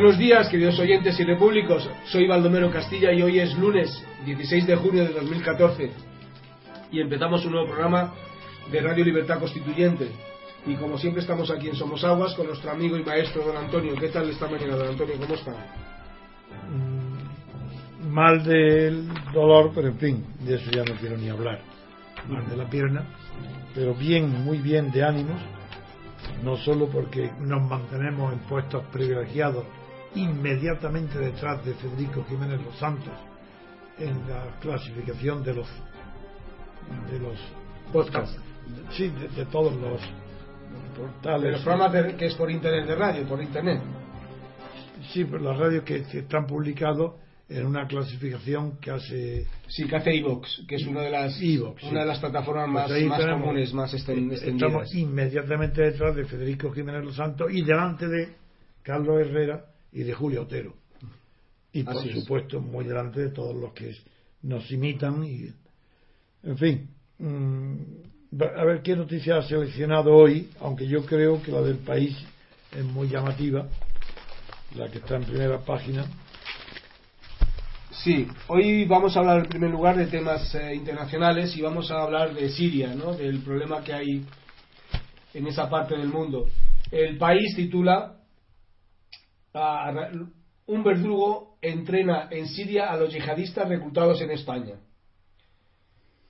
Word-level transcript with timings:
Buenos 0.00 0.18
días, 0.18 0.48
queridos 0.48 0.78
oyentes 0.78 1.20
y 1.20 1.24
repúblicos. 1.24 1.86
Soy 2.06 2.26
Baldomero 2.26 2.70
Castilla 2.70 3.12
y 3.12 3.20
hoy 3.20 3.38
es 3.38 3.54
lunes 3.58 4.02
16 4.24 4.66
de 4.66 4.76
junio 4.76 5.04
de 5.04 5.12
2014 5.12 5.90
y 6.90 7.02
empezamos 7.02 7.44
un 7.44 7.52
nuevo 7.52 7.66
programa 7.66 8.14
de 8.72 8.80
Radio 8.80 9.04
Libertad 9.04 9.38
Constituyente. 9.38 10.08
Y 10.64 10.74
como 10.76 10.96
siempre 10.96 11.20
estamos 11.20 11.50
aquí 11.50 11.68
en 11.68 11.74
Somos 11.76 12.02
Aguas 12.02 12.32
con 12.32 12.46
nuestro 12.46 12.70
amigo 12.70 12.96
y 12.96 13.04
maestro 13.04 13.44
don 13.44 13.58
Antonio. 13.58 13.94
¿Qué 14.00 14.08
tal 14.08 14.30
esta 14.30 14.48
mañana, 14.48 14.74
don 14.74 14.88
Antonio? 14.88 15.16
¿Cómo 15.20 15.34
está? 15.34 15.52
Mm, 16.70 18.10
mal 18.10 18.42
del 18.42 19.06
dolor, 19.34 19.70
pero 19.74 19.88
en 19.88 19.98
fin, 19.98 20.24
de 20.40 20.54
eso 20.54 20.70
ya 20.70 20.82
no 20.82 20.98
quiero 20.98 21.18
ni 21.18 21.28
hablar. 21.28 21.60
Mal 22.26 22.48
de 22.48 22.56
la 22.56 22.70
pierna, 22.70 23.04
pero 23.74 23.94
bien, 23.94 24.44
muy 24.44 24.56
bien 24.56 24.90
de 24.92 25.04
ánimos, 25.04 25.42
no 26.42 26.56
solo 26.56 26.86
porque 26.86 27.30
nos 27.38 27.60
mantenemos 27.68 28.32
en 28.32 28.38
puestos 28.38 28.82
privilegiados 28.84 29.66
inmediatamente 30.14 31.18
detrás 31.18 31.64
de 31.64 31.74
Federico 31.74 32.24
Jiménez 32.28 32.60
Los 32.62 32.76
Santos 32.78 33.12
en 33.98 34.28
la 34.28 34.58
clasificación 34.60 35.42
de 35.44 35.54
los 35.54 35.68
de 37.10 37.18
los 37.20 37.36
Podcast. 37.92 38.36
sí 38.92 39.08
de, 39.08 39.28
de 39.28 39.46
todos 39.46 39.74
los 39.74 40.00
De 40.00 40.98
portales 40.98 41.52
los 41.52 41.62
programas 41.62 41.92
de- 41.92 42.16
que 42.16 42.26
es 42.26 42.34
por 42.34 42.50
internet 42.50 42.86
de 42.86 42.94
radio, 42.94 43.24
por 43.24 43.42
internet. 43.42 43.80
sí 45.12 45.24
por 45.24 45.40
las 45.40 45.56
radios 45.58 45.84
que, 45.84 46.02
que 46.04 46.18
están 46.20 46.46
publicados 46.46 47.14
en 47.48 47.66
una 47.66 47.86
clasificación 47.88 48.78
que 48.78 48.90
hace 48.92 49.46
Sí, 49.66 49.86
que 49.88 49.96
hace 49.96 50.14
iVox, 50.16 50.64
que 50.68 50.76
es 50.76 50.86
una 50.86 51.00
de 51.02 51.10
las, 51.10 51.34
sí. 51.34 51.58
una 51.58 52.00
de 52.00 52.06
las 52.06 52.18
plataformas 52.20 52.88
Pues 52.88 53.00
más, 53.02 53.08
más 53.10 53.18
tenemos- 53.18 53.40
comunes, 53.42 53.74
más 53.74 53.92
esten- 53.94 54.30
extendidas. 54.32 54.42
Estamos 54.70 54.94
inmediatamente 54.94 55.82
detrás 55.82 56.14
de 56.14 56.24
Federico 56.26 56.70
Jiménez 56.72 57.04
Los 57.04 57.16
Santos 57.16 57.48
y 57.52 57.62
delante 57.62 58.06
de 58.08 58.34
Carlos 58.82 59.20
Herrera 59.20 59.64
y 59.92 60.02
de 60.02 60.12
Julio 60.12 60.42
Otero. 60.42 60.74
Y 61.72 61.82
por 61.84 61.98
Así 61.98 62.10
es. 62.10 62.20
supuesto 62.20 62.60
muy 62.60 62.84
delante 62.84 63.20
de 63.20 63.30
todos 63.30 63.54
los 63.54 63.72
que 63.72 63.94
nos 64.42 64.70
imitan. 64.70 65.24
y 65.24 65.52
En 66.42 66.58
fin, 66.58 66.88
mm, 67.18 67.74
a 68.40 68.64
ver 68.64 68.82
qué 68.82 68.96
noticia 68.96 69.36
ha 69.38 69.42
seleccionado 69.42 70.14
hoy, 70.14 70.48
aunque 70.60 70.86
yo 70.86 71.04
creo 71.04 71.42
que 71.42 71.52
la 71.52 71.62
del 71.62 71.78
país 71.78 72.16
es 72.76 72.84
muy 72.84 73.08
llamativa, 73.08 73.68
la 74.76 74.88
que 74.90 74.98
está 74.98 75.16
en 75.16 75.24
primera 75.24 75.58
página. 75.58 76.06
Sí, 77.90 78.26
hoy 78.48 78.84
vamos 78.86 79.16
a 79.16 79.20
hablar 79.20 79.40
en 79.40 79.46
primer 79.48 79.70
lugar 79.70 79.96
de 79.96 80.06
temas 80.06 80.54
eh, 80.54 80.74
internacionales 80.74 81.54
y 81.56 81.60
vamos 81.60 81.90
a 81.90 82.02
hablar 82.02 82.32
de 82.34 82.48
Siria, 82.48 82.94
¿no? 82.94 83.14
del 83.14 83.40
problema 83.40 83.82
que 83.82 83.92
hay 83.92 84.24
en 85.34 85.46
esa 85.46 85.68
parte 85.68 85.96
del 85.96 86.08
mundo. 86.08 86.46
El 86.90 87.18
país 87.18 87.54
titula 87.56 88.19
ra- 89.54 90.10
Un 90.66 90.84
verdugo 90.84 91.56
entrena 91.62 92.28
en 92.30 92.46
Siria 92.46 92.90
a 92.92 92.96
los 92.96 93.12
yihadistas 93.12 93.68
reclutados 93.68 94.20
en 94.22 94.30
España. 94.30 94.76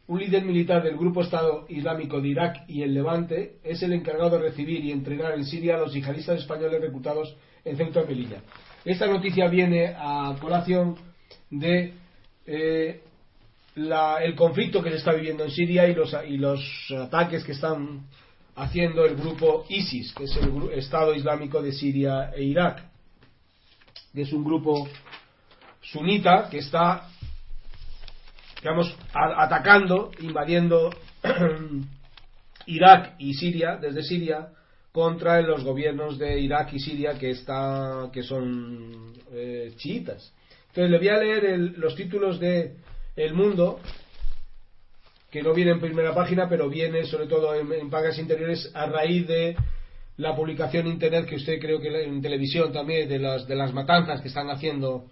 Un 0.06 0.18
líder 0.18 0.44
militar 0.44 0.82
del 0.82 0.96
Grupo 0.96 1.22
Estado 1.22 1.66
Islámico 1.68 2.20
de 2.20 2.28
Irak 2.28 2.64
y 2.66 2.82
el 2.82 2.94
Levante 2.94 3.58
es 3.62 3.82
el 3.82 3.92
encargado 3.92 4.30
de 4.30 4.38
recibir 4.48 4.84
y 4.84 4.90
entrenar 4.92 5.34
en 5.34 5.44
Siria 5.44 5.76
a 5.76 5.78
los 5.78 5.92
yihadistas 5.92 6.40
españoles 6.40 6.80
reclutados 6.80 7.36
en 7.64 7.76
Ceuta 7.76 8.00
y 8.02 8.06
Melilla. 8.06 8.42
Esta 8.84 9.06
noticia 9.06 9.46
viene 9.48 9.94
a 9.96 10.34
colación 10.40 10.96
de 11.50 11.92
eh, 12.46 13.02
la- 13.76 14.16
el 14.24 14.34
conflicto 14.34 14.82
que 14.82 14.90
se 14.90 14.96
está 14.96 15.12
viviendo 15.12 15.44
en 15.44 15.50
Siria 15.50 15.86
y 15.86 15.94
los, 15.94 16.16
y 16.26 16.38
los 16.38 16.60
ataques 16.98 17.44
que 17.44 17.52
están 17.52 18.06
haciendo 18.56 19.04
el 19.04 19.14
grupo 19.14 19.64
ISIS, 19.68 20.12
que 20.14 20.24
es 20.24 20.36
el 20.36 20.70
Estado 20.72 21.14
Islámico 21.14 21.62
de 21.62 21.72
Siria 21.72 22.30
e 22.34 22.42
Irak, 22.42 22.89
que 24.14 24.22
es 24.22 24.32
un 24.32 24.44
grupo 24.44 24.88
sunita 25.82 26.48
que 26.50 26.58
está 26.58 27.08
digamos, 28.60 28.94
atacando, 29.14 30.10
invadiendo 30.20 30.90
Irak 32.66 33.14
y 33.18 33.34
Siria, 33.34 33.76
desde 33.76 34.02
Siria, 34.02 34.48
contra 34.92 35.40
los 35.40 35.64
gobiernos 35.64 36.18
de 36.18 36.38
Irak 36.40 36.72
y 36.74 36.78
Siria 36.80 37.18
que, 37.18 37.30
está, 37.30 38.10
que 38.12 38.22
son 38.22 39.14
eh, 39.32 39.72
chiitas. 39.76 40.32
Entonces 40.68 40.90
le 40.90 40.98
voy 40.98 41.08
a 41.08 41.16
leer 41.18 41.44
el- 41.46 41.72
los 41.78 41.94
títulos 41.94 42.38
de 42.38 42.76
El 43.16 43.34
Mundo, 43.34 43.80
que 45.30 45.42
no 45.42 45.54
viene 45.54 45.70
en 45.72 45.80
primera 45.80 46.14
página, 46.14 46.48
pero 46.48 46.68
viene 46.68 47.04
sobre 47.06 47.26
todo 47.28 47.54
en, 47.54 47.72
en 47.72 47.88
páginas 47.88 48.18
interiores 48.18 48.70
a 48.74 48.86
raíz 48.86 49.26
de 49.26 49.56
la 50.20 50.34
publicación 50.36 50.86
en 50.86 50.92
internet 50.92 51.26
que 51.26 51.36
usted 51.36 51.58
creo 51.60 51.80
que 51.80 51.88
en 52.04 52.20
televisión 52.22 52.72
también 52.72 53.08
de 53.08 53.18
las 53.18 53.46
de 53.46 53.56
las 53.56 53.72
matanzas 53.72 54.20
que 54.20 54.28
están 54.28 54.48
haciendo 54.50 55.04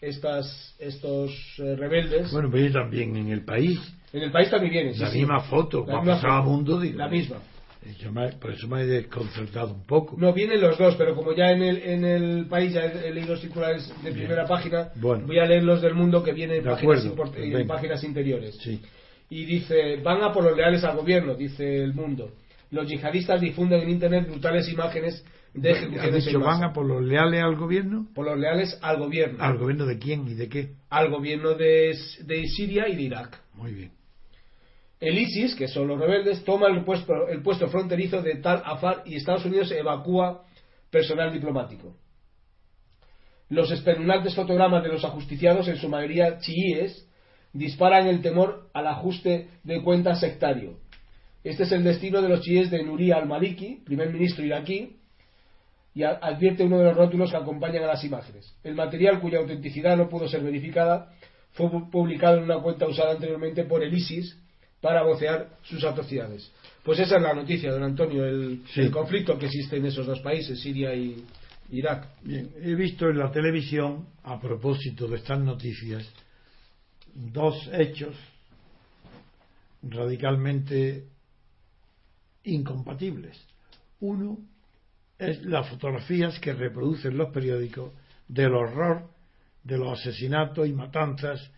estas 0.00 0.74
estos 0.78 1.30
eh, 1.58 1.76
rebeldes 1.76 2.30
Bueno, 2.32 2.48
pero 2.50 2.72
también 2.72 3.16
en 3.16 3.28
el 3.28 3.44
país, 3.44 3.78
en 4.12 4.22
el 4.22 4.32
país 4.32 4.50
también 4.50 4.72
viene 4.72 4.94
sí, 4.94 5.00
la 5.00 5.10
sí. 5.10 5.18
misma 5.18 5.40
foto, 5.40 5.84
La 5.86 5.98
misma 6.00 6.16
foto. 6.16 6.42
mundo. 6.42 6.80
digo, 6.80 6.98
la 6.98 7.08
misma 7.08 7.36
eh, 7.84 7.94
yo 7.98 8.10
me- 8.12 8.32
por 8.32 8.50
eso 8.52 8.66
me 8.68 8.82
he 8.82 8.86
desconcertado 8.86 9.72
un 9.74 9.84
poco. 9.86 10.16
no 10.18 10.32
vienen 10.32 10.60
los 10.60 10.76
dos 10.78 10.96
pero 10.96 11.14
como 11.14 11.32
ya 11.34 11.50
en 11.50 11.62
el 11.62 11.76
en 11.82 12.04
el 12.04 12.46
país 12.46 12.72
ya 12.72 12.84
he, 12.86 13.08
he 13.08 13.14
leído 13.14 13.32
los 13.34 13.42
titulares 13.42 13.88
de 14.02 14.10
Bien. 14.10 14.16
primera 14.26 14.46
página 14.46 14.88
Bueno. 14.96 15.26
voy 15.26 15.38
a 15.38 15.44
leer 15.46 15.62
los 15.64 15.80
del 15.82 15.94
mundo 15.94 16.22
que 16.22 16.32
vienen 16.32 16.58
en, 16.58 16.64
páginas, 16.64 17.04
acuerdo, 17.04 17.14
pues 17.14 17.44
en 17.44 17.52
venga. 17.52 17.74
páginas 17.74 18.02
interiores 18.04 18.56
Sí. 18.62 18.80
y 19.28 19.44
dice 19.44 19.96
van 20.02 20.22
a 20.22 20.32
por 20.32 20.44
los 20.44 20.56
leales 20.56 20.82
al 20.84 20.96
gobierno 20.96 21.34
dice 21.34 21.82
el 21.82 21.92
mundo 21.94 22.30
los 22.70 22.88
yihadistas 22.88 23.40
difunden 23.40 23.80
en 23.82 23.90
internet 23.90 24.28
brutales 24.28 24.68
imágenes 24.68 25.24
de 25.54 25.70
¿Has 25.70 25.76
ejecuciones 25.78 26.24
dicho 26.24 26.36
en 26.38 26.42
van 26.44 26.52
masa. 26.60 26.66
a 26.66 26.72
por 26.72 26.86
los 26.86 27.02
leales 27.02 27.42
al 27.42 27.56
gobierno? 27.56 28.06
por 28.14 28.26
los 28.26 28.38
leales 28.38 28.78
al 28.82 28.98
gobierno 28.98 29.42
¿Al 29.42 29.58
gobierno 29.58 29.86
de 29.86 29.98
quién 29.98 30.28
y 30.28 30.34
de 30.34 30.48
qué? 30.48 30.74
al 30.88 31.10
gobierno 31.10 31.54
de, 31.54 31.96
de 32.24 32.46
Siria 32.48 32.88
y 32.88 32.96
de 32.96 33.02
Irak 33.02 33.40
Muy 33.54 33.72
bien. 33.72 33.92
El 35.00 35.18
ISIS, 35.18 35.54
que 35.54 35.66
son 35.66 35.88
los 35.88 35.98
rebeldes, 35.98 36.44
toma 36.44 36.68
el 36.68 36.84
puesto, 36.84 37.26
el 37.28 37.40
puesto 37.42 37.68
fronterizo 37.68 38.20
de 38.20 38.34
Tal 38.36 38.62
Afar 38.66 39.02
y 39.06 39.16
Estados 39.16 39.46
Unidos 39.46 39.70
evacúa 39.72 40.44
personal 40.90 41.32
diplomático. 41.32 41.96
Los 43.48 43.70
espeluznantes 43.70 44.34
fotogramas 44.34 44.82
de 44.82 44.90
los 44.90 45.02
ajusticiados, 45.04 45.66
en 45.68 45.76
su 45.76 45.88
mayoría 45.88 46.38
chiíes, 46.38 47.08
disparan 47.54 48.06
el 48.08 48.20
temor 48.20 48.68
al 48.74 48.86
ajuste 48.86 49.48
de 49.64 49.82
cuentas 49.82 50.20
sectario. 50.20 50.78
Este 51.42 51.62
es 51.62 51.72
el 51.72 51.84
destino 51.84 52.20
de 52.20 52.28
los 52.28 52.40
chiíes 52.42 52.70
de 52.70 52.82
Nuri 52.82 53.12
al-Maliki, 53.12 53.82
primer 53.84 54.12
ministro 54.12 54.44
iraquí, 54.44 54.96
y 55.94 56.02
advierte 56.04 56.62
uno 56.64 56.78
de 56.78 56.84
los 56.84 56.96
rótulos 56.96 57.30
que 57.30 57.36
acompañan 57.36 57.82
a 57.84 57.88
las 57.88 58.04
imágenes. 58.04 58.54
El 58.62 58.74
material 58.74 59.20
cuya 59.20 59.38
autenticidad 59.38 59.96
no 59.96 60.08
pudo 60.08 60.28
ser 60.28 60.42
verificada 60.42 61.12
fue 61.52 61.66
pu- 61.66 61.90
publicado 61.90 62.36
en 62.38 62.44
una 62.44 62.60
cuenta 62.60 62.86
usada 62.86 63.12
anteriormente 63.12 63.64
por 63.64 63.82
el 63.82 63.92
ISIS 63.92 64.36
para 64.80 65.02
vocear 65.02 65.48
sus 65.62 65.82
atrocidades. 65.84 66.50
Pues 66.84 67.00
esa 67.00 67.16
es 67.16 67.22
la 67.22 67.34
noticia, 67.34 67.72
don 67.72 67.82
Antonio, 67.82 68.24
el, 68.24 68.62
Sí. 68.72 68.82
el 68.82 68.90
conflicto 68.90 69.36
que 69.36 69.46
existe 69.46 69.76
en 69.76 69.86
esos 69.86 70.06
dos 70.06 70.20
países, 70.20 70.60
Siria 70.60 70.94
y 70.94 71.24
Irak. 71.72 72.06
Bien, 72.22 72.50
he 72.62 72.74
visto 72.74 73.08
en 73.08 73.18
la 73.18 73.30
televisión, 73.32 74.06
a 74.22 74.40
propósito 74.40 75.08
de 75.08 75.16
estas 75.16 75.40
noticias, 75.40 76.08
dos 77.14 77.68
hechos 77.72 78.14
radicalmente 79.82 81.04
incompatibles. 82.44 83.38
Uno 84.00 84.38
es 85.18 85.42
las 85.44 85.68
fotografías 85.68 86.38
que 86.40 86.52
reproducen 86.54 87.16
los 87.16 87.30
periódicos 87.32 87.92
del 88.28 88.54
horror 88.54 89.10
de 89.64 89.76
los 89.76 89.98
asesinatos 90.00 90.66
y 90.66 90.72
matanzas 90.72 91.50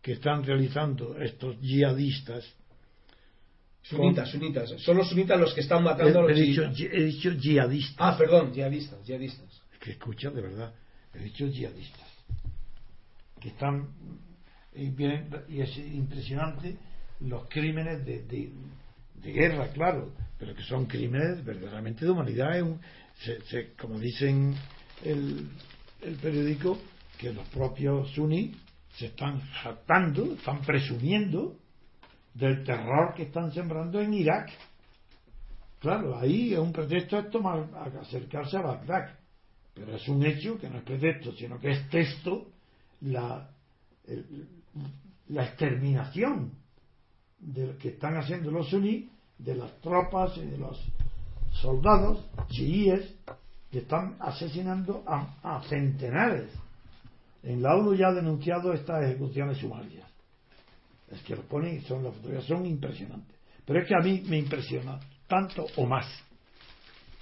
que 0.00 0.12
están 0.12 0.42
realizando 0.44 1.18
estos 1.20 1.60
yihadistas. 1.60 2.44
Sunitas, 3.82 4.30
sunitas. 4.30 4.70
Son 4.78 4.96
los 4.96 5.08
sunitas 5.08 5.38
los 5.40 5.52
que 5.54 5.60
están 5.60 5.80
He, 5.80 5.84
matando 5.84 6.20
a 6.20 6.22
los 6.22 6.30
he 6.32 6.42
dicho, 6.42 6.62
he 6.62 7.04
dicho 7.04 7.30
yihadistas. 7.32 7.96
Ah, 7.98 8.16
perdón, 8.16 8.52
yihadistas, 8.52 9.04
yihadistas. 9.06 9.62
Es 9.72 9.78
que 9.78 9.90
escucha 9.92 10.30
de 10.30 10.40
verdad, 10.42 10.72
he 11.14 11.18
dicho 11.24 11.46
yihadistas, 11.46 12.08
que 13.40 13.48
están, 13.48 13.88
y, 14.74 14.88
vienen- 14.90 15.28
y 15.48 15.60
es 15.60 15.76
impresionante 15.76 16.76
los 17.20 17.46
crímenes 17.48 18.04
de, 18.06 18.22
de- 18.22 18.52
de 19.22 19.32
guerra, 19.32 19.68
claro, 19.72 20.12
pero 20.40 20.54
que 20.54 20.62
son 20.64 20.86
crímenes 20.86 21.44
verdaderamente 21.44 22.04
de 22.04 22.10
humanidad, 22.10 22.60
un- 22.62 22.80
se- 23.22 23.42
se- 23.42 23.74
como 23.74 23.98
dicen 24.00 24.54
el, 25.04 25.48
el 26.00 26.14
periódico, 26.16 26.78
que 27.18 27.32
los 27.32 27.46
propios 27.48 28.10
suníes 28.12 28.56
se 28.96 29.06
están 29.06 29.40
jactando, 29.62 30.32
están 30.32 30.62
presumiendo 30.62 31.56
del 32.34 32.64
terror 32.64 33.14
que 33.14 33.24
están 33.24 33.52
sembrando 33.52 34.00
en 34.00 34.14
Irak. 34.14 34.50
Claro, 35.80 36.18
ahí 36.18 36.52
es 36.54 36.58
un 36.58 36.72
pretexto 36.72 37.18
es 37.18 37.30
tomar, 37.30 37.68
acercarse 38.00 38.56
a 38.56 38.62
Bagdad. 38.62 39.18
Pero 39.74 39.94
es 39.96 40.08
un 40.08 40.24
hecho 40.24 40.58
que 40.58 40.68
no 40.68 40.78
es 40.78 40.84
pretexto, 40.84 41.32
sino 41.32 41.58
que 41.60 41.70
es 41.70 41.88
texto 41.90 42.50
la, 43.02 43.50
la 45.28 45.44
exterminación 45.44 46.52
de 47.38 47.66
lo 47.68 47.78
que 47.78 47.90
están 47.90 48.16
haciendo 48.16 48.50
los 48.50 48.68
suníes, 48.68 49.08
de 49.44 49.54
las 49.54 49.72
tropas 49.80 50.36
y 50.36 50.46
de 50.46 50.58
los 50.58 50.78
soldados 51.52 52.24
chiíes 52.48 53.14
y 53.72 53.78
están 53.78 54.16
asesinando 54.20 55.04
a, 55.06 55.62
centenares. 55.68 56.50
En 57.42 57.62
la 57.62 57.74
ONU 57.76 57.94
ya 57.94 58.08
ha 58.08 58.12
denunciado 58.12 58.72
estas 58.72 59.04
ejecuciones 59.04 59.58
sumarias. 59.58 60.08
Es 61.10 61.22
que 61.22 61.36
lo 61.36 61.42
ponen, 61.42 61.82
son 61.82 62.04
las 62.04 62.14
fotografías 62.14 62.46
son 62.46 62.66
impresionantes. 62.66 63.36
Pero 63.64 63.80
es 63.80 63.88
que 63.88 63.94
a 63.94 64.04
mí 64.04 64.22
me 64.26 64.38
impresiona 64.38 64.98
tanto 65.26 65.66
o 65.76 65.86
más 65.86 66.06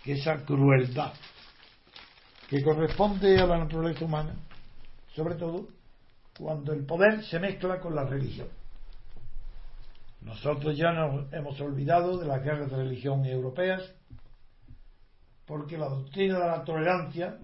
que 0.02 0.12
esa 0.12 0.44
crueldad 0.44 1.12
que 2.48 2.62
corresponde 2.62 3.38
a 3.38 3.46
la 3.46 3.58
naturaleza 3.58 4.04
humana, 4.04 4.34
sobre 5.14 5.34
todo 5.34 5.68
cuando 6.38 6.72
el 6.72 6.86
poder 6.86 7.22
se 7.24 7.38
mezcla 7.38 7.78
con 7.78 7.94
la 7.94 8.04
religión. 8.04 8.48
Nosotros 10.20 10.76
ya 10.76 10.92
nos 10.92 11.32
hemos 11.32 11.60
olvidado 11.60 12.18
de 12.18 12.26
las 12.26 12.42
guerras 12.42 12.70
de 12.70 12.76
religión 12.76 13.24
europeas, 13.24 13.82
porque 15.46 15.78
la 15.78 15.88
doctrina 15.88 16.38
de 16.38 16.46
la 16.46 16.64
tolerancia 16.64 17.38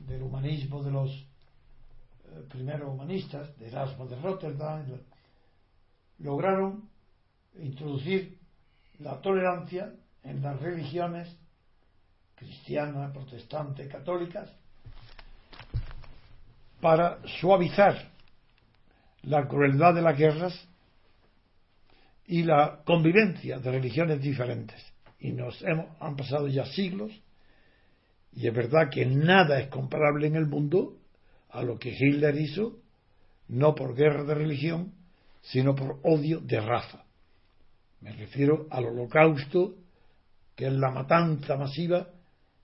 del 0.00 0.22
humanismo 0.22 0.82
de 0.82 0.90
los 0.90 1.10
eh, 1.10 2.44
primeros 2.48 2.92
humanistas, 2.92 3.56
de 3.58 3.68
Erasmo 3.68 4.06
de 4.06 4.20
Rotterdam, 4.20 4.84
lograron 6.18 6.88
introducir 7.58 8.38
la 8.98 9.20
tolerancia 9.20 9.92
en 10.22 10.42
las 10.42 10.60
religiones 10.60 11.34
cristianas, 12.34 13.12
protestantes, 13.12 13.90
católicas, 13.90 14.48
para 16.80 17.18
suavizar 17.40 18.12
la 19.22 19.48
crueldad 19.48 19.94
de 19.94 20.02
las 20.02 20.16
guerras 20.16 20.67
y 22.28 22.42
la 22.42 22.82
convivencia 22.84 23.58
de 23.58 23.70
religiones 23.70 24.20
diferentes. 24.20 24.80
Y 25.18 25.32
nos 25.32 25.60
hemos, 25.62 25.86
han 25.98 26.14
pasado 26.14 26.46
ya 26.46 26.66
siglos 26.66 27.10
y 28.32 28.46
es 28.46 28.54
verdad 28.54 28.90
que 28.90 29.04
nada 29.06 29.58
es 29.58 29.68
comparable 29.68 30.26
en 30.26 30.36
el 30.36 30.46
mundo 30.46 30.98
a 31.48 31.62
lo 31.62 31.78
que 31.78 31.96
Hitler 31.98 32.36
hizo, 32.36 32.78
no 33.48 33.74
por 33.74 33.96
guerra 33.96 34.24
de 34.24 34.34
religión, 34.34 34.92
sino 35.40 35.74
por 35.74 35.98
odio 36.02 36.40
de 36.40 36.60
raza. 36.60 37.04
Me 38.00 38.12
refiero 38.12 38.66
al 38.70 38.84
holocausto, 38.84 39.74
que 40.54 40.66
es 40.66 40.72
la 40.74 40.90
matanza 40.90 41.56
masiva 41.56 42.08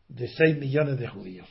de 0.09 0.29
6 0.29 0.59
millones 0.59 0.99
de 0.99 1.09
judíos. 1.09 1.49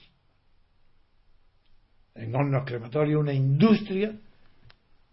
En 2.13 2.35
hornos 2.35 2.63
crematorios, 2.65 3.19
una 3.19 3.33
industria 3.33 4.15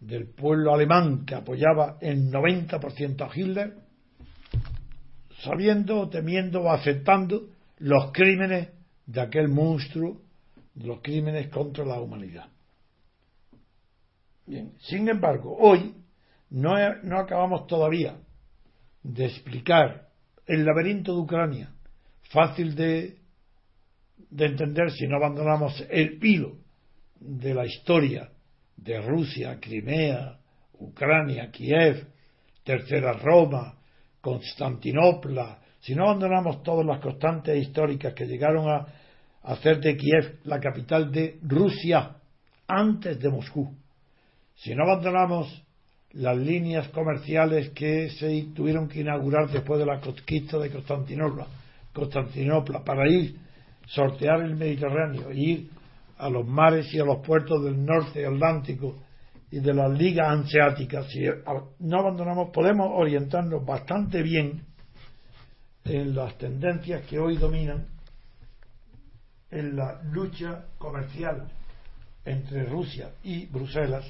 del 0.01 0.27
pueblo 0.27 0.73
alemán 0.73 1.25
que 1.25 1.35
apoyaba 1.35 1.97
el 2.01 2.31
90% 2.31 3.21
a 3.21 3.29
Hitler, 3.33 3.75
sabiendo, 5.43 6.09
temiendo 6.09 6.63
o 6.63 6.71
aceptando 6.71 7.49
los 7.77 8.11
crímenes 8.11 8.69
de 9.05 9.21
aquel 9.21 9.47
monstruo, 9.47 10.19
los 10.75 11.01
crímenes 11.01 11.49
contra 11.49 11.85
la 11.85 12.01
humanidad. 12.01 12.47
Bien, 14.47 14.73
sin 14.79 15.07
embargo, 15.07 15.55
hoy 15.59 15.93
no, 16.49 16.73
no 17.03 17.19
acabamos 17.19 17.67
todavía 17.67 18.17
de 19.03 19.25
explicar 19.25 20.09
el 20.47 20.65
laberinto 20.65 21.13
de 21.13 21.21
Ucrania, 21.21 21.73
fácil 22.31 22.75
de, 22.75 23.19
de 24.31 24.45
entender 24.45 24.91
si 24.91 25.07
no 25.07 25.17
abandonamos 25.17 25.85
el 25.89 26.17
hilo 26.23 26.57
de 27.19 27.53
la 27.53 27.65
historia 27.65 28.30
de 28.81 28.99
Rusia, 29.01 29.57
Crimea, 29.59 30.37
Ucrania, 30.79 31.49
Kiev, 31.51 32.07
Tercera 32.63 33.13
Roma, 33.13 33.75
Constantinopla, 34.19 35.59
si 35.79 35.95
no 35.95 36.05
abandonamos 36.05 36.61
todas 36.63 36.85
las 36.85 36.99
constantes 36.99 37.61
históricas 37.61 38.13
que 38.13 38.25
llegaron 38.25 38.69
a 38.69 38.85
hacer 39.43 39.79
de 39.79 39.95
Kiev 39.95 40.39
la 40.43 40.59
capital 40.59 41.11
de 41.11 41.39
Rusia 41.41 42.15
antes 42.67 43.19
de 43.19 43.29
Moscú, 43.29 43.73
si 44.55 44.75
no 44.75 44.83
abandonamos 44.83 45.63
las 46.13 46.37
líneas 46.37 46.89
comerciales 46.89 47.69
que 47.69 48.09
se 48.09 48.47
tuvieron 48.53 48.87
que 48.87 49.01
inaugurar 49.01 49.49
después 49.49 49.79
de 49.79 49.85
la 49.85 49.99
conquista 49.99 50.57
de 50.59 50.69
Constantinopla, 50.69 51.47
Constantinopla 51.93 52.83
para 52.83 53.09
ir 53.09 53.35
sortear 53.87 54.41
el 54.41 54.55
Mediterráneo, 54.55 55.31
e 55.31 55.37
ir 55.37 55.69
a 56.21 56.29
los 56.29 56.47
mares 56.47 56.93
y 56.93 56.99
a 56.99 57.03
los 57.03 57.25
puertos 57.25 57.63
del 57.63 57.83
norte 57.83 58.25
atlántico 58.25 58.95
y 59.49 59.59
de 59.59 59.73
las 59.73 59.91
ligas 59.91 60.27
anseáticas, 60.29 61.07
si 61.09 61.25
no 61.79 61.99
abandonamos, 61.99 62.51
podemos 62.51 62.89
orientarnos 62.93 63.65
bastante 63.65 64.21
bien 64.21 64.61
en 65.83 66.15
las 66.15 66.37
tendencias 66.37 67.05
que 67.07 67.17
hoy 67.17 67.37
dominan 67.37 67.87
en 69.49 69.75
la 69.75 69.99
lucha 70.03 70.65
comercial 70.77 71.51
entre 72.23 72.65
Rusia 72.65 73.09
y 73.23 73.47
Bruselas 73.47 74.05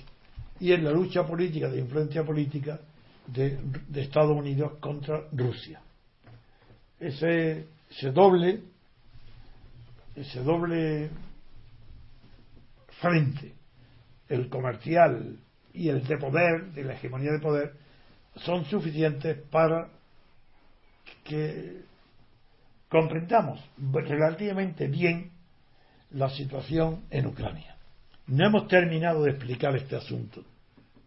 y 0.60 0.74
en 0.74 0.84
la 0.84 0.92
lucha 0.92 1.26
política, 1.26 1.70
de 1.70 1.80
influencia 1.80 2.24
política 2.24 2.78
de, 3.26 3.58
Estados 3.96 4.38
Unidos 4.38 4.74
contra 4.82 5.24
Rusia. 5.32 5.80
Ese, 7.00 7.68
ese 7.90 8.12
doble, 8.12 8.62
ese 10.16 10.44
doble 10.44 11.10
frente, 13.02 13.54
el 14.30 14.48
comercial 14.48 15.38
y 15.74 15.90
el 15.90 16.06
de 16.08 16.18
poder, 16.18 16.72
de 16.74 16.84
la 16.84 16.94
hegemonía 16.94 17.32
de 17.32 17.40
poder, 17.40 17.74
son 18.38 18.64
suficientes 18.66 19.38
para 19.50 19.90
que 21.24 21.82
comprendamos 22.88 23.60
relativamente 23.78 24.88
bien 24.88 25.32
la 26.12 26.30
situación 26.30 27.04
en 27.10 27.26
Ucrania. 27.26 27.76
No 28.28 28.46
hemos 28.46 28.68
terminado 28.68 29.24
de 29.24 29.32
explicar 29.32 29.76
este 29.76 29.96
asunto 29.96 30.44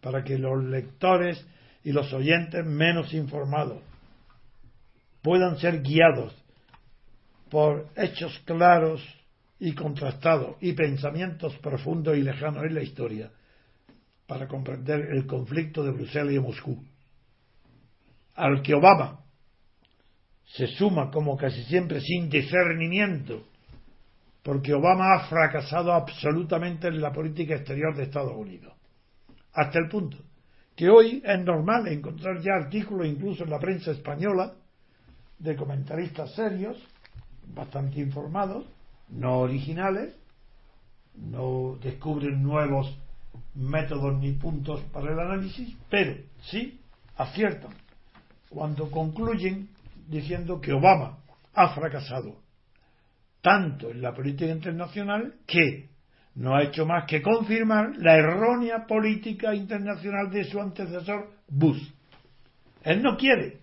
para 0.01 0.25
que 0.25 0.37
los 0.37 0.63
lectores 0.65 1.47
y 1.85 1.93
los 1.93 2.13
oyentes 2.13 2.65
menos 2.65 3.15
informados 3.15 3.81
puedan 5.23 5.59
ser 5.59 5.81
guiados 5.83 6.35
por 7.51 7.89
hechos 7.97 8.39
claros 8.45 9.03
y 9.59 9.75
contrastados 9.75 10.57
y 10.61 10.73
pensamientos 10.73 11.57
profundos 11.59 12.17
y 12.17 12.23
lejanos 12.23 12.65
en 12.65 12.75
la 12.75 12.83
historia 12.83 13.31
para 14.27 14.49
comprender 14.49 15.09
el 15.13 15.27
conflicto 15.27 15.83
de 15.83 15.93
Bruselas 15.93 16.33
y 16.35 16.41
Moscú, 16.41 16.83
al 18.35 18.63
que 18.63 18.75
Obama 18.75 19.21
se 20.45 20.67
suma 20.67 21.11
como 21.11 21.37
casi 21.37 21.63
siempre 21.65 22.01
sin 22.01 22.29
discernimiento, 22.29 23.47
porque 24.43 24.75
Obama 24.75 25.15
ha 25.15 25.29
fracasado 25.29 25.93
absolutamente 25.93 26.89
en 26.89 27.01
la 27.01 27.13
política 27.13 27.55
exterior 27.55 27.95
de 27.97 28.05
Estados 28.05 28.37
Unidos 28.37 28.75
hasta 29.55 29.79
el 29.79 29.89
punto 29.89 30.19
que 30.77 30.91
hoy 30.91 31.23
es 31.25 31.41
normal 31.45 31.87
encontrar 31.87 32.41
ya 32.41 32.55
artículos 32.55 33.07
incluso 33.07 33.45
en 33.45 33.51
la 33.51 33.61
prensa 33.61 33.93
española 33.93 34.55
de 35.39 35.57
comentaristas 35.57 36.35
serios, 36.35 36.77
bastante 37.55 38.01
informados, 38.01 38.65
no 39.09 39.41
originales, 39.41 40.15
no 41.15 41.79
descubren 41.83 42.43
nuevos 42.43 42.97
métodos 43.55 44.19
ni 44.19 44.33
puntos 44.33 44.81
para 44.93 45.13
el 45.13 45.19
análisis, 45.19 45.77
pero 45.89 46.17
sí 46.43 46.81
aciertan 47.17 47.73
cuando 48.49 48.91
concluyen 48.91 49.69
diciendo 50.09 50.61
que 50.61 50.73
Obama 50.73 51.19
ha 51.55 51.75
fracasado 51.75 52.37
tanto 53.41 53.91
en 53.91 54.01
la 54.01 54.15
política 54.15 54.51
internacional 54.51 55.35
que 55.47 55.89
no 56.37 56.57
ha 56.57 56.65
hecho 56.65 56.87
más 56.87 57.05
que 57.07 57.23
confirmar 57.23 57.97
la 57.99 58.17
errónea 58.17 58.87
política 58.87 59.55
internacional 59.55 60.31
de 60.31 60.45
su 60.45 60.61
antecesor 60.61 61.31
Bush. 61.49 61.81
Él 62.83 63.03
no 63.03 63.17
quiere, 63.17 63.59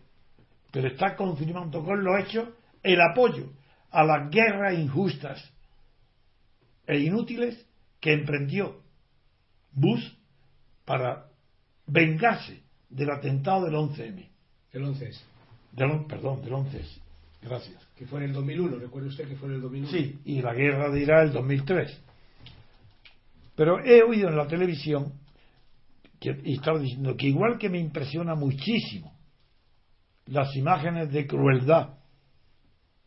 pero 0.72 0.88
está 0.88 1.16
confirmando 1.16 1.84
con 1.84 2.04
los 2.04 2.20
hechos 2.22 2.50
el 2.84 3.00
apoyo 3.02 3.50
a 3.92 4.04
las 4.04 4.30
guerras 4.32 4.78
injustas 4.78 5.44
e 6.88 7.00
inútiles 7.00 7.66
que 8.00 8.14
emprendió 8.14 8.82
Bush 9.74 10.06
para 10.86 11.28
vengarse 11.86 12.62
del 12.90 13.12
atentado 13.12 13.66
del 13.66 13.76
11M. 13.76 14.28
Del 14.74 14.84
11S. 14.84 15.20
Del, 15.74 16.06
perdón, 16.08 16.42
del 16.42 16.54
11S. 16.54 17.00
Gracias. 17.42 17.88
Que 17.98 18.06
fue 18.06 18.20
en 18.20 18.30
el 18.30 18.34
2001, 18.34 18.78
recuerde 18.78 19.10
usted 19.10 19.28
que 19.28 19.36
fue 19.36 19.50
en 19.50 19.56
el 19.56 19.62
2001. 19.62 19.92
Sí, 19.92 20.20
y 20.26 20.42
la 20.42 20.54
guerra 20.54 20.90
de 20.90 21.02
Irak 21.02 21.24
el 21.24 21.34
2003. 21.34 22.02
Pero 23.56 23.84
he 23.84 24.02
oído 24.04 24.30
en 24.30 24.38
la 24.38 24.48
televisión 24.48 25.14
que, 26.20 26.40
y 26.44 26.56
estaba 26.56 26.80
diciendo 26.80 27.16
que 27.18 27.28
igual 27.28 27.58
que 27.58 27.70
me 27.70 27.80
impresiona 27.80 28.36
muchísimo 28.36 29.14
las 30.28 30.56
imágenes 30.56 31.12
de 31.12 31.28
crueldad, 31.28 31.96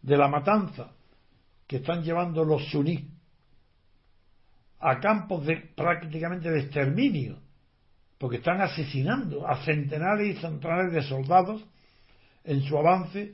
de 0.05 0.17
la 0.19 0.29
matanza 0.29 0.93
que 1.67 1.77
están 1.77 2.03
llevando 2.03 2.45
los 2.45 2.69
suníes 2.71 3.05
a 4.81 5.01
campos 5.01 5.47
de 5.47 5.57
prácticamente 5.75 6.51
de 6.51 6.61
exterminio, 6.61 7.39
porque 8.19 8.37
están 8.37 8.61
asesinando 8.61 9.49
a 9.49 9.65
centenares 9.65 10.37
y 10.37 10.41
centenares 10.41 10.93
de 10.93 11.03
soldados 11.03 11.65
en 12.45 12.63
su 12.65 12.77
avance, 12.77 13.33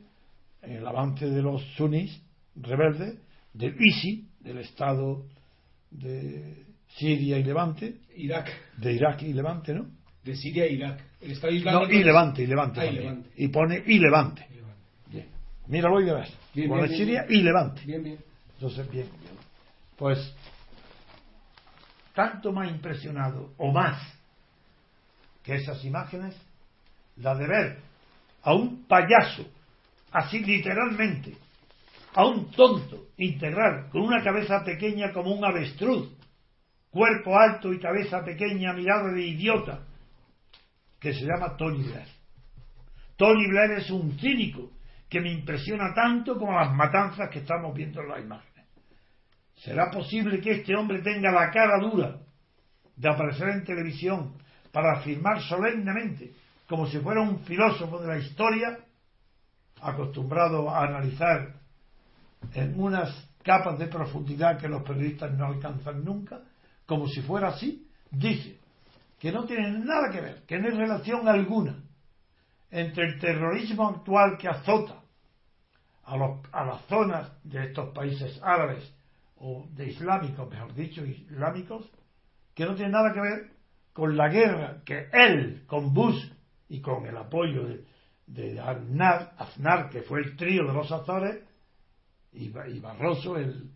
en 0.62 0.72
el 0.72 0.86
avance 0.86 1.26
de 1.26 1.42
los 1.42 1.60
sunís 1.74 2.22
rebeldes 2.54 3.18
del 3.52 3.74
ISI, 3.80 4.28
del 4.38 4.58
Estado 4.58 5.24
de 5.90 6.54
Siria 6.96 7.36
y 7.36 7.42
Levante. 7.42 7.96
Irak. 8.14 8.48
De 8.76 8.92
Irak 8.92 9.22
y 9.22 9.32
Levante, 9.32 9.74
¿no? 9.74 9.86
De 10.22 10.36
Siria 10.36 10.66
e 10.66 10.74
Irak. 10.74 11.02
El 11.20 11.32
Estado 11.32 11.52
Islámico. 11.52 11.86
No, 11.86 11.92
y 11.92 12.04
Levante, 12.04 12.42
y 12.44 12.46
Levante. 12.46 12.80
Ah, 12.80 12.86
y, 12.86 12.92
Levante. 12.92 13.30
y 13.36 13.48
pone 13.48 13.82
y 13.84 13.98
Levante. 13.98 14.46
Bien. 15.70 15.82
Míralo 15.84 16.00
y 16.00 16.04
verás. 16.04 16.32
Bien, 16.52 16.72
bien, 16.72 16.88
Siria 16.88 17.26
y 17.28 17.42
Levante. 17.42 17.82
Bien, 17.84 18.02
bien. 18.02 18.18
Entonces, 18.54 18.90
bien. 18.90 19.08
Pues, 19.96 20.34
tanto 22.12 22.52
más 22.52 22.68
impresionado 22.68 23.52
o 23.56 23.70
más 23.70 24.02
que 25.44 25.54
esas 25.54 25.84
imágenes, 25.84 26.36
la 27.16 27.34
de 27.36 27.46
ver 27.46 27.78
a 28.42 28.54
un 28.54 28.84
payaso, 28.86 29.46
así 30.10 30.40
literalmente, 30.40 31.36
a 32.14 32.26
un 32.26 32.50
tonto 32.50 33.06
integral, 33.16 33.88
con 33.90 34.02
una 34.02 34.22
cabeza 34.24 34.64
pequeña 34.64 35.12
como 35.12 35.32
un 35.32 35.44
avestruz, 35.44 36.10
cuerpo 36.90 37.38
alto 37.38 37.72
y 37.72 37.78
cabeza 37.78 38.24
pequeña, 38.24 38.72
mirada 38.72 39.12
de 39.12 39.22
idiota, 39.22 39.86
que 40.98 41.14
se 41.14 41.20
llama 41.20 41.56
Tony 41.56 41.84
Blair. 41.84 42.08
Tony 43.16 43.46
Blair 43.46 43.78
es 43.78 43.90
un 43.90 44.18
cínico 44.18 44.70
que 45.10 45.20
me 45.20 45.32
impresiona 45.32 45.92
tanto 45.92 46.38
como 46.38 46.52
las 46.52 46.72
matanzas 46.72 47.28
que 47.30 47.40
estamos 47.40 47.74
viendo 47.74 48.00
en 48.00 48.08
las 48.08 48.20
imágenes. 48.20 48.64
¿Será 49.56 49.90
posible 49.90 50.40
que 50.40 50.52
este 50.52 50.74
hombre 50.76 51.02
tenga 51.02 51.32
la 51.32 51.50
cara 51.50 51.80
dura 51.80 52.16
de 52.94 53.08
aparecer 53.10 53.48
en 53.48 53.64
televisión 53.64 54.34
para 54.70 54.98
afirmar 54.98 55.42
solemnemente, 55.42 56.32
como 56.68 56.86
si 56.86 57.00
fuera 57.00 57.20
un 57.20 57.40
filósofo 57.40 57.98
de 57.98 58.06
la 58.06 58.18
historia, 58.18 58.78
acostumbrado 59.82 60.70
a 60.70 60.84
analizar 60.84 61.54
en 62.54 62.80
unas 62.80 63.28
capas 63.42 63.78
de 63.80 63.88
profundidad 63.88 64.58
que 64.58 64.68
los 64.68 64.82
periodistas 64.82 65.32
no 65.32 65.46
alcanzan 65.46 66.04
nunca, 66.04 66.40
como 66.86 67.08
si 67.08 67.20
fuera 67.22 67.48
así, 67.48 67.88
dice 68.12 68.58
que 69.18 69.32
no 69.32 69.44
tiene 69.44 69.70
nada 69.72 70.10
que 70.12 70.20
ver, 70.20 70.42
que 70.46 70.58
no 70.58 70.68
hay 70.68 70.74
relación 70.74 71.26
alguna 71.26 71.82
entre 72.70 73.06
el 73.06 73.18
terrorismo 73.18 73.88
actual 73.88 74.38
que 74.38 74.48
azota 74.48 74.99
a, 76.10 76.60
a 76.60 76.64
las 76.64 76.82
zonas 76.86 77.32
de 77.44 77.64
estos 77.64 77.94
países 77.94 78.40
árabes 78.42 78.92
o 79.36 79.66
de 79.74 79.86
islámicos, 79.88 80.50
mejor 80.50 80.74
dicho, 80.74 81.04
islámicos, 81.04 81.90
que 82.54 82.66
no 82.66 82.74
tiene 82.74 82.92
nada 82.92 83.12
que 83.14 83.20
ver 83.20 83.50
con 83.92 84.16
la 84.16 84.28
guerra 84.28 84.82
que 84.84 85.08
él, 85.12 85.64
con 85.66 85.94
Bush 85.94 86.30
y 86.68 86.80
con 86.80 87.06
el 87.06 87.16
apoyo 87.16 87.66
de, 87.66 87.84
de 88.26 88.60
Aznar, 88.60 89.90
que 89.90 90.02
fue 90.02 90.20
el 90.20 90.36
trío 90.36 90.66
de 90.66 90.72
los 90.72 90.90
Azores, 90.92 91.42
y, 92.32 92.50
Barroso, 92.50 93.36
el, 93.36 93.70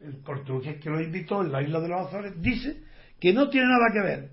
el, 0.00 0.16
portugués 0.18 0.80
que 0.80 0.90
lo 0.90 1.00
invitó 1.00 1.42
en 1.42 1.50
la 1.50 1.62
isla 1.62 1.80
de 1.80 1.88
los 1.88 2.06
Azores, 2.06 2.40
dice 2.40 2.84
que 3.18 3.32
no 3.32 3.48
tiene 3.48 3.66
nada 3.66 3.92
que 3.92 4.00
ver 4.00 4.30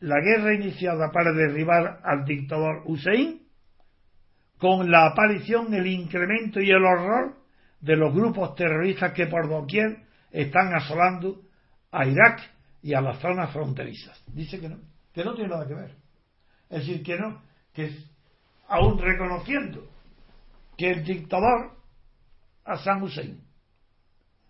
la 0.00 0.20
guerra 0.20 0.54
iniciada 0.54 1.10
para 1.12 1.32
derribar 1.32 2.00
al 2.02 2.24
dictador 2.24 2.82
Hussein 2.86 3.39
con 4.60 4.90
la 4.90 5.06
aparición, 5.06 5.72
el 5.72 5.86
incremento 5.86 6.60
y 6.60 6.70
el 6.70 6.84
horror 6.84 7.34
de 7.80 7.96
los 7.96 8.14
grupos 8.14 8.54
terroristas 8.54 9.12
que 9.14 9.26
por 9.26 9.48
doquier 9.48 10.04
están 10.30 10.74
asolando 10.74 11.40
a 11.90 12.06
Irak 12.06 12.42
y 12.82 12.92
a 12.92 13.00
las 13.00 13.18
zonas 13.20 13.50
fronterizas. 13.52 14.22
Dice 14.26 14.60
que 14.60 14.68
no, 14.68 14.78
que 15.14 15.24
no 15.24 15.34
tiene 15.34 15.48
nada 15.50 15.66
que 15.66 15.74
ver. 15.74 15.94
Es 16.68 16.80
decir, 16.80 17.02
que 17.02 17.18
no, 17.18 17.42
que 17.72 17.90
aún 18.68 18.98
reconociendo 18.98 19.88
que 20.76 20.90
el 20.90 21.04
dictador 21.04 21.76
Hassan 22.64 23.02
Hussein, 23.02 23.40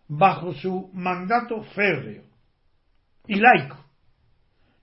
bajo 0.08 0.52
su 0.54 0.90
mandato 0.92 1.62
férreo 1.62 2.24
y 3.28 3.36
laico, 3.36 3.78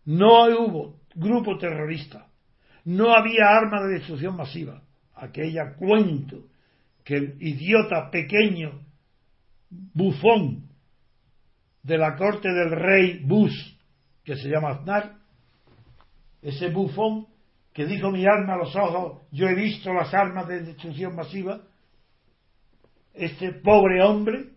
no 0.05 0.45
hubo 0.45 1.01
grupo 1.15 1.57
terrorista, 1.57 2.27
no 2.85 3.13
había 3.13 3.49
arma 3.49 3.83
de 3.83 3.95
destrucción 3.95 4.37
masiva, 4.37 4.81
aquella 5.17 5.75
cuento 5.75 6.47
que 7.03 7.15
el 7.15 7.37
idiota 7.41 8.09
pequeño, 8.11 8.81
bufón 9.69 10.67
de 11.83 11.97
la 11.97 12.15
corte 12.15 12.49
del 12.49 12.71
rey 12.71 13.23
Bus, 13.23 13.77
que 14.23 14.35
se 14.35 14.49
llama 14.49 14.71
Aznar, 14.71 15.15
ese 16.41 16.69
bufón 16.69 17.27
que 17.73 17.85
dijo 17.85 18.11
mi 18.11 18.25
alma 18.25 18.55
a 18.55 18.57
los 18.57 18.75
ojos, 18.75 19.21
yo 19.31 19.47
he 19.47 19.55
visto 19.55 19.93
las 19.93 20.13
armas 20.13 20.47
de 20.47 20.61
destrucción 20.61 21.15
masiva, 21.15 21.61
este 23.13 23.53
pobre 23.53 24.01
hombre, 24.03 24.49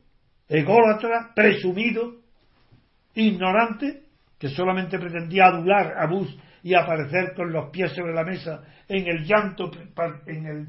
ególatra, 0.49 1.33
presumido, 1.35 2.17
ignorante, 3.15 4.05
que 4.41 4.49
solamente 4.49 4.99
pretendía 4.99 5.49
adular 5.49 5.99
a 5.99 6.07
Bush 6.07 6.35
y 6.63 6.73
aparecer 6.73 7.35
con 7.35 7.53
los 7.53 7.69
pies 7.69 7.93
sobre 7.93 8.15
la 8.15 8.25
mesa 8.25 8.65
en 8.89 9.07
el 9.07 9.27
llanto, 9.27 9.71
en 10.27 10.47
el, 10.47 10.69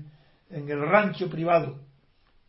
en 0.50 0.70
el 0.70 0.82
rancho 0.82 1.30
privado. 1.30 1.80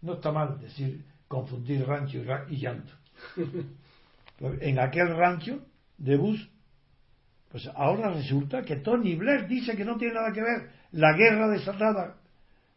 No 0.00 0.14
está 0.14 0.32
mal 0.32 0.58
decir 0.60 1.04
confundir 1.28 1.86
rancho 1.86 2.18
y 2.48 2.56
llanto. 2.56 2.92
en 4.60 4.80
aquel 4.80 5.16
rancho 5.16 5.60
de 5.96 6.16
Bush, 6.16 6.44
pues 7.52 7.70
ahora 7.72 8.10
resulta 8.10 8.62
que 8.62 8.76
Tony 8.76 9.14
Blair 9.14 9.46
dice 9.46 9.76
que 9.76 9.84
no 9.84 9.96
tiene 9.96 10.14
nada 10.14 10.32
que 10.32 10.42
ver 10.42 10.72
la 10.90 11.12
guerra 11.16 11.48
desatada 11.48 12.16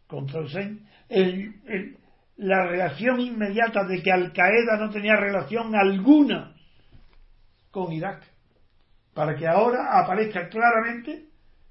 contra 0.06 0.42
Hussein, 0.42 0.88
el, 1.10 1.98
la 2.38 2.68
reacción 2.68 3.20
inmediata 3.20 3.86
de 3.86 4.04
que 4.04 4.12
Al 4.12 4.32
Qaeda 4.34 4.78
no 4.78 4.92
tenía 4.92 5.16
relación 5.16 5.74
alguna 5.74 6.56
con 7.72 7.92
Irak, 7.92 8.35
para 9.16 9.36
que 9.36 9.48
ahora 9.48 10.00
aparezca 10.04 10.48
claramente 10.50 11.26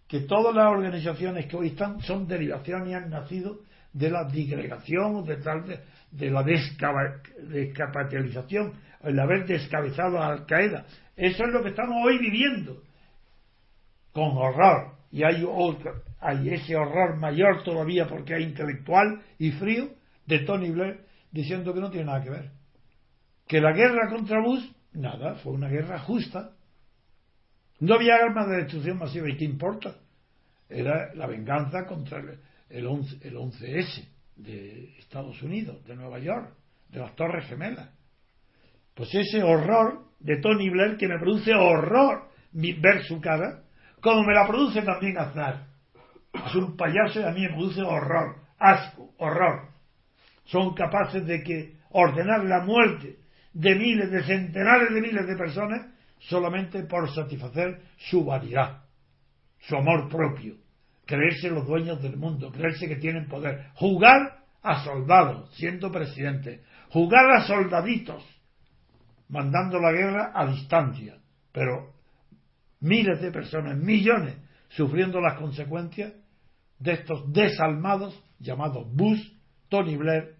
que 0.08 0.20
todas 0.20 0.54
las 0.54 0.72
organizaciones 0.72 1.44
que 1.46 1.56
hoy 1.56 1.68
están 1.68 2.00
son 2.00 2.26
derivaciones 2.26 2.88
y 2.88 2.94
han 2.94 3.10
nacido 3.10 3.60
de 3.92 4.10
la 4.10 4.24
digregación, 4.24 5.24
de, 5.24 5.36
tal, 5.36 5.64
de, 6.10 6.30
la 6.30 6.42
descapitalización 6.42 8.72
el 9.02 9.20
haber 9.20 9.46
descabezado 9.46 10.18
a 10.18 10.28
Al 10.28 10.46
Qaeda. 10.46 10.86
Eso 11.16 11.44
es 11.44 11.52
lo 11.52 11.62
que 11.62 11.68
estamos 11.68 11.94
hoy 12.02 12.18
viviendo, 12.18 12.82
con 14.12 14.36
horror. 14.36 14.94
Y 15.12 15.22
hay, 15.22 15.46
hay 16.20 16.48
ese 16.48 16.74
horror 16.76 17.18
mayor 17.18 17.62
todavía 17.62 18.08
porque 18.08 18.34
hay 18.34 18.42
intelectual 18.44 19.20
y 19.38 19.52
frío 19.52 19.90
de 20.26 20.40
Tony 20.40 20.70
Blair 20.70 21.04
diciendo 21.30 21.72
que 21.74 21.80
no 21.80 21.90
tiene 21.90 22.06
nada 22.06 22.22
que 22.22 22.30
ver. 22.30 22.50
Que 23.46 23.60
la 23.60 23.72
guerra 23.72 24.08
contra 24.08 24.40
Bush, 24.40 24.64
nada, 24.94 25.34
fue 25.36 25.52
una 25.52 25.68
guerra 25.68 25.98
justa. 25.98 26.53
No 27.84 27.96
había 27.96 28.14
armas 28.14 28.48
de 28.48 28.56
destrucción 28.62 28.98
masiva, 28.98 29.28
¿y 29.28 29.36
qué 29.36 29.44
importa? 29.44 29.94
Era 30.70 31.14
la 31.14 31.26
venganza 31.26 31.84
contra 31.84 32.18
el, 32.18 32.38
el, 32.70 32.86
11, 32.86 33.28
el 33.28 33.36
11S 33.36 34.08
de 34.36 34.96
Estados 34.98 35.42
Unidos, 35.42 35.84
de 35.84 35.94
Nueva 35.94 36.18
York, 36.18 36.54
de 36.88 37.00
las 37.00 37.14
Torres 37.14 37.46
Gemelas. 37.46 37.90
Pues 38.94 39.14
ese 39.14 39.42
horror 39.42 40.02
de 40.18 40.40
Tony 40.40 40.70
Blair 40.70 40.96
que 40.96 41.08
me 41.08 41.18
produce 41.18 41.52
horror 41.52 42.30
ver 42.52 43.02
su 43.02 43.20
cara, 43.20 43.64
como 44.00 44.22
me 44.22 44.32
la 44.32 44.46
produce 44.46 44.80
también 44.80 45.18
Aznar. 45.18 45.66
Es 46.32 46.54
un 46.54 46.78
payaso 46.78 47.20
y 47.20 47.24
a 47.24 47.32
mí 47.32 47.42
me 47.42 47.50
produce 47.50 47.82
horror, 47.82 48.36
asco, 48.58 49.12
horror. 49.18 49.68
Son 50.44 50.72
capaces 50.72 51.26
de 51.26 51.42
que 51.42 51.74
ordenar 51.90 52.44
la 52.44 52.64
muerte 52.64 53.18
de 53.52 53.74
miles, 53.74 54.10
de 54.10 54.22
centenares 54.24 54.88
de 54.94 55.02
miles 55.02 55.26
de 55.26 55.36
personas 55.36 55.93
solamente 56.18 56.82
por 56.84 57.12
satisfacer 57.14 57.82
su 57.96 58.24
vanidad, 58.24 58.84
su 59.60 59.76
amor 59.76 60.08
propio, 60.08 60.56
creerse 61.06 61.50
los 61.50 61.66
dueños 61.66 62.02
del 62.02 62.16
mundo, 62.16 62.50
creerse 62.50 62.88
que 62.88 62.96
tienen 62.96 63.28
poder, 63.28 63.66
jugar 63.74 64.44
a 64.62 64.82
soldados 64.84 65.54
siendo 65.54 65.92
presidente, 65.92 66.62
jugar 66.88 67.30
a 67.32 67.46
soldaditos 67.46 68.24
mandando 69.28 69.78
la 69.78 69.92
guerra 69.92 70.32
a 70.34 70.46
distancia, 70.46 71.18
pero 71.52 71.92
miles 72.80 73.20
de 73.20 73.30
personas, 73.30 73.76
millones, 73.76 74.36
sufriendo 74.68 75.20
las 75.20 75.38
consecuencias 75.38 76.12
de 76.78 76.92
estos 76.92 77.32
desalmados 77.32 78.20
llamados 78.38 78.86
Bush, 78.92 79.32
Tony 79.68 79.96
Blair 79.96 80.36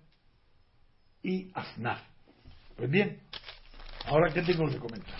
y 1.22 1.50
Aznar. 1.54 1.98
Pues 2.76 2.90
bien, 2.90 3.20
ahora 4.06 4.32
qué 4.32 4.42
tengo 4.42 4.68
que 4.68 4.78
comentar. 4.78 5.14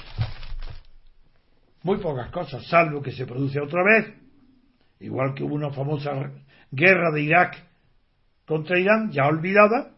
Muy 1.85 1.99
pocas 1.99 2.31
cosas, 2.31 2.67
salvo 2.67 3.03
que 3.03 3.13
se 3.13 3.27
produce 3.27 3.61
otra 3.61 3.83
vez, 3.85 4.15
igual 5.01 5.35
que 5.35 5.45
hubo 5.45 5.55
una 5.55 5.71
famosa 5.71 6.33
guerra 6.71 7.11
de 7.13 7.21
Irak 7.21 7.63
contra 8.47 8.79
Irán, 8.79 9.11
ya 9.13 9.27
olvidada, 9.27 9.95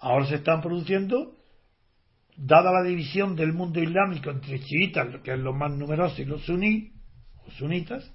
ahora 0.00 0.26
se 0.26 0.34
están 0.34 0.60
produciendo 0.60 1.36
dada 2.36 2.72
la 2.72 2.82
división 2.82 3.36
del 3.36 3.52
mundo 3.52 3.80
islámico 3.80 4.30
entre 4.30 4.58
chiitas, 4.60 5.20
que 5.22 5.34
es 5.34 5.38
lo 5.38 5.52
más 5.52 5.70
numeroso, 5.70 6.20
y 6.20 6.24
los 6.24 6.44
suní, 6.44 6.90
o 7.46 7.50
sunitas, 7.52 8.12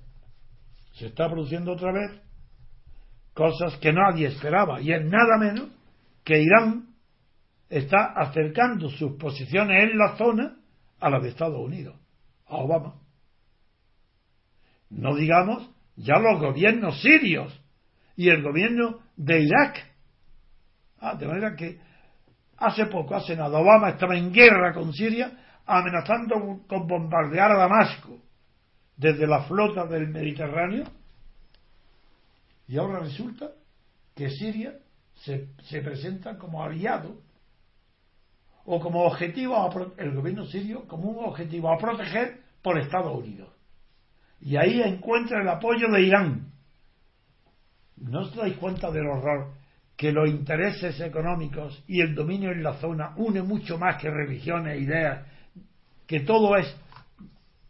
se 0.92 1.08
está 1.08 1.30
produciendo 1.30 1.72
otra 1.72 1.94
vez 1.94 2.12
cosas 3.34 3.78
que 3.78 3.94
nadie 3.94 4.28
esperaba, 4.28 4.82
y 4.82 4.92
es 4.92 5.06
nada 5.06 5.38
menos 5.40 5.70
que 6.26 6.42
Irán 6.42 6.90
está 7.70 8.14
acercando 8.18 8.90
sus 8.90 9.14
posiciones 9.14 9.92
en 9.92 9.98
la 9.98 10.18
zona 10.18 10.58
a 11.00 11.10
las 11.10 11.24
de 11.24 11.30
Estados 11.30 11.60
Unidos, 11.60 11.96
a 12.48 12.56
Obama. 12.58 12.96
No 14.90 15.16
digamos 15.16 15.70
ya 15.96 16.20
los 16.20 16.40
gobiernos 16.40 17.02
sirios 17.02 17.60
y 18.16 18.30
el 18.30 18.42
gobierno 18.42 19.00
de 19.16 19.42
Irak. 19.42 19.94
Ah, 21.00 21.16
de 21.16 21.28
manera 21.28 21.56
que 21.56 21.80
hace 22.58 22.86
poco, 22.88 23.16
hace 23.16 23.36
nada, 23.36 23.60
Obama 23.60 23.90
estaba 23.90 24.18
en 24.18 24.32
guerra 24.32 24.74
con 24.74 24.94
Siria, 24.94 25.32
amenazando 25.66 26.64
con 26.68 26.88
bombardear 26.88 27.52
a 27.52 27.58
Damasco 27.58 28.20
desde 28.96 29.28
la 29.28 29.44
flota 29.44 29.86
del 29.86 30.08
Mediterráneo. 30.08 30.86
Y 32.68 32.78
ahora 32.78 33.00
resulta 33.00 33.52
que 34.16 34.30
Siria 34.30 34.74
se, 35.16 35.50
se 35.64 35.82
presenta 35.82 36.38
como 36.38 36.64
aliado 36.64 37.22
o 38.70 38.82
como 38.82 39.06
objetivo, 39.06 39.94
el 39.98 40.14
gobierno 40.14 40.46
sirio 40.46 40.86
como 40.88 41.10
un 41.10 41.26
objetivo 41.26 41.72
a 41.72 41.78
proteger 41.78 42.42
por 42.62 42.78
Estados 42.78 43.18
Unidos. 43.18 43.50
Y 44.42 44.58
ahí 44.58 44.82
encuentra 44.82 45.42
el 45.42 45.48
apoyo 45.48 45.88
de 45.90 46.02
Irán. 46.02 46.52
¿No 47.96 48.24
os 48.24 48.36
dais 48.36 48.58
cuenta 48.58 48.92
del 48.92 49.08
horror 49.08 49.54
que 49.96 50.12
los 50.12 50.30
intereses 50.30 51.00
económicos 51.00 51.82
y 51.88 52.02
el 52.02 52.14
dominio 52.14 52.52
en 52.52 52.62
la 52.62 52.74
zona 52.74 53.14
une 53.16 53.42
mucho 53.42 53.78
más 53.78 54.02
que 54.02 54.12
religiones, 54.12 54.76
e 54.76 54.82
ideas, 54.82 55.26
que 56.06 56.20
todo 56.20 56.58
es 56.58 56.68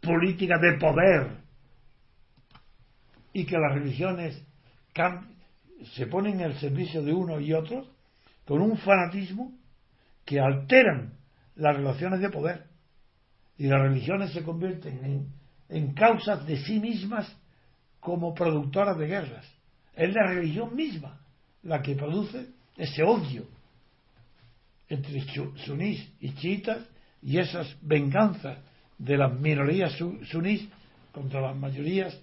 política 0.02 0.58
de 0.58 0.78
poder 0.78 1.28
y 3.32 3.46
que 3.46 3.56
las 3.56 3.72
religiones 3.72 4.44
se 5.94 6.06
ponen 6.08 6.40
en 6.40 6.50
el 6.50 6.54
servicio 6.58 7.04
de 7.04 7.12
uno 7.12 7.38
y 7.38 7.52
otro 7.52 7.86
con 8.44 8.60
un 8.60 8.76
fanatismo 8.78 9.52
que 10.28 10.38
alteran 10.38 11.14
las 11.56 11.74
relaciones 11.74 12.20
de 12.20 12.28
poder 12.28 12.64
y 13.56 13.66
las 13.66 13.80
religiones 13.80 14.30
se 14.32 14.42
convierten 14.42 15.02
en, 15.02 15.32
en 15.70 15.94
causas 15.94 16.46
de 16.46 16.58
sí 16.64 16.78
mismas 16.78 17.34
como 17.98 18.34
productoras 18.34 18.98
de 18.98 19.06
guerras. 19.06 19.46
Es 19.94 20.12
la 20.12 20.26
religión 20.26 20.76
misma 20.76 21.18
la 21.62 21.80
que 21.80 21.94
produce 21.94 22.46
ese 22.76 23.02
odio 23.02 23.46
entre 24.90 25.24
sunís 25.64 26.06
y 26.20 26.34
chiitas 26.34 26.86
y 27.22 27.38
esas 27.38 27.74
venganzas 27.80 28.58
de 28.98 29.16
las 29.16 29.32
minorías 29.40 29.94
sunís 30.30 30.68
contra 31.10 31.40
las 31.40 31.56
mayorías 31.56 32.20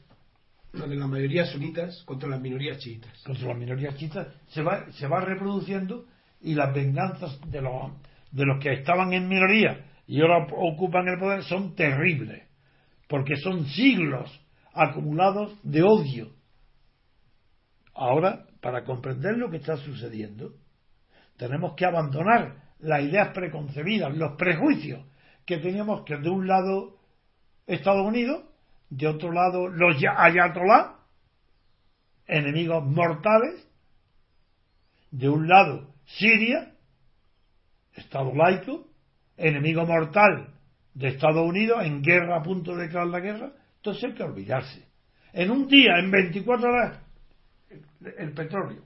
de 0.74 0.96
las 0.96 1.10
mayorías 1.10 1.50
sunitas 1.50 2.04
contra 2.04 2.30
las 2.30 2.40
minorías 2.40 2.78
chiitas 2.80 3.18
contra 3.24 3.48
las 3.48 3.58
minorías 3.58 3.96
chiitas 3.98 4.28
se 4.50 4.62
va 4.62 4.92
se 4.92 5.08
va 5.08 5.22
reproduciendo 5.22 6.06
y 6.46 6.54
las 6.54 6.74
venganzas 6.74 7.40
de 7.50 7.60
los 7.60 7.92
de 8.32 8.46
los 8.46 8.62
que 8.62 8.74
estaban 8.74 9.14
en 9.14 9.28
minoría 9.28 9.86
y 10.06 10.22
ahora 10.22 10.46
ocupan 10.52 11.08
el 11.08 11.18
poder 11.18 11.44
son 11.44 11.76
terribles 11.76 12.44
porque 13.08 13.36
son 13.38 13.66
siglos 13.66 14.30
acumulados 14.74 15.58
de 15.64 15.82
odio. 15.84 16.30
Ahora 17.96 18.46
para 18.62 18.84
comprender 18.84 19.38
lo 19.38 19.50
que 19.50 19.58
está 19.58 19.78
sucediendo 19.78 20.54
tenemos 21.38 21.74
que 21.76 21.86
abandonar 21.86 22.58
las 22.80 23.02
ideas 23.02 23.30
preconcebidas 23.34 24.16
los 24.16 24.38
prejuicios 24.38 25.04
que 25.48 25.58
teníamos 25.58 26.04
que 26.06 26.18
de 26.18 26.30
un 26.30 26.48
lado 26.48 26.98
Estados 27.66 28.06
Unidos, 28.06 28.44
de 28.92 29.08
otro 29.08 29.32
lado 29.32 29.68
los 29.68 29.96
ayatolá, 30.16 31.00
enemigos 32.28 32.84
mortales, 32.86 33.68
de 35.10 35.30
un 35.30 35.48
lado 35.48 35.95
Siria, 36.06 36.72
Estado 37.94 38.34
laico, 38.34 38.88
enemigo 39.38 39.86
mortal 39.86 40.54
de 40.94 41.10
Estados 41.10 41.48
Unidos, 41.48 41.84
en 41.84 42.02
guerra 42.02 42.38
a 42.38 42.44
punto 42.44 42.76
de 42.76 42.84
declarar 42.84 43.08
la 43.08 43.20
guerra, 43.20 43.52
entonces 43.78 44.04
hay 44.04 44.14
que 44.14 44.24
olvidarse. 44.24 44.88
En 45.34 45.52
un 45.52 45.68
día, 45.68 45.98
en 46.00 46.12
24 46.12 46.70
horas, 46.70 47.00
el 48.18 48.34
petróleo 48.34 48.84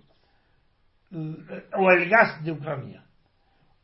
o 1.12 1.92
el 1.92 2.10
gas 2.10 2.44
de 2.44 2.52
Ucrania 2.52 3.04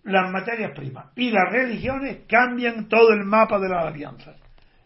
las 0.06 0.32
materias 0.32 0.72
primas 0.76 1.08
y 1.16 1.32
las 1.32 1.52
religiones 1.52 2.26
cambian 2.28 2.88
todo 2.88 3.12
el 3.12 3.26
mapa 3.26 3.60
de 3.60 3.70
las 3.70 3.86
alianzas. 3.86 4.38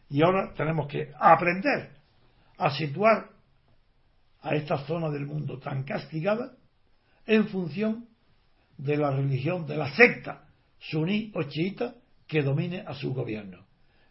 Y 0.10 0.22
ahora 0.24 0.54
tenemos 0.56 0.88
que 0.88 1.12
aprender 1.20 1.92
a 2.58 2.72
situar 2.72 3.30
a 4.42 4.56
esta 4.56 4.78
zona 4.80 5.10
del 5.10 5.26
mundo 5.26 5.60
tan 5.60 5.84
castigada 5.84 6.54
en 7.26 7.48
función 7.50 8.08
de 8.80 8.98
la 8.98 9.12
religión, 9.12 9.68
de 9.68 9.76
la 9.76 9.94
secta 9.96 10.48
suní 10.80 11.32
o 11.36 11.44
chiita 11.44 11.96
que 12.26 12.42
domine 12.42 12.84
a 12.88 12.94
su 12.94 13.14
gobierno. 13.14 13.66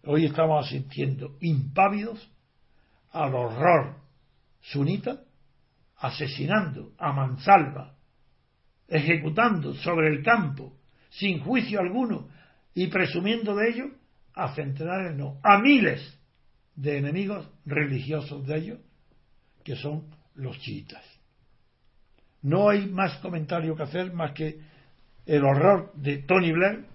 Hoy 0.04 0.26
estamos 0.26 0.66
asistiendo 0.66 1.36
impávidos 1.40 2.30
al 3.12 3.34
horror 3.34 3.96
sunita, 4.60 5.22
asesinando 5.96 6.92
a 6.98 7.12
mansalva, 7.12 7.96
ejecutando 8.86 9.74
sobre 9.74 10.08
el 10.08 10.22
campo 10.22 10.74
sin 11.10 11.40
juicio 11.40 11.80
alguno 11.80 12.28
y 12.74 12.88
presumiendo 12.88 13.56
de 13.56 13.70
ello, 13.70 13.84
a 14.34 14.54
centenares 14.54 15.16
no, 15.16 15.40
a 15.42 15.58
miles 15.58 16.00
de 16.76 16.98
enemigos 16.98 17.48
religiosos 17.64 18.46
de 18.46 18.56
ellos, 18.56 18.78
que 19.64 19.74
son 19.76 20.14
los 20.34 20.58
chiitas. 20.60 21.17
No 22.42 22.68
hay 22.68 22.86
más 22.86 23.18
comentario 23.18 23.74
que 23.74 23.82
hacer 23.82 24.12
más 24.12 24.32
que 24.32 24.60
el 25.26 25.44
horror 25.44 25.92
de 25.94 26.18
Tony 26.18 26.52
Blair 26.52 26.86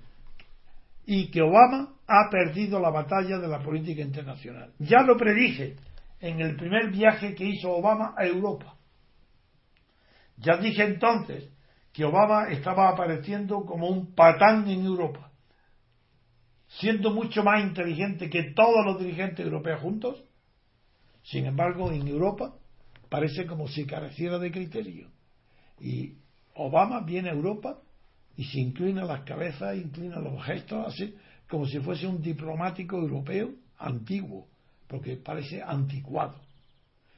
y 1.05 1.29
que 1.29 1.41
Obama 1.41 1.93
ha 2.07 2.29
perdido 2.29 2.79
la 2.79 2.89
batalla 2.89 3.37
de 3.37 3.47
la 3.47 3.59
política 3.59 4.01
internacional. 4.01 4.73
Ya 4.79 5.01
lo 5.01 5.17
predije 5.17 5.75
en 6.19 6.39
el 6.39 6.55
primer 6.55 6.89
viaje 6.89 7.35
que 7.35 7.45
hizo 7.45 7.71
Obama 7.71 8.13
a 8.17 8.25
Europa. 8.25 8.75
Ya 10.37 10.57
dije 10.57 10.83
entonces 10.83 11.49
que 11.91 12.05
Obama 12.05 12.49
estaba 12.49 12.89
apareciendo 12.89 13.65
como 13.65 13.87
un 13.87 14.15
patán 14.15 14.67
en 14.69 14.85
Europa, 14.85 15.31
siendo 16.67 17.11
mucho 17.11 17.43
más 17.43 17.63
inteligente 17.63 18.29
que 18.29 18.51
todos 18.55 18.85
los 18.85 18.99
dirigentes 18.99 19.45
europeos 19.45 19.81
juntos. 19.81 20.23
Sin 21.23 21.45
embargo, 21.45 21.91
en 21.91 22.07
Europa 22.07 22.55
parece 23.09 23.45
como 23.45 23.67
si 23.67 23.85
careciera 23.85 24.39
de 24.39 24.51
criterio. 24.51 25.07
Y 25.79 26.13
Obama 26.55 27.01
viene 27.01 27.29
a 27.29 27.33
Europa 27.33 27.79
y 28.37 28.45
se 28.45 28.59
inclina 28.59 29.05
las 29.05 29.21
cabezas, 29.21 29.75
inclina 29.75 30.19
los 30.19 30.43
gestos, 30.43 30.87
así 30.87 31.15
como 31.47 31.67
si 31.67 31.79
fuese 31.79 32.07
un 32.07 32.21
diplomático 32.21 32.97
europeo 32.97 33.51
antiguo, 33.77 34.47
porque 34.87 35.17
parece 35.17 35.61
anticuado. 35.61 36.41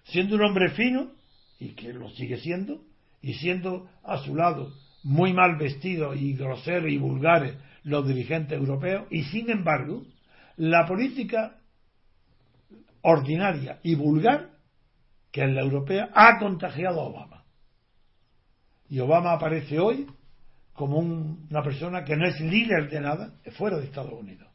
Siendo 0.04 0.36
un 0.36 0.44
hombre 0.44 0.72
fino, 0.72 1.12
y 1.60 1.70
que 1.70 1.94
lo 1.94 2.10
sigue 2.10 2.38
siendo, 2.38 2.82
y 3.22 3.34
siendo 3.36 3.90
a 4.04 4.18
su 4.18 4.36
lado 4.36 4.74
muy 5.04 5.34
mal 5.34 5.58
vestidos 5.58 6.18
y 6.18 6.34
groseros 6.34 6.92
y 6.92 6.98
vulgares 6.98 7.56
los 7.84 8.08
dirigentes 8.08 8.58
europeos, 8.58 9.08
y 9.10 9.24
sin 9.24 9.50
embargo, 9.50 10.04
la 10.58 10.86
política 10.86 11.60
ordinaria 13.02 13.80
y 13.84 13.96
vulgar, 13.96 14.50
que 15.32 15.44
es 15.44 15.50
la 15.52 15.62
europea, 15.62 16.10
ha 16.14 16.40
contagiado 16.40 17.02
a 17.02 17.04
Obama. 17.04 17.35
Y 18.90 19.00
Obama 19.00 19.34
aparece 19.34 19.80
hoy 19.80 20.08
como 20.74 20.98
una 20.98 21.64
persona 21.64 22.04
que 22.04 22.16
no 22.16 22.28
es 22.28 22.40
líder 22.40 22.90
de 22.90 23.00
nada 23.00 23.34
fuera 23.58 23.78
de 23.78 23.86
Estados 23.86 24.14
Unidos. 24.14 24.48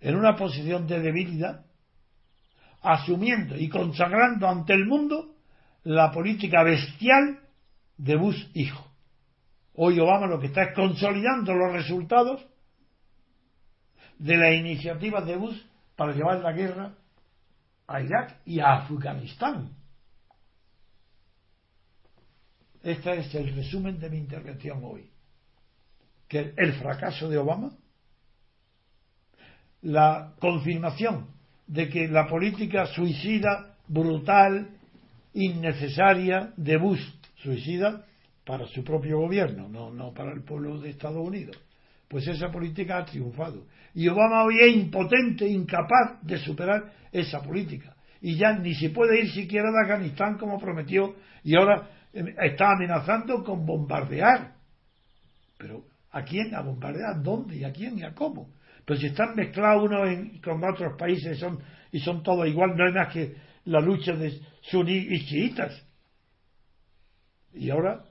En 0.00 0.16
una 0.16 0.36
posición 0.36 0.86
de 0.86 1.00
debilidad, 1.00 1.64
asumiendo 2.82 3.56
y 3.56 3.68
consagrando 3.68 4.48
ante 4.48 4.74
el 4.74 4.86
mundo 4.86 5.34
la 5.84 6.10
política 6.10 6.62
bestial 6.62 7.40
de 7.96 8.16
Bush 8.16 8.46
hijo. 8.54 8.86
Hoy 9.74 9.98
Obama 9.98 10.26
lo 10.26 10.38
que 10.38 10.46
está 10.46 10.62
es 10.64 10.74
consolidando 10.74 11.54
los 11.54 11.72
resultados 11.72 12.46
de 14.18 14.36
las 14.36 14.54
iniciativas 14.54 15.26
de 15.26 15.36
Bush 15.36 15.58
para 15.96 16.12
llevar 16.12 16.40
la 16.40 16.52
guerra 16.52 16.94
a 17.86 18.00
Irak 18.00 18.40
y 18.44 18.60
a 18.60 18.74
Afganistán. 18.74 19.70
Este 22.82 23.18
es 23.18 23.34
el 23.34 23.54
resumen 23.54 23.98
de 23.98 24.08
mi 24.08 24.18
intervención 24.18 24.80
hoy. 24.82 25.10
Que 26.28 26.54
el 26.56 26.72
fracaso 26.74 27.28
de 27.28 27.38
Obama, 27.38 27.72
la 29.82 30.34
confirmación 30.38 31.26
de 31.66 31.88
que 31.88 32.08
la 32.08 32.26
política 32.26 32.86
suicida, 32.86 33.76
brutal, 33.86 34.68
innecesaria 35.34 36.52
de 36.56 36.76
Bush 36.76 37.02
suicida 37.36 38.04
para 38.44 38.66
su 38.66 38.82
propio 38.82 39.18
gobierno, 39.18 39.68
no, 39.68 39.90
no 39.90 40.12
para 40.12 40.32
el 40.32 40.42
pueblo 40.42 40.78
de 40.80 40.90
Estados 40.90 41.26
Unidos. 41.26 41.56
Pues 42.08 42.26
esa 42.26 42.50
política 42.50 42.98
ha 42.98 43.04
triunfado. 43.04 43.66
Y 43.94 44.08
Obama 44.08 44.44
hoy 44.44 44.56
es 44.60 44.74
impotente, 44.74 45.46
incapaz 45.46 46.20
de 46.22 46.38
superar 46.38 46.92
esa 47.12 47.40
política. 47.42 47.94
Y 48.20 48.36
ya 48.36 48.52
ni 48.52 48.74
se 48.74 48.90
puede 48.90 49.20
ir 49.20 49.30
siquiera 49.30 49.70
de 49.70 49.82
Afganistán 49.82 50.36
como 50.36 50.58
prometió. 50.58 51.14
Y 51.44 51.56
ahora 51.56 51.88
está 52.12 52.72
amenazando 52.72 53.42
con 53.44 53.64
bombardear. 53.64 54.54
Pero 55.58 55.84
¿a 56.10 56.22
quién? 56.22 56.54
¿A 56.54 56.62
bombardear? 56.62 57.22
¿Dónde? 57.22 57.56
¿Y 57.56 57.64
a 57.64 57.72
quién? 57.72 57.98
¿Y 57.98 58.02
a 58.02 58.14
cómo? 58.14 58.52
Pero 58.84 58.98
si 58.98 59.06
están 59.06 59.34
mezclados 59.34 59.84
unos 59.84 60.08
con 60.42 60.62
otros 60.64 60.96
países 60.98 61.38
son, 61.38 61.60
y 61.92 62.00
son 62.00 62.22
todos 62.22 62.46
igual, 62.48 62.76
no 62.76 62.86
hay 62.86 62.92
más 62.92 63.12
que 63.12 63.36
la 63.64 63.80
lucha 63.80 64.14
de 64.14 64.40
suní 64.62 64.96
y 64.96 65.24
chiitas. 65.26 65.86
Y 67.52 67.70
ahora 67.70 68.04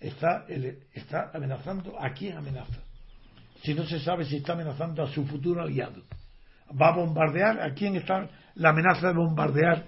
está, 0.00 0.44
está 0.92 1.30
amenazando 1.32 1.98
a 2.00 2.12
quién 2.12 2.36
amenaza. 2.36 2.80
Si 3.62 3.74
no 3.74 3.84
se 3.86 4.00
sabe 4.00 4.24
si 4.24 4.36
está 4.36 4.54
amenazando 4.54 5.02
a 5.02 5.08
su 5.08 5.24
futuro 5.24 5.62
aliado. 5.62 6.02
¿Va 6.80 6.88
a 6.88 6.96
bombardear? 6.96 7.60
¿A 7.60 7.74
quién 7.74 7.96
está 7.96 8.28
la 8.54 8.70
amenaza 8.70 9.08
de 9.08 9.14
bombardear 9.14 9.84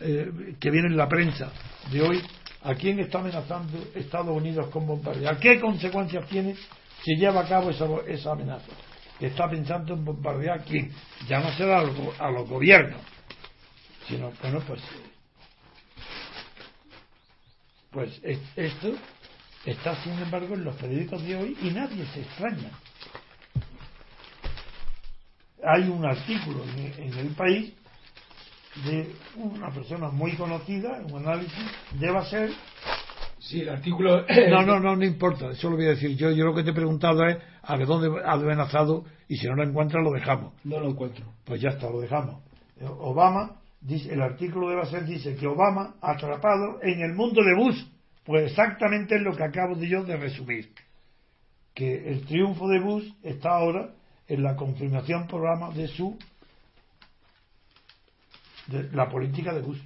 eh, 0.00 0.56
que 0.60 0.70
viene 0.70 0.88
en 0.88 0.96
la 0.96 1.08
prensa 1.08 1.50
de 1.90 2.02
hoy? 2.02 2.22
¿A 2.66 2.74
quién 2.74 2.98
está 2.98 3.20
amenazando 3.20 3.78
Estados 3.94 4.36
Unidos 4.36 4.68
con 4.70 4.88
bombardear? 4.88 5.38
¿Qué 5.38 5.60
consecuencias 5.60 6.26
tiene 6.26 6.56
si 7.04 7.14
lleva 7.14 7.42
a 7.42 7.48
cabo 7.48 7.70
esa, 7.70 7.86
esa 8.08 8.32
amenaza? 8.32 8.72
Está 9.20 9.48
pensando 9.48 9.94
en 9.94 10.04
bombardear 10.04 10.64
quién? 10.64 10.92
Ya 11.28 11.38
no 11.38 11.52
será 11.56 11.78
a 11.78 12.30
los, 12.32 12.48
gobiernos, 12.48 13.00
sino, 14.08 14.32
bueno, 14.42 14.60
pues, 14.66 14.82
pues 17.92 18.20
esto 18.56 18.94
está 19.64 20.02
sin 20.02 20.14
embargo 20.14 20.56
en 20.56 20.64
los 20.64 20.74
periódicos 20.74 21.22
de 21.22 21.36
hoy 21.36 21.56
y 21.62 21.70
nadie 21.70 22.04
se 22.06 22.22
extraña. 22.22 22.70
Hay 25.64 25.88
un 25.88 26.04
artículo 26.04 26.64
en, 26.64 27.14
el 27.16 27.28
país 27.28 27.72
de 28.84 29.10
una 29.36 29.70
persona 29.70 30.08
muy 30.08 30.32
conocida, 30.36 31.00
un 31.10 31.26
análisis, 31.26 31.64
debe 31.98 32.24
ser. 32.26 32.50
Sí, 33.38 33.60
el 33.60 33.70
artículo. 33.70 34.24
No, 34.50 34.62
no, 34.62 34.80
no, 34.80 34.96
no 34.96 35.04
importa, 35.04 35.50
eso 35.50 35.70
lo 35.70 35.76
voy 35.76 35.86
a 35.86 35.90
decir 35.90 36.16
yo. 36.16 36.30
Yo 36.30 36.44
lo 36.44 36.54
que 36.54 36.62
te 36.62 36.70
he 36.70 36.74
preguntado 36.74 37.26
es 37.26 37.38
a 37.62 37.76
ver 37.76 37.86
dónde 37.86 38.08
ha 38.24 38.32
amenazado 38.32 39.04
y 39.28 39.36
si 39.36 39.46
no 39.46 39.54
lo 39.56 39.64
encuentra 39.64 40.00
lo 40.02 40.12
dejamos. 40.12 40.52
No 40.64 40.80
lo 40.80 40.90
encuentro. 40.90 41.24
Pues 41.44 41.60
ya 41.60 41.70
está, 41.70 41.90
lo 41.90 42.00
dejamos. 42.00 42.42
Obama, 42.98 43.56
dice, 43.80 44.12
el 44.12 44.20
artículo 44.20 44.68
de 44.68 44.84
ser 44.86 45.06
dice 45.06 45.34
que 45.36 45.46
Obama 45.46 45.94
atrapado 46.00 46.78
en 46.82 47.00
el 47.00 47.14
mundo 47.14 47.42
de 47.42 47.54
Bush 47.54 47.82
pues 48.26 48.50
exactamente 48.50 49.14
es 49.14 49.22
lo 49.22 49.34
que 49.36 49.44
acabo 49.44 49.76
de 49.76 49.88
yo 49.88 50.02
de 50.02 50.16
resumir. 50.16 50.72
Que 51.72 52.10
el 52.10 52.26
triunfo 52.26 52.66
de 52.68 52.80
Bush 52.80 53.08
está 53.22 53.50
ahora 53.50 53.94
en 54.26 54.42
la 54.42 54.56
confirmación 54.56 55.28
programa 55.28 55.70
de 55.70 55.86
su 55.86 56.18
de 58.66 58.90
la 58.92 59.08
política 59.08 59.52
de 59.52 59.62
Bush. 59.62 59.80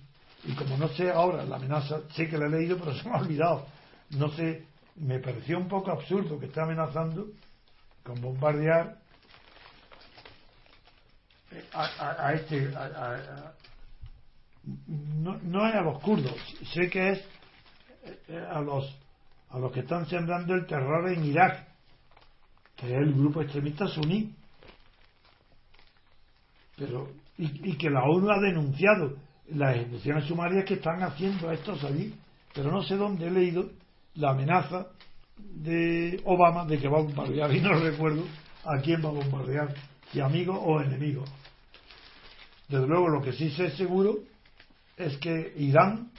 Y 0.44 0.54
como 0.54 0.76
no 0.76 0.88
sé 0.88 1.10
ahora 1.10 1.44
la 1.44 1.56
amenaza, 1.56 2.00
sé 2.14 2.28
que 2.28 2.38
la 2.38 2.46
he 2.46 2.50
leído, 2.50 2.78
pero 2.78 2.94
se 2.98 3.08
me 3.08 3.14
ha 3.14 3.20
olvidado. 3.20 3.66
No 4.10 4.28
sé, 4.30 4.64
me 4.96 5.18
pareció 5.18 5.58
un 5.58 5.68
poco 5.68 5.90
absurdo 5.90 6.38
que 6.38 6.46
esté 6.46 6.60
amenazando 6.60 7.26
con 8.02 8.20
bombardear 8.20 8.98
a, 11.72 12.32
este. 12.34 12.70
no, 14.86 15.36
no 15.42 15.68
es 15.68 15.74
a 15.74 15.80
los 15.80 16.00
kurdos, 16.00 16.36
sé 16.72 16.88
que 16.88 17.10
es 17.10 17.24
eh, 18.28 18.46
a 18.50 18.60
los 18.60 18.96
a 19.50 19.58
los 19.58 19.72
que 19.72 19.80
están 19.80 20.06
sembrando 20.06 20.54
el 20.54 20.66
terror 20.66 21.08
en 21.10 21.24
Irak, 21.24 21.66
que 22.76 22.86
es 22.86 22.92
el 22.92 23.12
grupo 23.12 23.42
extremista 23.42 23.88
suní. 23.88 24.32
Pero, 26.76 27.08
y, 27.40 27.76
que 27.76 27.88
la 27.88 28.05
ONU 28.05 28.31
ha 28.31 28.38
denunciado 28.38 29.16
las 29.48 29.76
ejecuciones 29.76 30.24
sumarias 30.26 30.64
que 30.64 30.74
están 30.74 31.03
haciendo 31.03 31.48
a 31.48 31.55
estos 31.55 31.83
allí. 31.85 32.14
Pero 32.55 32.70
no 32.70 32.83
sé 32.83 32.96
dónde 32.96 33.29
he 33.29 33.31
leído 33.31 33.70
la 34.14 34.31
amenaza 34.31 34.88
de 35.38 36.20
Obama 36.24 36.66
de 36.66 36.79
que 36.79 36.88
va 36.88 36.98
a 36.98 37.03
bombardear, 37.03 37.53
y 37.57 37.61
no 37.61 37.72
recuerdo 37.74 38.24
a 38.64 38.79
quién 38.81 39.03
va 39.03 39.09
a 39.09 39.12
bombardear, 39.12 39.74
si 40.12 40.20
amigo 40.20 40.55
o 40.55 40.81
enemigo. 40.83 41.24
Desde 42.68 42.87
luego, 42.87 43.09
lo 43.09 43.22
que 43.22 43.33
sí 43.33 43.50
sé 43.50 43.70
seguro 43.70 44.18
es 44.96 45.16
que 45.16 45.55
Irán 45.57 46.11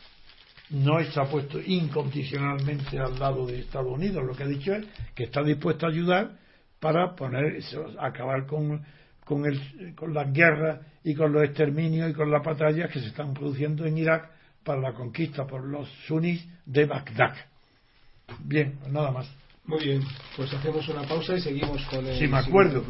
no 0.72 1.00
está 1.00 1.26
puesto 1.26 1.60
incondicionalmente 1.60 2.98
al 2.98 3.20
lado 3.20 3.46
de 3.46 3.60
Estados 3.60 3.94
Unidos. 3.94 4.26
Lo 4.26 4.34
que 4.34 4.44
ha 4.44 4.48
dicho 4.48 4.74
es 4.74 4.86
que 5.14 5.26
está 5.26 5.44
dispuesto 5.44 5.86
a 5.86 5.90
ayudar 5.90 6.40
para 6.80 7.16
poner, 7.16 7.60
acabar 8.00 8.48
con, 8.48 8.82
con, 9.32 9.46
el, 9.46 9.96
con 9.96 10.14
las 10.14 10.34
guerras 10.34 10.82
y 11.06 11.16
con 11.16 11.32
los 11.32 11.44
exterminios 11.44 12.12
y 12.12 12.14
con 12.14 12.30
las 12.30 12.44
batallas 12.44 12.92
que 12.92 13.00
se 13.00 13.08
están 13.08 13.34
produciendo 13.34 13.86
en 13.86 13.98
Irak 13.98 14.30
para 14.62 14.82
la 14.82 14.94
conquista 14.94 15.48
por 15.48 15.64
los 15.64 15.90
sunís 16.06 16.46
de 16.66 16.86
Bagdad. 16.86 17.34
Bien, 18.44 18.78
pues 18.82 18.92
nada 18.92 19.10
más. 19.12 19.34
Muy 19.66 19.86
bien, 19.86 20.02
pues 20.36 20.54
hacemos 20.54 20.86
una 20.90 21.04
pausa 21.04 21.36
y 21.36 21.42
seguimos 21.42 21.82
con 21.86 22.06
el. 22.06 22.20
Si 22.20 22.28
me 22.28 22.40
acuerdo, 22.40 22.84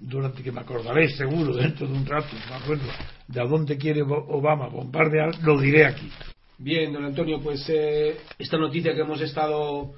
durante 0.00 0.42
que 0.42 0.50
me 0.50 0.62
acordaré 0.62 1.08
seguro 1.10 1.54
dentro 1.54 1.86
de 1.86 1.92
un 1.92 2.04
rato, 2.04 2.34
me 2.48 2.56
acuerdo 2.56 2.84
de 3.28 3.40
a 3.40 3.44
dónde 3.44 3.78
quiere 3.78 4.02
Obama 4.02 4.66
bombardear, 4.66 5.40
lo 5.44 5.60
diré 5.60 5.86
aquí. 5.86 6.10
Bien, 6.58 6.92
don 6.92 7.04
Antonio, 7.04 7.40
pues 7.40 7.64
eh, 7.68 8.16
esta 8.36 8.58
noticia 8.58 8.94
que 8.94 9.02
hemos 9.02 9.20
estado 9.20 9.94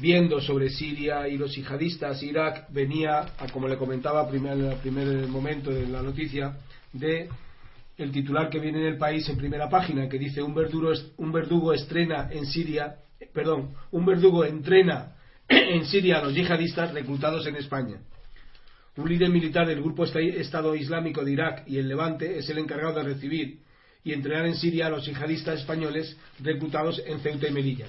viendo 0.00 0.40
sobre 0.40 0.70
Siria 0.70 1.26
y 1.28 1.36
los 1.36 1.54
yihadistas, 1.54 2.22
Irak, 2.22 2.66
venía, 2.70 3.26
como 3.52 3.66
le 3.66 3.76
comentaba 3.76 4.28
en 4.28 4.46
el 4.46 4.76
primer 4.76 5.26
momento 5.26 5.70
de 5.70 5.88
la 5.88 6.02
noticia, 6.02 6.56
de 6.92 7.28
el 7.96 8.12
titular 8.12 8.48
que 8.48 8.60
viene 8.60 8.78
en 8.78 8.86
el 8.86 8.96
país 8.96 9.28
en 9.28 9.36
primera 9.36 9.68
página, 9.68 10.08
que 10.08 10.18
dice 10.18 10.40
un 10.40 10.54
verdugo, 10.54 10.92
un 11.16 11.32
verdugo 11.32 11.72
estrena 11.72 12.28
en 12.30 12.46
Siria, 12.46 12.94
perdón, 13.32 13.74
un 13.90 14.06
verdugo 14.06 14.44
entrena 14.44 15.16
en 15.48 15.84
Siria 15.86 16.18
a 16.18 16.22
los 16.22 16.34
yihadistas 16.34 16.94
reclutados 16.94 17.44
en 17.48 17.56
España. 17.56 17.98
Un 18.96 19.08
líder 19.08 19.30
militar 19.30 19.66
del 19.66 19.82
grupo 19.82 20.04
Estado 20.04 20.74
Islámico 20.76 21.24
de 21.24 21.32
Irak 21.32 21.64
y 21.66 21.78
el 21.78 21.88
Levante 21.88 22.38
es 22.38 22.48
el 22.48 22.58
encargado 22.58 22.94
de 22.94 23.02
recibir 23.02 23.60
y 24.04 24.12
entrenar 24.12 24.46
en 24.46 24.56
Siria 24.56 24.86
a 24.86 24.90
los 24.90 25.04
yihadistas 25.06 25.60
españoles 25.60 26.16
reclutados 26.40 27.02
en 27.04 27.18
Ceuta 27.20 27.48
y 27.48 27.52
Melilla 27.52 27.86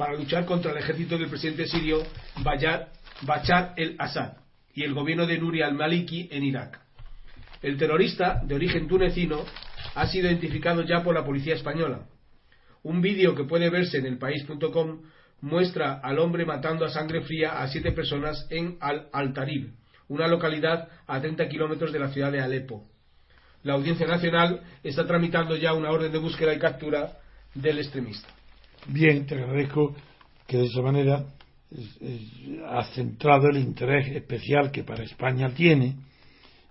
para 0.00 0.14
luchar 0.14 0.46
contra 0.46 0.70
el 0.70 0.78
ejército 0.78 1.18
del 1.18 1.28
presidente 1.28 1.66
sirio 1.66 2.02
Bachar 2.42 3.74
el-Assad 3.76 4.38
y 4.72 4.82
el 4.82 4.94
gobierno 4.94 5.26
de 5.26 5.36
Nuri 5.36 5.60
al-Maliki 5.60 6.30
en 6.32 6.42
Irak. 6.42 6.80
El 7.60 7.76
terrorista, 7.76 8.40
de 8.42 8.54
origen 8.54 8.88
tunecino, 8.88 9.44
ha 9.94 10.06
sido 10.06 10.28
identificado 10.28 10.80
ya 10.84 11.02
por 11.02 11.14
la 11.14 11.22
policía 11.22 11.54
española. 11.54 12.06
Un 12.82 13.02
vídeo 13.02 13.34
que 13.34 13.44
puede 13.44 13.68
verse 13.68 13.98
en 13.98 14.06
elpaís.com 14.06 15.02
muestra 15.42 16.00
al 16.02 16.18
hombre 16.18 16.46
matando 16.46 16.86
a 16.86 16.88
sangre 16.88 17.20
fría 17.20 17.60
a 17.60 17.68
siete 17.68 17.92
personas 17.92 18.46
en 18.48 18.78
Al-Altarib, 18.80 19.74
una 20.08 20.28
localidad 20.28 20.88
a 21.06 21.20
30 21.20 21.46
kilómetros 21.50 21.92
de 21.92 21.98
la 21.98 22.08
ciudad 22.08 22.32
de 22.32 22.40
Alepo 22.40 22.88
la 23.62 23.74
Audiencia 23.74 24.06
Nacional 24.06 24.62
está 24.82 25.06
tramitando 25.06 25.54
ya 25.56 25.74
una 25.74 25.90
orden 25.90 26.10
de 26.10 26.16
búsqueda 26.16 26.54
y 26.54 26.58
captura 26.58 27.18
del 27.54 27.78
extremista. 27.78 28.39
Bien, 28.86 29.26
te 29.26 29.34
agradezco 29.34 29.94
que 30.46 30.56
de 30.58 30.64
esa 30.64 30.82
manera 30.82 31.24
ha 32.66 32.84
centrado 32.94 33.48
el 33.48 33.58
interés 33.58 34.08
especial 34.16 34.70
que 34.72 34.82
para 34.82 35.04
España 35.04 35.50
tiene 35.54 35.96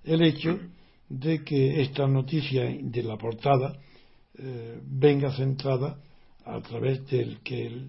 el 0.03 0.21
hecho 0.23 0.59
de 1.07 1.43
que 1.43 1.81
esta 1.81 2.05
noticia 2.07 2.63
de 2.65 3.03
la 3.03 3.17
portada 3.17 3.77
eh, 4.37 4.79
venga 4.83 5.31
centrada 5.31 5.97
a 6.45 6.59
través 6.61 7.05
del 7.07 7.39
que 7.41 7.87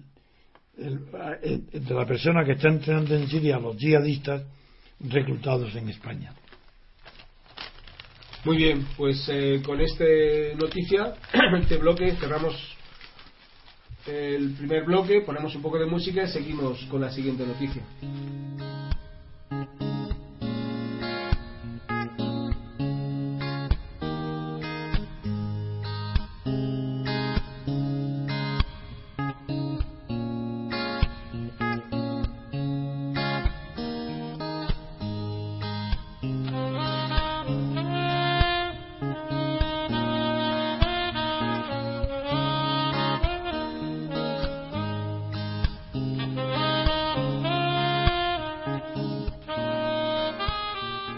de 0.77 1.93
la 1.93 2.05
persona 2.05 2.45
que 2.45 2.53
está 2.53 2.69
entrenando 2.69 3.15
en 3.15 3.27
Siria 3.27 3.59
los 3.59 3.75
yihadistas 3.77 4.43
reclutados 5.01 5.75
en 5.75 5.89
España. 5.89 6.33
Muy 8.43 8.57
bien, 8.57 8.87
pues 8.97 9.27
eh, 9.29 9.61
con 9.63 9.79
esta 9.81 10.05
noticia, 10.57 11.13
este 11.61 11.77
bloque, 11.77 12.15
cerramos 12.15 12.55
el 14.05 14.53
primer 14.53 14.83
bloque, 14.83 15.21
ponemos 15.21 15.55
un 15.55 15.61
poco 15.61 15.77
de 15.77 15.85
música 15.85 16.23
y 16.23 16.27
seguimos 16.29 16.83
con 16.85 17.01
la 17.01 17.11
siguiente 17.11 17.45
noticia. 17.45 17.83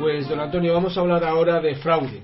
Antonio, 0.09 0.73
vamos 0.73 0.97
a 0.97 1.01
hablar 1.01 1.23
ahora 1.23 1.59
de 1.61 1.75
fraude. 1.75 2.21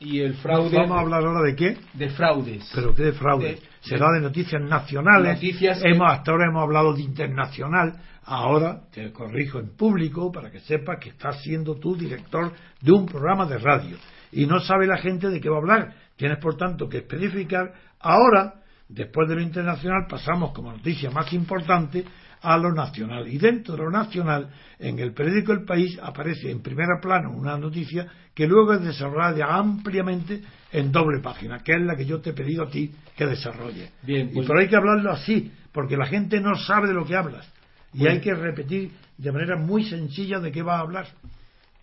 y 0.00 0.18
el 0.20 0.34
fraude. 0.34 0.76
Vamos 0.76 0.96
a 0.96 1.00
hablar 1.00 1.22
ahora 1.24 1.42
de 1.42 1.54
qué? 1.54 1.76
De 1.94 2.10
fraudes. 2.10 2.68
¿Pero 2.74 2.92
qué 2.92 3.04
de 3.04 3.12
fraude? 3.12 3.54
De- 3.54 3.62
Será 3.82 4.06
de 4.12 4.20
noticias 4.20 4.60
nacionales. 4.60 5.34
Noticias 5.34 5.80
que- 5.80 5.90
hemos, 5.90 6.10
hasta 6.10 6.32
ahora 6.32 6.46
hemos 6.48 6.62
hablado 6.64 6.92
de 6.92 7.02
internacional. 7.02 7.94
Ahora 8.24 8.80
te 8.92 9.12
corrijo 9.12 9.60
en 9.60 9.76
público 9.76 10.32
para 10.32 10.50
que 10.50 10.58
sepas 10.60 10.98
que 11.00 11.10
estás 11.10 11.40
siendo 11.42 11.76
tú 11.76 11.94
director 11.96 12.52
de 12.80 12.92
un 12.92 13.06
programa 13.06 13.46
de 13.46 13.58
radio. 13.58 13.96
Y 14.32 14.46
no 14.46 14.58
sabe 14.60 14.86
la 14.88 14.96
gente 14.98 15.28
de 15.28 15.40
qué 15.40 15.48
va 15.48 15.56
a 15.56 15.60
hablar. 15.60 15.94
Tienes, 16.16 16.38
por 16.38 16.56
tanto, 16.56 16.88
que 16.88 16.98
especificar. 16.98 17.72
Ahora, 18.00 18.54
después 18.88 19.28
de 19.28 19.36
lo 19.36 19.40
internacional, 19.40 20.06
pasamos 20.08 20.50
como 20.52 20.72
noticia 20.72 21.10
más 21.10 21.32
importante 21.32 22.04
a 22.42 22.56
lo 22.58 22.72
nacional. 22.72 23.28
Y 23.28 23.38
dentro 23.38 23.76
de 23.76 23.82
lo 23.84 23.90
nacional, 23.90 24.50
en 24.78 24.98
el 24.98 25.12
periódico 25.12 25.52
El 25.52 25.64
País 25.64 25.98
aparece 26.02 26.50
en 26.50 26.60
primera 26.62 27.00
plano 27.00 27.30
una 27.32 27.56
noticia 27.56 28.06
que 28.34 28.46
luego 28.46 28.74
es 28.74 28.82
desarrollada 28.82 29.54
ampliamente 29.54 30.40
en 30.72 30.90
doble 30.90 31.20
página, 31.20 31.60
que 31.62 31.74
es 31.74 31.80
la 31.82 31.96
que 31.96 32.06
yo 32.06 32.20
te 32.20 32.30
he 32.30 32.32
pedido 32.32 32.64
a 32.64 32.70
ti 32.70 32.90
que 33.16 33.26
desarrolles. 33.26 33.92
Bien, 34.02 34.30
y 34.30 34.34
pues- 34.34 34.46
pero 34.46 34.58
hay 34.60 34.68
que 34.68 34.76
hablarlo 34.76 35.12
así, 35.12 35.52
porque 35.72 35.96
la 35.96 36.06
gente 36.06 36.40
no 36.40 36.54
sabe 36.56 36.88
de 36.88 36.94
lo 36.94 37.04
que 37.04 37.14
hablas. 37.16 37.46
Y 37.94 37.98
Pues- 38.00 38.12
hay 38.12 38.20
que 38.20 38.34
repetir 38.34 38.90
de 39.18 39.32
manera 39.32 39.56
muy 39.56 39.84
sencilla 39.84 40.40
de 40.40 40.50
qué 40.50 40.62
va 40.62 40.76
a 40.78 40.80
hablar. 40.80 41.06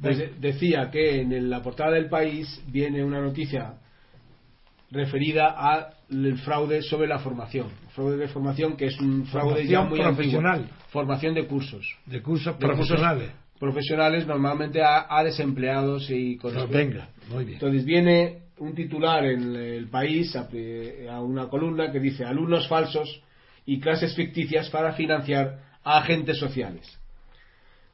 Pues 0.01 0.17
de- 0.17 0.33
decía 0.39 0.89
que 0.91 1.21
en 1.21 1.49
la 1.49 1.61
portada 1.61 1.91
del 1.91 2.09
país 2.09 2.61
viene 2.67 3.03
una 3.03 3.21
noticia 3.21 3.73
referida 4.91 5.49
al 6.11 6.37
fraude 6.39 6.81
sobre 6.81 7.07
la 7.07 7.19
formación. 7.19 7.67
Fraude 7.93 8.17
de 8.17 8.27
formación 8.27 8.75
que 8.75 8.87
es 8.87 8.99
un 8.99 9.25
fraude 9.27 9.65
ya 9.67 9.81
Formación 9.81 9.89
muy 9.89 9.99
profesional. 10.15 10.59
antiguo. 10.59 10.77
Formación 10.89 11.33
de 11.35 11.45
cursos. 11.47 11.95
De 12.05 12.21
cursos 12.21 12.57
De 12.59 12.65
cursos 12.67 12.87
profesionales. 12.87 13.31
profesionales 13.59 14.27
normalmente 14.27 14.81
a, 14.81 15.05
a 15.09 15.23
desempleados 15.23 16.09
y 16.09 16.37
con 16.37 16.53
Pues 16.53 16.69
venga, 16.69 17.09
muy 17.29 17.43
bien. 17.45 17.55
Entonces 17.55 17.85
viene 17.85 18.43
un 18.57 18.73
titular 18.75 19.23
en 19.25 19.55
el 19.55 19.87
país 19.89 20.35
a, 20.35 20.49
a 21.11 21.21
una 21.21 21.47
columna 21.47 21.91
que 21.91 21.99
dice 21.99 22.25
alumnos 22.25 22.67
falsos 22.67 23.21
y 23.65 23.79
clases 23.79 24.15
ficticias 24.15 24.69
para 24.69 24.93
financiar 24.93 25.59
a 25.83 25.97
agentes 25.99 26.37
sociales. 26.39 26.97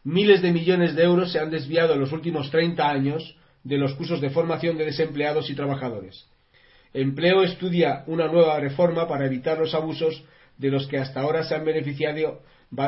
Miles 0.03 0.41
de 0.41 0.51
millones 0.51 0.95
de 0.95 1.03
euros 1.03 1.31
se 1.31 1.39
han 1.39 1.49
desviado 1.49 1.93
en 1.95 1.99
los 1.99 2.11
últimos 2.11 2.49
30 2.51 2.87
años 2.89 3.35
de 3.63 3.77
los 3.77 3.93
cursos 3.95 4.21
de 4.21 4.29
formación 4.29 4.77
de 4.77 4.85
desempleados 4.85 5.49
y 5.49 5.55
trabajadores. 5.55 6.27
Empleo 6.95 7.43
estudia 7.43 8.03
una 8.07 8.27
nueva 8.27 8.57
reforma 8.59 9.05
para 9.05 9.25
evitar 9.25 9.57
los 9.59 9.73
abusos 9.75 10.23
de 10.57 10.69
los 10.71 10.87
que 10.87 10.97
hasta 10.97 11.19
ahora 11.19 11.43
se 11.43 11.53
han 11.53 11.65
beneficiado, 11.65 12.39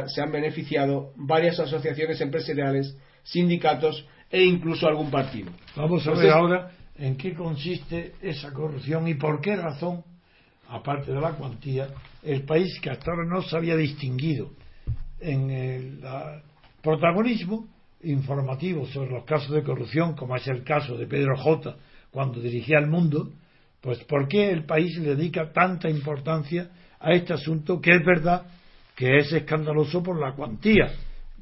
se 0.07 0.21
han 0.21 0.31
beneficiado 0.31 1.11
varias 1.17 1.59
asociaciones 1.59 2.21
empresariales, 2.21 2.97
sindicatos 3.23 4.07
e 4.31 4.43
incluso 4.45 4.87
algún 4.87 5.11
partido. 5.11 5.51
Vamos 5.75 6.01
a 6.07 6.11
Entonces- 6.11 6.23
ver 6.23 6.33
ahora 6.33 6.71
en 6.97 7.17
qué 7.17 7.33
consiste 7.33 8.13
esa 8.21 8.53
corrupción 8.53 9.09
y 9.09 9.15
por 9.15 9.41
qué 9.41 9.57
razón, 9.57 10.03
aparte 10.69 11.11
de 11.11 11.19
la 11.19 11.31
cuantía, 11.33 11.89
el 12.23 12.43
país 12.43 12.79
que 12.81 12.89
hasta 12.89 13.11
ahora 13.11 13.25
no 13.27 13.41
se 13.41 13.57
había 13.57 13.75
distinguido 13.75 14.51
en 15.19 15.49
el 15.49 16.01
la- 16.01 16.41
protagonismo 16.81 17.67
informativo 18.03 18.85
sobre 18.87 19.11
los 19.11 19.25
casos 19.25 19.51
de 19.51 19.63
corrupción, 19.63 20.15
como 20.15 20.37
es 20.37 20.47
el 20.47 20.63
caso 20.63 20.95
de 20.95 21.07
Pedro 21.07 21.35
J. 21.35 21.75
cuando 22.11 22.39
dirigía 22.39 22.79
el 22.79 22.87
mundo, 22.87 23.31
pues 23.87 23.99
¿por 24.03 24.27
qué 24.27 24.51
el 24.51 24.65
país 24.65 24.97
le 24.97 25.15
dedica 25.15 25.53
tanta 25.53 25.89
importancia 25.89 26.67
a 26.99 27.13
este 27.13 27.31
asunto 27.31 27.79
que 27.79 27.91
es 27.91 28.03
verdad 28.05 28.45
que 28.93 29.15
es 29.15 29.31
escandaloso 29.31 30.03
por 30.03 30.19
la 30.19 30.33
cuantía? 30.33 30.91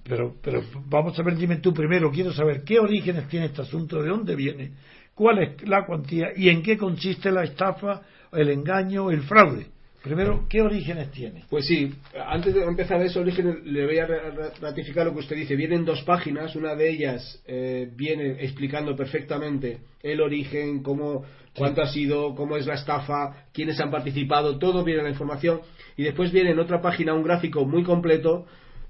Pero, 0.03 0.35
pero 0.43 0.61
vamos 0.85 1.17
a 1.17 1.23
ver, 1.23 1.35
dime 1.37 1.55
tú 1.55 1.73
primero, 1.73 2.11
quiero 2.11 2.31
saber 2.31 2.61
qué 2.63 2.77
orígenes 2.77 3.27
tiene 3.29 3.47
este 3.47 3.63
asunto, 3.63 3.99
de 3.99 4.09
dónde 4.09 4.35
viene, 4.35 4.73
cuál 5.15 5.39
es 5.41 5.67
la 5.67 5.87
cuantía 5.87 6.27
y 6.37 6.49
en 6.49 6.61
qué 6.61 6.77
consiste 6.77 7.31
la 7.31 7.45
estafa, 7.45 8.03
el 8.31 8.49
engaño, 8.49 9.09
el 9.09 9.23
fraude. 9.23 9.65
Primero, 10.03 10.45
¿qué 10.47 10.61
orígenes 10.61 11.09
tiene? 11.09 11.45
Pues 11.49 11.65
sí, 11.65 11.95
antes 12.27 12.53
de 12.53 12.61
empezar 12.61 13.01
ese 13.01 13.17
origen, 13.17 13.61
le 13.73 13.87
voy 13.87 13.97
a 13.97 14.05
ra- 14.05 14.29
ra- 14.29 14.51
ratificar 14.61 15.07
lo 15.07 15.13
que 15.13 15.21
usted 15.21 15.35
dice. 15.35 15.55
Vienen 15.55 15.83
dos 15.83 16.03
páginas, 16.03 16.55
una 16.55 16.75
de 16.75 16.91
ellas 16.91 17.41
eh, 17.47 17.89
viene 17.95 18.33
explicando 18.43 18.95
perfectamente 18.95 19.79
el 20.03 20.21
origen, 20.21 20.83
cómo, 20.83 21.23
cuánto 21.57 21.81
ha 21.81 21.87
sido, 21.87 22.35
cómo 22.35 22.57
es 22.57 22.65
la 22.65 22.75
estafa, 22.75 23.45
quiénes 23.53 23.79
han 23.79 23.91
participado, 23.91 24.57
todo 24.57 24.83
viene 24.83 25.03
la 25.03 25.09
información. 25.09 25.61
Y 25.97 26.03
después 26.03 26.31
viene 26.31 26.51
en 26.51 26.59
otra 26.59 26.81
página 26.81 27.13
un 27.13 27.23
gráfico 27.23 27.65
muy 27.65 27.83
completo 27.83 28.45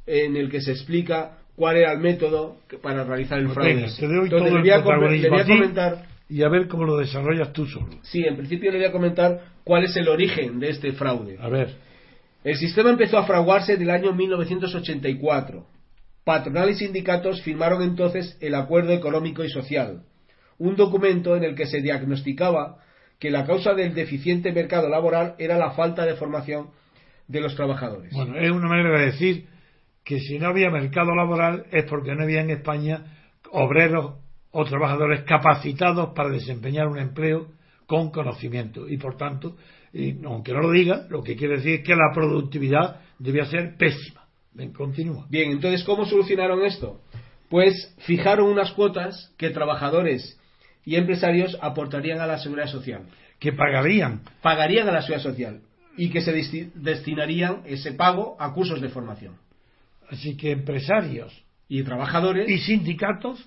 en 0.07 0.35
el 0.35 0.49
que 0.49 0.61
se 0.61 0.71
explica 0.71 1.37
cuál 1.55 1.77
era 1.77 1.91
el 1.91 1.99
método 1.99 2.57
para 2.81 3.03
realizar 3.03 3.39
el 3.39 3.45
Pues 3.45 3.55
fraude. 3.55 3.73
venga, 3.75 3.87
te 3.87 4.07
doy 4.07 4.23
Entonces, 4.25 4.29
todo 4.31 4.45
le 4.45 4.49
voy 4.51 5.19
le 5.19 5.29
voy 5.29 5.39
a 5.39 5.45
comentar. 5.45 6.05
Y 6.27 6.41
a 6.41 6.49
ver 6.49 6.67
cómo 6.67 6.85
lo 6.85 6.97
desarrollas 6.97 7.53
tú 7.53 7.67
solo. 7.67 7.87
Sí, 8.01 8.23
en 8.25 8.35
principio 8.35 8.71
le 8.71 8.79
voy 8.79 8.87
a 8.87 8.91
comentar 8.91 9.41
cuál 9.63 9.83
es 9.83 9.95
el 9.95 10.07
origen 10.07 10.59
de 10.59 10.69
este 10.69 10.91
fraude. 10.93 11.37
A 11.39 11.49
ver, 11.49 11.75
El 12.43 12.55
sistema 12.57 12.89
empezó 12.89 13.17
a 13.17 13.25
fraguarse 13.25 13.73
en 13.73 13.81
el 13.83 13.89
año 13.91 14.11
1984. 14.13 15.65
Patronal 16.23 16.71
y 16.71 16.75
sindicatos 16.75 17.41
firmaron 17.43 17.83
entonces 17.83 18.37
el 18.41 18.55
Acuerdo 18.55 18.93
Económico 18.93 19.43
y 19.43 19.49
Social, 19.49 20.01
un 20.59 20.75
documento 20.75 21.35
en 21.35 21.43
el 21.43 21.55
que 21.55 21.67
se 21.67 21.81
diagnosticaba 21.81 22.77
que 23.19 23.29
la 23.29 23.45
causa 23.45 23.73
del 23.73 23.93
deficiente 23.93 24.51
mercado 24.51 24.89
laboral 24.89 25.35
era 25.37 25.57
la 25.57 25.71
falta 25.71 26.05
de 26.05 26.15
formación 26.15 26.69
de 27.27 27.41
los 27.41 27.55
trabajadores. 27.55 28.13
bueno, 28.13 28.37
es 28.37 28.51
una 28.51 28.67
manera 28.67 28.99
de 28.99 29.05
decir 29.05 29.47
que 30.03 30.19
si 30.19 30.37
no 30.37 30.47
había 30.47 30.69
mercado 30.69 31.15
laboral 31.15 31.65
es 31.71 31.85
porque 31.85 32.13
no 32.13 32.23
había 32.23 32.41
en 32.41 32.51
España 32.51 33.31
obreros 33.51 34.15
o 34.51 34.63
trabajadores 34.63 35.23
capacitados 35.23 36.13
para 36.13 36.29
desempeñar 36.29 36.87
un 36.87 36.99
empleo 36.99 37.47
con 37.87 38.11
conocimiento 38.11 38.87
y 38.87 38.97
por 38.97 39.17
tanto, 39.17 39.57
y 39.93 40.23
aunque 40.25 40.53
no 40.53 40.61
lo 40.61 40.71
diga, 40.71 41.07
lo 41.09 41.23
que 41.23 41.35
quiere 41.35 41.57
decir 41.57 41.79
es 41.79 41.85
que 41.85 41.95
la 41.95 42.11
productividad 42.13 43.01
debía 43.19 43.45
ser 43.45 43.75
pésima. 43.77 44.25
Ven, 44.53 44.71
continúa. 44.71 45.25
Bien, 45.29 45.51
entonces, 45.51 45.83
¿cómo 45.83 46.05
solucionaron 46.05 46.63
esto? 46.63 47.01
Pues 47.49 47.93
fijaron 47.99 48.49
unas 48.49 48.71
cuotas 48.71 49.33
que 49.37 49.49
trabajadores 49.49 50.39
y 50.85 50.95
empresarios 50.95 51.57
aportarían 51.61 52.19
a 52.21 52.27
la 52.27 52.37
seguridad 52.37 52.67
social. 52.67 53.01
Que 53.39 53.51
pagarían 53.51 54.21
Pagarían 54.41 54.87
a 54.87 54.91
la 54.91 55.01
seguridad 55.01 55.23
social 55.23 55.59
y 55.97 56.09
que 56.09 56.21
se 56.21 56.33
desti- 56.35 56.71
destinarían 56.73 57.61
ese 57.65 57.91
pago 57.93 58.35
a 58.39 58.53
cursos 58.53 58.79
de 58.81 58.89
formación. 58.89 59.35
Así 60.09 60.37
que 60.37 60.51
empresarios 60.51 61.43
Y 61.67 61.83
trabajadores. 61.83 62.47
y 62.49 62.59
sindicatos, 62.59 63.45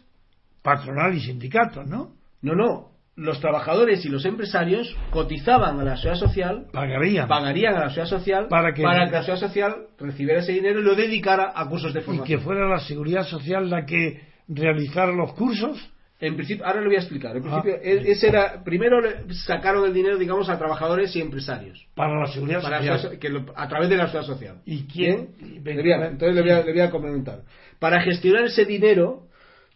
patronal 0.63 1.15
y 1.15 1.21
sindicatos, 1.21 1.87
¿no? 1.87 2.13
No, 2.43 2.55
no. 2.55 2.89
Los 3.17 3.41
trabajadores 3.41 4.05
y 4.05 4.09
los 4.09 4.25
empresarios 4.25 4.95
cotizaban 5.11 5.81
a 5.81 5.85
la 5.85 5.97
seguridad 5.97 6.21
social, 6.27 6.67
Pagarían. 6.73 7.27
pagarían 7.29 7.75
a 7.75 7.81
la 7.81 7.89
seguridad 7.91 8.07
social 8.19 8.47
Para 8.49 8.73
que- 8.75 8.83
la 8.83 9.07
seguridad 9.23 9.37
social 9.37 9.75
recibiera 9.99 10.41
ese 10.41 10.53
dinero 10.53 10.81
y 10.81 10.85
lo 10.85 10.95
dedicara 10.95 11.53
a 11.55 11.69
cursos 11.69 11.93
de 11.95 12.01
y 12.01 12.03
formación. 12.05 12.39
que 12.39 12.45
fuera 12.45 12.69
la 12.69 12.79
seguridad 12.81 13.25
social 13.25 13.69
la 13.71 13.85
que 13.85 14.21
realizara 14.49 15.13
los 15.13 15.33
cursos. 15.35 15.91
En 16.21 16.35
principio, 16.35 16.67
ahora 16.67 16.81
le 16.81 16.87
voy 16.89 16.97
a 16.97 16.99
explicar. 16.99 17.37
En 17.37 17.45
Ah, 17.47 17.63
principio, 17.63 17.81
bien. 17.81 18.07
ese 18.13 18.29
era, 18.29 18.65
primero 18.65 18.99
sacaron 19.47 19.85
el 19.87 19.95
dinero, 19.95 20.19
digamos, 20.19 20.49
a 20.49 20.59
trabajadores 20.59 21.15
y 21.15 21.21
empresarios. 21.21 21.87
Para 21.95 22.19
la 22.19 22.27
seguridad 22.27 22.61
Para 22.61 22.79
social. 22.83 23.19
que 23.21 23.29
lo- 23.29 23.45
a 23.55 23.69
través 23.69 23.89
de 23.89 23.97
la 23.97 24.07
seguridad 24.09 24.27
social. 24.35 24.57
¿Y 24.67 24.83
quién? 24.87 25.29
Bien. 25.39 25.55
y- 25.57 25.61
Le 25.61 25.83
voy 25.83 25.93
a- 25.93 26.07
entonces 26.09 26.35
le 26.35 26.43
voy, 26.43 26.51
a, 26.51 26.63
le 26.65 26.73
voy 26.73 26.81
a 26.81 26.91
comentar. 26.91 27.43
Para 27.79 28.01
gestionar 28.03 28.45
ese 28.47 28.65
dinero, 28.65 29.29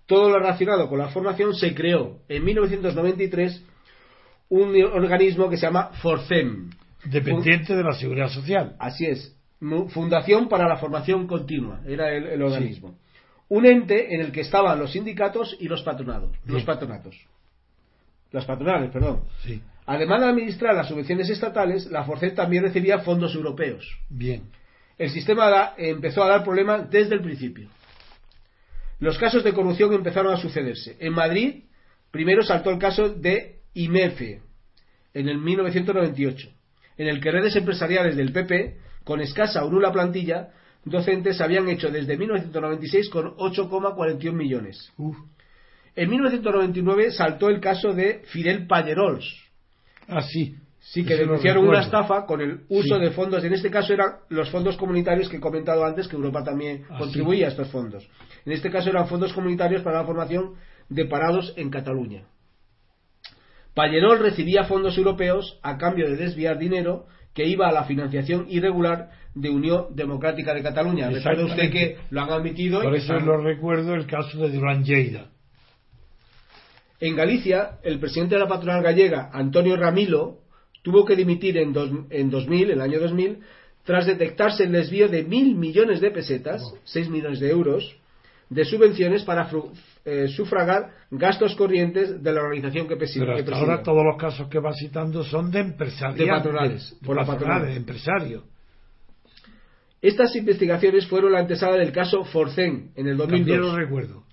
todo 0.07 0.31
lo 0.31 0.38
relacionado 0.40 0.88
con 0.88 0.98
la 0.98 1.09
formación 1.09 1.55
se 1.55 1.74
creó 1.74 2.18
en 2.28 2.44
1993 2.44 3.64
un 4.48 4.74
organismo 4.92 5.48
que 5.48 5.57
se 5.57 5.66
llama 5.66 5.90
FORCEM. 6.02 6.70
Dependiente 7.05 7.74
de 7.76 7.83
la 7.85 7.92
seguridad 7.94 8.28
social. 8.28 8.74
Así 8.81 9.07
es. 9.07 9.37
Fundación 9.90 10.48
para 10.48 10.68
la 10.68 10.76
Formación 10.76 11.28
Continua 11.28 11.81
era 11.87 12.12
el, 12.12 12.26
el 12.26 12.42
organismo. 12.42 12.96
Un 13.55 13.67
ente 13.67 14.15
en 14.15 14.23
el 14.23 14.33
que 14.33 14.41
estaban 14.41 14.79
los 14.79 14.93
sindicatos 14.93 15.57
y 15.61 15.69
los 15.69 15.83
patronados. 15.83 16.35
Los 16.47 16.65
patronatos. 16.65 17.15
Las 18.31 18.47
patronales, 18.47 18.91
perdón. 18.91 19.25
Sí. 19.45 19.61
Además 19.85 20.23
de 20.23 20.29
administrar 20.29 20.75
las 20.75 20.88
subvenciones 20.88 21.29
estatales, 21.29 21.85
la 21.91 22.03
FORCEM 22.05 22.35
también 22.35 22.62
recibía 22.62 23.01
fondos 23.01 23.35
europeos. 23.35 23.85
Bien. 24.09 24.45
El 24.97 25.11
sistema 25.11 25.51
da- 25.51 25.75
empezó 25.77 26.25
a 26.25 26.29
dar 26.29 26.45
problemas 26.45 26.88
desde 26.88 27.15
el 27.15 27.21
principio. 27.21 27.69
Los 29.01 29.19
casos 29.19 29.45
de 29.45 29.53
corrupción 29.53 29.93
empezaron 29.93 30.33
a 30.33 30.38
sucederse. 30.38 30.97
En 30.99 31.12
Madrid, 31.12 31.65
primero 32.11 32.43
saltó 32.43 32.71
el 32.71 32.79
caso 32.79 33.11
de 33.11 33.59
IMEFE, 33.75 34.41
en 35.12 35.29
el 35.29 35.37
1998, 35.37 36.49
en 36.97 37.07
el 37.09 37.21
que 37.21 37.31
redes 37.31 37.55
empresariales 37.57 38.17
del 38.17 38.33
PP, 38.33 38.79
con 39.05 39.21
escasa 39.21 39.62
o 39.62 39.71
nula 39.71 39.93
plantilla, 39.93 40.55
docentes 40.85 41.40
habían 41.40 41.68
hecho 41.68 41.90
desde 41.90 42.16
1996 42.16 43.09
con 43.11 43.37
8,41 43.37 44.33
millones. 44.33 44.92
Uf. 44.97 45.16
En 45.95 46.09
1999 46.11 47.11
saltó 47.12 47.49
el 47.51 47.61
caso 47.61 47.92
de 47.92 48.23
Fidel 48.27 48.66
Pallerols, 48.66 49.25
Ah, 50.09 50.23
sí. 50.23 50.57
Sí, 50.81 51.05
que 51.05 51.14
Eso 51.14 51.23
denunciaron 51.23 51.68
una 51.68 51.81
estafa 51.81 52.27
con 52.27 52.40
el 52.40 52.62
uso 52.68 52.97
Sí. 52.97 53.01
de 53.01 53.11
fondos. 53.12 53.45
En 53.45 53.53
este 53.55 53.71
caso 53.71 53.92
eran 53.92 54.14
los 54.31 54.51
fondos 54.51 54.77
comunitarios 54.77 55.29
que 55.29 55.37
he 55.37 55.40
comentado 55.40 55.85
antes, 55.85 56.09
que 56.09 56.16
Europa 56.16 56.42
también 56.42 56.85
Ah, 56.90 56.99
contribuía 56.99 57.47
a 57.47 57.51
estos 57.51 57.68
fondos. 57.71 58.09
En 58.45 58.53
este 58.53 58.68
caso 58.68 58.90
eran 58.90 59.07
fondos 59.07 59.33
comunitarios 59.33 59.83
para 59.83 59.99
la 60.01 60.05
formación 60.05 60.55
de 60.88 61.05
parados 61.05 61.55
en 61.57 61.71
Cataluña. 61.71 62.25
Pallerol 63.75 64.18
recibía 64.18 64.64
fondos 64.64 64.99
europeos 64.99 65.59
a 65.62 65.79
cambio 65.79 66.09
de 66.11 66.16
desviar 66.16 66.59
dinero 66.59 67.07
que 67.35 67.47
iba 67.47 67.68
a 67.68 67.73
la 67.73 67.85
financiación 67.85 68.47
irregular 68.49 69.11
de 69.35 69.51
Unión 69.51 69.87
Democrática 69.95 70.53
de 70.55 70.62
Cataluña. 70.62 71.09
Recuerde 71.11 71.45
usted 71.45 71.71
que 71.71 71.97
lo 72.11 72.23
han 72.23 72.31
admitido. 72.31 72.83
Por 72.83 72.95
eso 72.95 73.14
lo 73.14 73.38
recuerdo 73.38 73.95
el 73.95 74.07
caso 74.07 74.38
de 74.38 74.51
Durán 74.51 74.85
Lleida. 74.85 75.29
En 77.01 77.16
Galicia, 77.16 77.79
el 77.83 77.99
presidente 77.99 78.37
de 78.37 78.40
la 78.40 78.49
patronal 78.49 78.83
gallega, 78.83 79.31
Antonio 79.33 79.77
Ramilo, 79.77 80.38
tuvo 80.83 81.05
que 81.05 81.16
dimitir 81.16 81.57
en, 81.57 81.75
en 82.11 82.31
2000, 82.31 82.71
el 82.71 82.81
año 82.81 83.01
2000, 83.01 83.38
tras 83.85 84.07
detectarse 84.07 84.64
el 84.64 84.73
desvío 84.73 85.09
de 85.09 85.25
mil 85.25 85.57
millones 85.57 86.01
de 86.01 86.11
pesetas, 86.11 86.62
seis 86.85 87.09
millones 87.09 87.40
de 87.40 87.51
euros, 87.51 87.97
de 88.51 88.64
subvenciones 88.64 89.25
para 89.25 89.47
eh, 90.05 90.29
sufragar 90.29 90.91
gastos 91.11 91.55
corrientes 91.55 92.23
de 92.23 92.33
la 92.33 92.43
organización 92.43 92.88
que, 92.88 92.97
presidía. 92.97 93.37
Pero 93.45 93.57
ahora 93.57 93.83
todos 93.83 94.05
los 94.05 94.17
casos 94.17 94.49
que 94.49 94.59
va 94.59 94.73
citando 94.73 95.23
son 95.23 95.51
de 95.51 95.61
empresarios. 95.61 96.19
De 96.19 96.27
patronales. 96.27 96.99
por 97.05 97.17
la 97.17 97.25
patronal. 97.25 97.67
de 97.67 97.77
empresarios. 97.77 98.45
Estas 100.01 100.35
investigaciones 100.35 101.07
fueron 101.07 101.31
la 101.31 101.38
antesala 101.38 101.77
del 101.77 101.93
caso 101.93 102.25
Forcén 102.25 102.91
en 102.97 103.07
el 103.07 103.17
2002. 103.17 103.47
También 103.47 103.61
lo 103.61 103.77
recuerdo. 103.77 104.25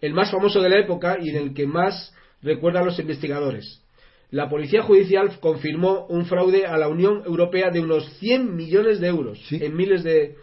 El 0.00 0.12
más 0.12 0.30
famoso 0.30 0.60
de 0.60 0.68
la 0.68 0.80
época 0.80 1.16
y 1.18 1.30
en 1.30 1.36
el 1.36 1.54
que 1.54 1.66
más 1.66 2.14
recuerdan 2.42 2.84
los 2.84 2.98
investigadores. 2.98 3.82
La 4.30 4.50
Policía 4.50 4.82
Judicial 4.82 5.38
confirmó 5.40 6.06
un 6.08 6.26
fraude 6.26 6.66
a 6.66 6.76
la 6.76 6.88
Unión 6.88 7.22
Europea 7.24 7.70
de 7.70 7.80
unos 7.80 8.04
100 8.18 8.54
millones 8.54 9.00
de 9.00 9.06
euros 9.08 9.40
en 9.52 9.74
miles 9.74 10.02
de, 10.04 10.36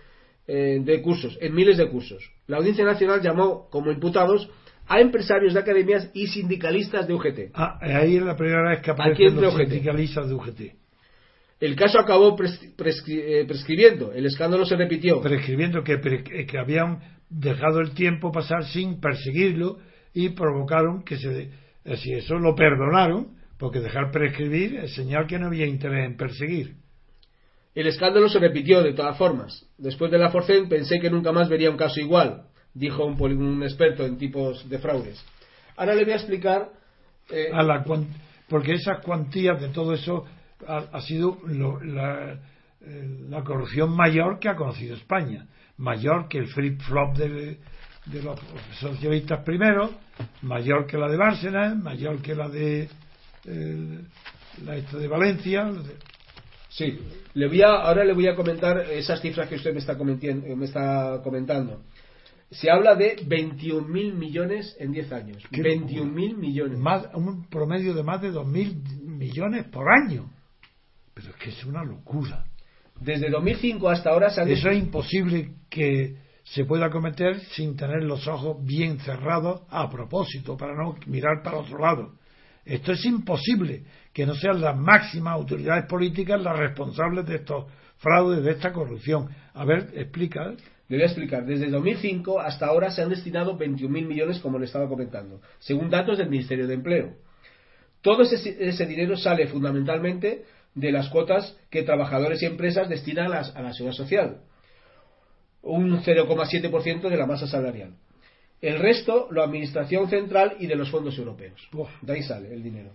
eh, 0.48 0.80
de 0.82 1.02
cursos, 1.02 1.38
en 1.42 1.54
miles 1.54 1.78
de 1.78 1.90
cursos. 1.90 2.24
La 2.48 2.58
Audiencia 2.58 2.86
Nacional 2.86 3.22
llamó 3.22 3.70
como 3.70 3.92
imputados 3.92 4.50
a 4.92 5.00
empresarios 5.00 5.54
de 5.54 5.60
academias 5.62 6.10
y 6.14 6.28
sindicalistas 6.28 7.08
de 7.08 7.14
UGT. 7.14 7.40
Ah, 7.54 7.80
ahí 7.80 8.18
es 8.18 8.24
la 8.24 8.36
primera 8.36 8.72
vez 8.72 8.82
que 8.82 8.92
aparecen 8.92 9.40
los 9.40 9.56
sindicalistas 9.56 10.28
de 10.28 10.34
UGT. 10.34 10.62
El 11.62 11.78
caso 11.78 11.98
acabó 11.98 12.36
eh, 12.38 13.46
prescribiendo, 13.48 14.12
el 14.12 14.26
escándalo 14.26 14.66
se 14.66 14.76
repitió. 14.76 15.22
Prescribiendo 15.22 15.82
que, 15.82 16.02
que 16.46 16.58
habían 16.58 17.00
dejado 17.30 17.80
el 17.80 17.92
tiempo 17.92 18.34
pasar 18.34 18.66
sin 18.66 19.00
perseguirlo 19.00 19.78
y 20.14 20.30
provocaron 20.30 21.06
que 21.06 21.16
se. 21.16 21.52
Eh, 21.86 21.96
si 21.96 22.12
eso 22.12 22.38
lo 22.38 22.54
perdonaron, 22.54 23.38
porque 23.58 23.80
dejar 23.80 24.12
prescribir 24.12 24.76
es 24.76 24.94
señal 24.94 25.26
que 25.26 25.40
no 25.40 25.48
había 25.48 25.68
interés 25.68 26.06
en 26.06 26.18
perseguir. 26.18 26.76
El 27.74 27.88
escándalo 27.88 28.28
se 28.28 28.40
repitió 28.40 28.84
de 28.84 28.92
todas 28.92 29.18
formas. 29.18 29.66
Después 29.78 30.12
de 30.12 30.18
la 30.18 30.32
Forcen 30.32 30.68
pensé 30.68 31.00
que 31.00 31.10
nunca 31.10 31.32
más 31.32 31.48
vería 31.48 31.72
un 31.72 31.78
caso 31.78 32.02
igual, 32.02 32.48
dijo 32.74 33.06
un, 33.06 33.64
experto 33.64 34.06
en 34.06 34.18
tipos 34.18 34.68
de 34.70 34.80
fraudes. 34.80 35.24
Ahora 35.76 35.96
le 35.96 36.04
voy 36.04 36.14
a 36.14 36.18
explicar. 36.18 36.70
Eh, 37.30 37.52
porque 38.48 38.74
esas 38.74 39.02
cuantías 39.02 39.62
de 39.62 39.70
todo 39.70 39.94
eso 39.94 40.26
ha, 40.68 41.00
sido 41.02 41.38
eh, 41.50 43.18
la, 43.30 43.44
corrupción 43.44 43.96
mayor 43.96 44.40
que 44.40 44.50
ha 44.50 44.56
conocido 44.56 44.96
España. 44.96 45.48
Mayor 45.78 46.28
que 46.28 46.40
el 46.40 46.48
flip-flop 46.48 47.16
de, 47.16 47.58
los 48.22 48.40
socialistas 48.80 49.44
primero, 49.44 49.92
mayor 50.42 50.86
que 50.86 50.98
la 50.98 51.08
de 51.08 51.18
Bárcenas, 51.18 51.78
mayor 51.78 52.22
que 52.22 52.36
la 52.36 52.50
de 52.50 52.90
eh, 53.46 54.00
la 54.66 54.74
de 54.76 55.08
Valencia. 55.08 55.72
Sí, 56.70 57.00
le 57.34 57.48
voy 57.48 57.62
a, 57.62 57.70
ahora 57.70 58.04
le 58.04 58.14
voy 58.14 58.28
a 58.28 58.36
comentar 58.36 58.80
esas 58.92 59.22
cifras 59.22 59.48
que 59.48 59.56
usted 59.56 59.74
me 59.74 59.80
está, 59.80 59.96
me 59.96 60.66
está 60.66 61.20
comentando. 61.24 61.82
Se 62.52 62.70
habla 62.70 62.96
de 62.96 63.16
21.000 63.16 64.14
millones 64.14 64.76
en 64.78 64.92
10 64.92 65.12
años. 65.14 65.44
21.000 65.52 66.36
millones. 66.36 66.78
Más, 66.78 67.08
un 67.14 67.48
promedio 67.48 67.94
de 67.94 68.04
más 68.04 68.22
de 68.22 68.32
2.000 68.32 69.04
millones 69.04 69.66
por 69.68 69.88
año. 69.90 70.30
Pero 71.14 71.30
es 71.30 71.36
que 71.38 71.50
es 71.50 71.66
una 71.66 71.84
locura. 71.84 72.46
Desde 73.00 73.30
2005 73.30 73.90
hasta 73.90 74.10
ahora 74.10 74.30
se 74.30 74.44
Eso 74.52 74.70
es 74.70 74.78
imposible 74.78 75.54
que 75.70 76.18
se 76.44 76.66
pueda 76.66 76.90
cometer 76.90 77.40
sin 77.56 77.78
tener 77.78 78.04
los 78.04 78.28
ojos 78.28 78.58
bien 78.66 79.00
cerrados 79.00 79.62
a 79.70 79.90
propósito, 79.90 80.58
para 80.58 80.76
no 80.76 80.96
mirar 81.08 81.42
para 81.44 81.60
otro 81.60 81.80
lado. 81.80 82.16
Esto 82.66 82.92
es 82.92 83.06
imposible 83.06 83.86
que 84.14 84.26
no 84.26 84.36
sean 84.36 84.62
las 84.62 84.78
máximas 84.78 85.34
autoridades 85.34 85.86
políticas 85.86 86.42
las 86.42 86.58
responsables 86.58 87.26
de 87.26 87.36
estos 87.36 87.66
fraudes, 87.98 88.44
de 88.44 88.52
esta 88.52 88.74
corrupción. 88.74 89.30
A 89.54 89.64
ver, 89.66 89.90
explica. 89.96 90.54
Le 90.92 90.98
voy 90.98 91.04
a 91.04 91.06
explicar. 91.06 91.46
Desde 91.46 91.70
2005 91.70 92.42
hasta 92.42 92.66
ahora 92.66 92.92
se 92.92 93.02
han 93.02 93.08
destinado 93.08 93.58
21.000 93.58 93.88
millones, 94.06 94.40
como 94.40 94.60
le 94.60 94.66
estaba 94.66 94.90
comentando, 94.90 95.40
según 95.58 95.90
datos 95.90 96.18
del 96.18 96.30
Ministerio 96.30 96.68
de 96.68 96.74
Empleo. 96.74 97.14
Todo 98.02 98.24
ese, 98.24 98.86
dinero 98.86 99.16
sale 99.16 99.48
fundamentalmente 99.48 100.44
de 100.76 100.92
las 100.92 101.08
cuotas 101.08 101.58
que 101.70 101.84
trabajadores 101.84 102.44
y 102.44 102.46
empresas 102.46 102.90
destinan 102.90 103.32
a 103.32 103.62
la 103.62 103.74
seguridad 103.74 103.96
social, 103.96 104.42
un 105.62 105.98
0,7% 106.04 107.08
de 107.08 107.18
la 107.18 107.26
masa 107.26 107.48
salarial. 107.48 107.94
El 108.60 108.78
resto, 108.80 109.30
la 109.32 109.46
administración 109.46 110.10
central 110.10 110.58
y 110.60 110.68
de 110.68 110.76
los 110.76 110.92
fondos 110.92 111.18
europeos. 111.18 111.70
de 112.02 112.14
ahí 112.14 112.24
sale 112.24 112.54
el 112.54 112.64
dinero. 112.64 112.92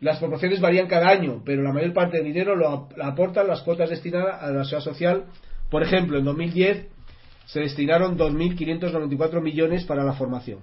Las 0.00 0.18
proporciones 0.18 0.62
varían 0.62 0.86
cada 0.86 1.10
año, 1.10 1.42
pero 1.44 1.60
la 1.60 1.74
mayor 1.74 1.92
parte 1.92 2.16
del 2.16 2.26
dinero 2.26 2.56
lo 2.56 2.88
aportan 3.02 3.48
las 3.48 3.60
cuotas 3.60 3.90
destinadas 3.90 4.42
a 4.42 4.50
la 4.50 4.64
seguridad 4.64 4.80
social. 4.80 5.24
Por 5.68 5.82
ejemplo, 5.82 6.16
en 6.16 6.24
2010 6.24 6.97
se 7.48 7.60
destinaron 7.60 8.18
2.594 8.18 9.40
millones 9.40 9.84
para 9.84 10.04
la 10.04 10.12
formación. 10.12 10.60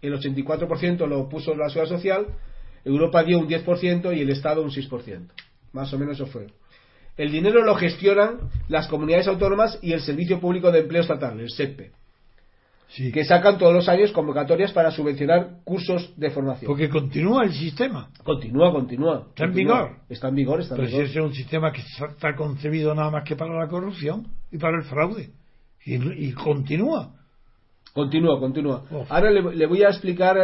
El 0.00 0.14
84% 0.14 1.06
lo 1.08 1.28
puso 1.28 1.54
la 1.56 1.68
seguridad 1.68 1.96
social, 1.96 2.26
Europa 2.84 3.24
dio 3.24 3.38
un 3.38 3.48
10% 3.48 4.16
y 4.16 4.20
el 4.20 4.30
Estado 4.30 4.62
un 4.62 4.70
6%. 4.70 5.26
Más 5.72 5.92
o 5.92 5.98
menos 5.98 6.14
eso 6.14 6.26
fue. 6.26 6.46
El 7.16 7.32
dinero 7.32 7.64
lo 7.64 7.74
gestionan 7.74 8.38
las 8.68 8.86
comunidades 8.86 9.26
autónomas 9.26 9.78
y 9.82 9.92
el 9.92 10.00
Servicio 10.00 10.40
Público 10.40 10.70
de 10.70 10.80
Empleo 10.80 11.02
Estatal, 11.02 11.38
el 11.40 11.50
SEPE 11.50 11.90
que 13.12 13.24
sacan 13.24 13.56
todos 13.56 13.72
los 13.72 13.88
años 13.88 14.10
convocatorias 14.10 14.72
para 14.72 14.90
subvencionar 14.90 15.58
cursos 15.62 16.12
de 16.16 16.30
formación. 16.30 16.66
Porque 16.66 16.88
continúa 16.88 17.44
el 17.44 17.52
sistema. 17.52 18.10
Continúa, 18.24 18.72
continúa. 18.72 19.28
Está 19.28 19.44
en 19.44 19.54
vigor. 19.54 19.96
Está 20.08 20.28
en 20.28 20.34
vigor, 20.34 20.60
está 20.60 20.74
Pero 20.74 20.88
si 20.88 20.96
ese 20.96 21.20
es 21.20 21.24
un 21.24 21.32
sistema 21.32 21.70
que 21.72 21.82
está 21.82 22.34
concebido 22.34 22.92
nada 22.94 23.10
más 23.12 23.22
que 23.24 23.36
para 23.36 23.56
la 23.56 23.68
corrupción 23.68 24.26
y 24.50 24.58
para 24.58 24.76
el 24.76 24.82
fraude. 24.84 25.30
Y, 25.84 26.32
continúa. 26.32 27.14
Continúa, 27.92 28.38
continúa. 28.38 28.84
Ahora 29.08 29.30
le, 29.30 29.66
voy 29.66 29.82
a 29.82 29.88
explicar 29.88 30.36
eh, 30.38 30.42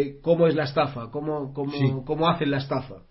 eh, 0.00 0.18
cómo 0.22 0.46
es 0.46 0.54
la 0.54 0.64
estafa, 0.64 1.10
cómo, 1.10 1.52
cómo, 1.52 2.04
cómo 2.04 2.28
hacen 2.28 2.50
la 2.50 2.58
estafa. 2.58 3.02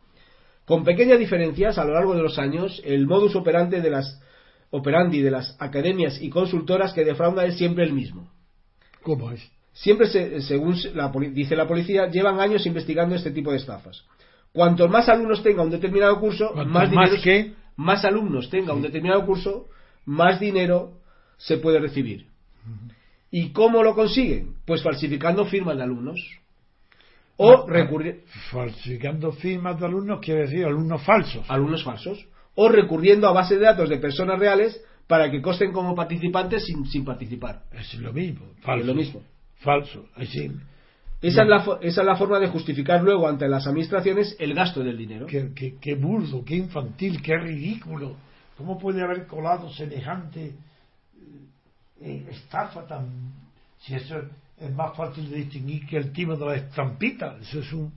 Con 0.66 0.84
pequeñas 0.84 1.20
diferencias 1.20 1.78
a 1.78 1.86
lo 1.86 1.94
largo 1.94 2.16
de 2.16 2.24
los 2.24 2.40
años, 2.40 2.82
el 2.84 3.06
modus 3.06 3.36
operandi 3.36 3.80
de 3.80 3.90
las 3.90 4.22
operandi 4.70 5.22
de 5.22 5.32
las 5.32 5.56
academias 5.60 6.22
y 6.22 6.30
consultoras 6.30 6.94
que 6.94 7.06
defrauda 7.06 7.46
es 7.46 7.58
siempre 7.58 7.86
el 7.86 7.94
mismo 7.94 8.30
¿Cómo 9.02 9.32
es? 9.32 9.50
Siempre, 9.72 10.08
según 10.42 10.76
dice 11.34 11.56
la 11.56 11.68
policía, 11.68 12.08
llevan 12.08 12.42
años 12.42 12.66
investigando 12.66 13.16
este 13.16 13.32
tipo 13.32 13.52
de 13.52 13.58
estafas. 13.58 14.04
Cuanto 14.52 14.90
más 14.90 15.08
alumnos 15.08 15.44
tenga 15.44 15.62
un 15.62 15.70
determinado 15.70 16.20
curso, 16.20 16.52
más 16.66 16.90
dinero, 16.90 17.54
más, 17.78 18.04
alumnos 18.04 18.50
tenga 18.50 18.74
un 18.74 18.82
determinado 18.82 19.26
curso, 19.26 19.68
más 20.04 20.40
dinero 20.40 20.98
se 21.38 21.58
puede 21.58 21.80
recibir. 21.80 22.28
¿Y 23.32 23.52
cómo 23.52 23.84
lo 23.84 23.96
consiguen? 23.96 24.56
Pues 24.66 24.82
falsificando 24.84 25.46
firmas 25.46 25.78
de 25.78 25.84
alumnos. 25.84 26.20
O 27.38 27.68
recurriendo. 27.68 28.22
Falsificando 28.52 29.32
firmas 29.32 29.80
de 29.80 29.86
alumnos 29.86 30.20
quiere 30.22 30.42
decir 30.42 30.66
alumnos 30.66 31.04
falsos. 31.04 31.46
Alumnos 31.50 31.84
falsos. 31.84 32.26
O 32.56 32.70
recurriendo 32.70 33.28
a 33.28 33.34
bases 33.34 33.60
de 33.60 33.66
datos 33.66 33.90
de 33.90 33.98
personas 33.98 34.40
reales 34.40 34.82
para 35.06 35.32
que 35.32 35.42
costen 35.42 35.72
como 35.72 35.96
participantes 35.96 36.66
sin, 36.66 36.86
sin 36.86 37.06
participar. 37.06 37.64
Es 37.72 37.94
lo 37.96 38.12
mismo, 38.12 38.46
falso. 38.62 38.82
Es 38.82 38.88
lo 38.88 38.96
mismo. 38.96 39.22
Falso. 39.60 40.06
esa, 41.22 41.42
es 41.44 41.48
la, 41.48 41.80
esa 41.82 42.02
es 42.02 42.06
la 42.06 42.16
forma 42.16 42.40
de 42.40 42.48
justificar 42.48 43.02
luego 43.02 43.28
ante 43.28 43.48
las 43.48 43.66
administraciones 43.68 44.36
el 44.40 44.54
gasto 44.54 44.84
del 44.84 44.98
dinero. 44.98 45.26
Qué, 45.26 45.52
qué, 45.82 45.96
burdo, 45.96 46.44
qué 46.44 46.56
infantil, 46.56 47.22
qué 47.22 47.38
ridículo. 47.38 48.18
¿Cómo 48.58 48.78
puede 48.78 49.02
haber 49.02 49.28
colado 49.28 49.70
semejante 49.70 50.56
eh, 52.02 52.28
estafa 52.30 52.86
tan... 52.88 53.34
Si 53.80 53.96
eso 53.96 54.22
es 54.60 54.72
más 54.74 54.96
fácil 54.96 55.30
de 55.30 55.38
distinguir 55.38 55.86
que 55.86 55.98
el 55.98 56.12
timo 56.12 56.36
de 56.36 56.46
la 56.46 56.56
estampita. 56.56 57.38
Eso 57.42 57.60
es 57.60 57.72
un... 57.74 57.94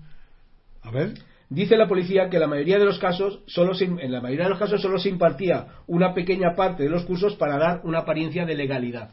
A 0.83 0.91
ver. 0.91 1.15
Dice 1.49 1.77
la 1.77 1.89
policía 1.89 2.31
que 2.31 2.39
la 2.39 2.47
mayoría 2.47 2.79
de 2.79 2.85
los 2.85 3.01
casos 3.01 3.41
solo 3.47 3.73
en 3.81 4.13
la 4.13 4.21
mayoría 4.21 4.45
de 4.45 4.51
los 4.51 4.59
casos 4.59 4.81
solo 4.81 5.01
se 5.01 5.09
impartía 5.09 5.67
una 5.89 6.15
pequeña 6.15 6.55
parte 6.55 6.85
de 6.85 6.89
los 6.89 7.05
cursos 7.05 7.35
para 7.35 7.59
dar 7.59 7.81
una 7.83 7.99
apariencia 7.99 8.47
de 8.47 8.55
legalidad 8.55 9.11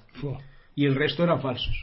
y 0.75 0.85
el 0.85 0.93
resto 0.93 1.23
eran 1.23 1.41
falsos. 1.41 1.75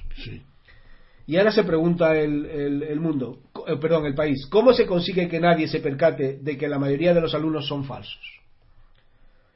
Y 1.27 1.37
ahora 1.37 1.51
se 1.51 1.65
pregunta 1.65 2.17
el, 2.17 3.01
mundo, 3.01 3.41
eh, 3.67 3.77
perdón, 3.81 4.07
el 4.07 4.15
país, 4.15 4.47
¿cómo 4.47 4.73
se 4.73 4.87
consigue 4.87 5.29
que 5.29 5.41
nadie 5.41 5.67
se 5.67 5.81
percate 5.81 6.39
de 6.41 6.57
que 6.57 6.69
la 6.69 6.79
mayoría 6.79 7.13
de 7.13 7.21
los 7.21 7.35
alumnos 7.35 7.67
son 7.67 7.85
falsos? 7.85 8.41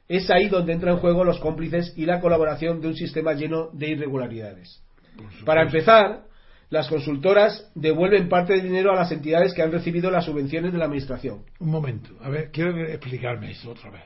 Es 0.09 0.29
ahí 0.31 0.49
donde 0.49 0.73
entran 0.73 0.95
en 0.95 0.99
juego 0.99 1.23
los 1.23 1.39
cómplices 1.39 1.93
y 1.95 2.05
la 2.05 2.19
colaboración 2.19 2.81
de 2.81 2.87
un 2.87 2.95
sistema 2.95 3.33
lleno 3.33 3.69
de 3.71 3.91
irregularidades. 3.91 4.83
Para 5.45 5.61
empezar, 5.61 6.23
las 6.69 6.87
consultoras 6.87 7.71
devuelven 7.75 8.27
parte 8.27 8.53
del 8.53 8.63
dinero 8.63 8.91
a 8.91 8.95
las 8.95 9.11
entidades 9.11 9.53
que 9.53 9.61
han 9.61 9.71
recibido 9.71 10.09
las 10.09 10.25
subvenciones 10.25 10.71
de 10.71 10.79
la 10.79 10.85
administración. 10.85 11.43
Un 11.59 11.69
momento, 11.69 12.09
a 12.21 12.29
ver, 12.29 12.49
quiero 12.51 12.75
explicarme 12.87 13.51
eso 13.51 13.71
otra 13.71 13.91
vez. 13.91 14.03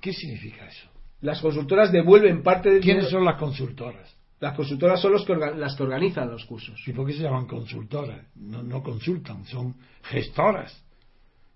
¿Qué 0.00 0.12
significa 0.12 0.66
eso? 0.66 0.88
Las 1.22 1.40
consultoras 1.40 1.90
devuelven 1.92 2.42
parte 2.42 2.70
del 2.70 2.82
¿Quiénes 2.82 3.04
dinero. 3.04 3.18
son 3.20 3.24
las 3.24 3.38
consultoras? 3.38 4.14
Las 4.40 4.54
consultoras 4.54 5.00
son 5.00 5.12
los 5.12 5.24
que 5.24 5.34
las 5.34 5.76
que 5.76 5.82
organizan 5.84 6.28
los 6.30 6.44
cursos. 6.44 6.82
¿Y 6.86 6.92
por 6.92 7.06
qué 7.06 7.12
se 7.14 7.22
llaman 7.22 7.46
consultoras? 7.46 8.26
No, 8.34 8.62
no 8.62 8.82
consultan, 8.82 9.44
son 9.46 9.76
gestoras. 10.02 10.84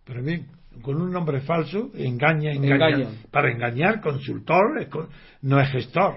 Pero 0.04 0.22
bien, 0.22 0.46
con 0.82 1.00
un 1.00 1.12
nombre 1.12 1.40
falso, 1.40 1.90
engaña, 1.94 2.52
engaña. 2.52 2.74
Engañan. 2.88 3.08
Para 3.30 3.50
engañar, 3.52 4.00
consultor 4.00 4.86
no 5.42 5.60
es 5.60 5.70
gestor. 5.70 6.16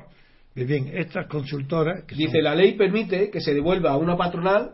Bien, 0.55 0.68
bien, 0.68 0.91
estas 0.93 1.28
consultoras. 1.28 2.03
Que 2.05 2.16
Dice, 2.16 2.34
son- 2.34 2.43
la 2.43 2.55
ley 2.55 2.74
permite 2.74 3.30
que 3.30 3.39
se 3.39 3.53
devuelva 3.53 3.91
a 3.91 3.97
una 3.97 4.18
patronal, 4.18 4.72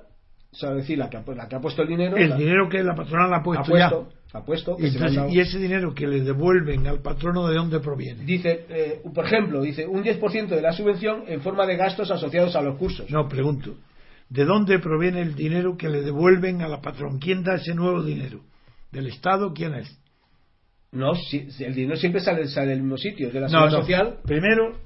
o 0.52 0.56
sea, 0.56 0.72
es 0.72 0.78
decir, 0.78 0.98
la 0.98 1.10
que, 1.10 1.18
ha- 1.18 1.24
la 1.36 1.48
que 1.48 1.56
ha 1.56 1.60
puesto 1.60 1.82
el 1.82 1.88
dinero, 1.90 2.16
el 2.18 2.30
la- 2.30 2.38
dinero 2.38 2.70
que 2.70 2.82
la 2.84 2.96
patronal 2.96 3.34
ha 3.34 3.38
ha 3.38 3.44
puesto, 3.44 3.66
puesto, 3.72 4.10
ha 4.34 4.44
puesto, 4.46 4.78
ya. 4.78 4.84
que 4.86 4.90
se 4.92 4.98
han 4.98 5.04
Entonces, 5.08 5.16
dado- 5.18 5.30
y 5.34 5.40
ese 5.40 5.60
dinero 5.60 5.94
que 5.94 6.08
le 6.08 6.22
devuelven 6.22 6.88
al 6.88 7.02
patrono, 7.02 7.48
¿de 7.48 7.56
dónde 7.56 7.80
proviene? 7.82 8.24
Dice, 8.24 8.66
eh, 8.70 9.02
por 9.14 9.26
ejemplo, 9.26 9.62
dice 9.62 9.86
un 9.86 10.02
10% 10.04 10.56
de 10.56 10.62
la 10.62 10.72
subvención 10.72 11.24
en 11.28 11.42
forma 11.42 11.66
de 11.68 11.76
gastos 11.76 12.10
asociados 12.10 12.56
a 12.56 12.62
los 12.62 12.78
cursos. 12.78 13.10
No, 13.12 13.28
pregunto. 13.28 13.76
¿De 14.30 14.44
dónde 14.44 14.80
proviene 14.80 15.22
el 15.22 15.36
dinero 15.36 15.78
que 15.78 15.88
le 15.88 16.02
devuelven 16.02 16.62
a 16.64 16.68
la 16.68 16.82
patrón? 16.82 17.20
¿Quién 17.20 17.44
da 17.44 17.56
ese 17.56 17.76
nuevo 17.76 18.02
dinero? 18.02 18.40
¿Del 18.96 19.08
Estado? 19.08 19.54
¿Quién 19.54 19.74
es? 19.76 20.00
No, 20.92 21.14
si- 21.16 21.48
el 21.64 21.76
dinero 21.76 21.98
siempre 21.98 22.22
sale, 22.22 22.48
sale 22.48 22.68
del 22.70 22.82
mismo 22.82 22.98
sitio, 22.98 23.30
de 23.30 23.42
la 23.42 23.50
seguridad 23.50 23.80
social. 23.82 24.18
Primero, 24.24 24.78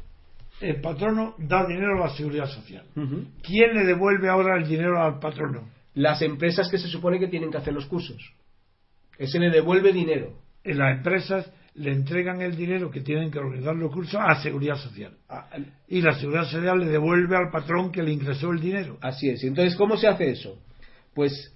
el 0.62 0.82
patrono 0.82 1.36
da 1.38 1.66
dinero 1.68 2.01
a 2.03 2.07
la 2.07 2.16
seguridad 2.16 2.47
social. 2.47 2.86
¿Quién 3.43 3.74
le 3.76 3.86
devuelve 3.86 4.28
ahora 4.30 4.57
el 4.57 4.68
dinero 4.68 5.01
al 5.01 5.20
patrono? 5.20 5.70
Las 5.93 6.22
empresas 6.22 6.70
que 6.70 6.78
se 6.80 6.88
supone 6.88 7.20
que 7.20 7.28
tienen 7.28 7.51
que 7.51 7.57
hacer 7.57 7.74
los 7.74 7.86
cursos. 7.86 8.18
Ese 9.18 9.38
le 9.39 9.49
devuelve 9.51 9.91
dinero. 9.93 10.34
En 10.64 10.80
las 10.80 10.97
empresas 10.97 11.51
le 11.76 11.91
entregan 11.91 12.41
el 12.41 12.55
dinero 12.55 12.89
que 12.89 13.01
tienen 13.01 13.30
que 13.32 13.38
organizar 13.39 13.76
los 13.76 13.91
cursos 13.93 14.20
a 14.22 14.41
seguridad 14.41 14.76
social. 14.76 15.14
Ah, 15.30 15.47
Y 15.88 16.01
la 16.01 16.14
seguridad 16.14 16.45
social 16.45 16.80
le 16.80 16.88
devuelve 16.88 17.36
al 17.38 17.51
patrón 17.51 17.91
que 17.91 18.01
le 18.03 18.12
ingresó 18.12 18.51
el 18.51 18.60
dinero. 18.60 18.97
Así 19.01 19.30
es. 19.30 19.43
Entonces, 19.43 19.76
¿cómo 19.76 19.95
se 19.97 20.07
hace 20.07 20.32
eso? 20.32 20.57
Pues 21.14 21.53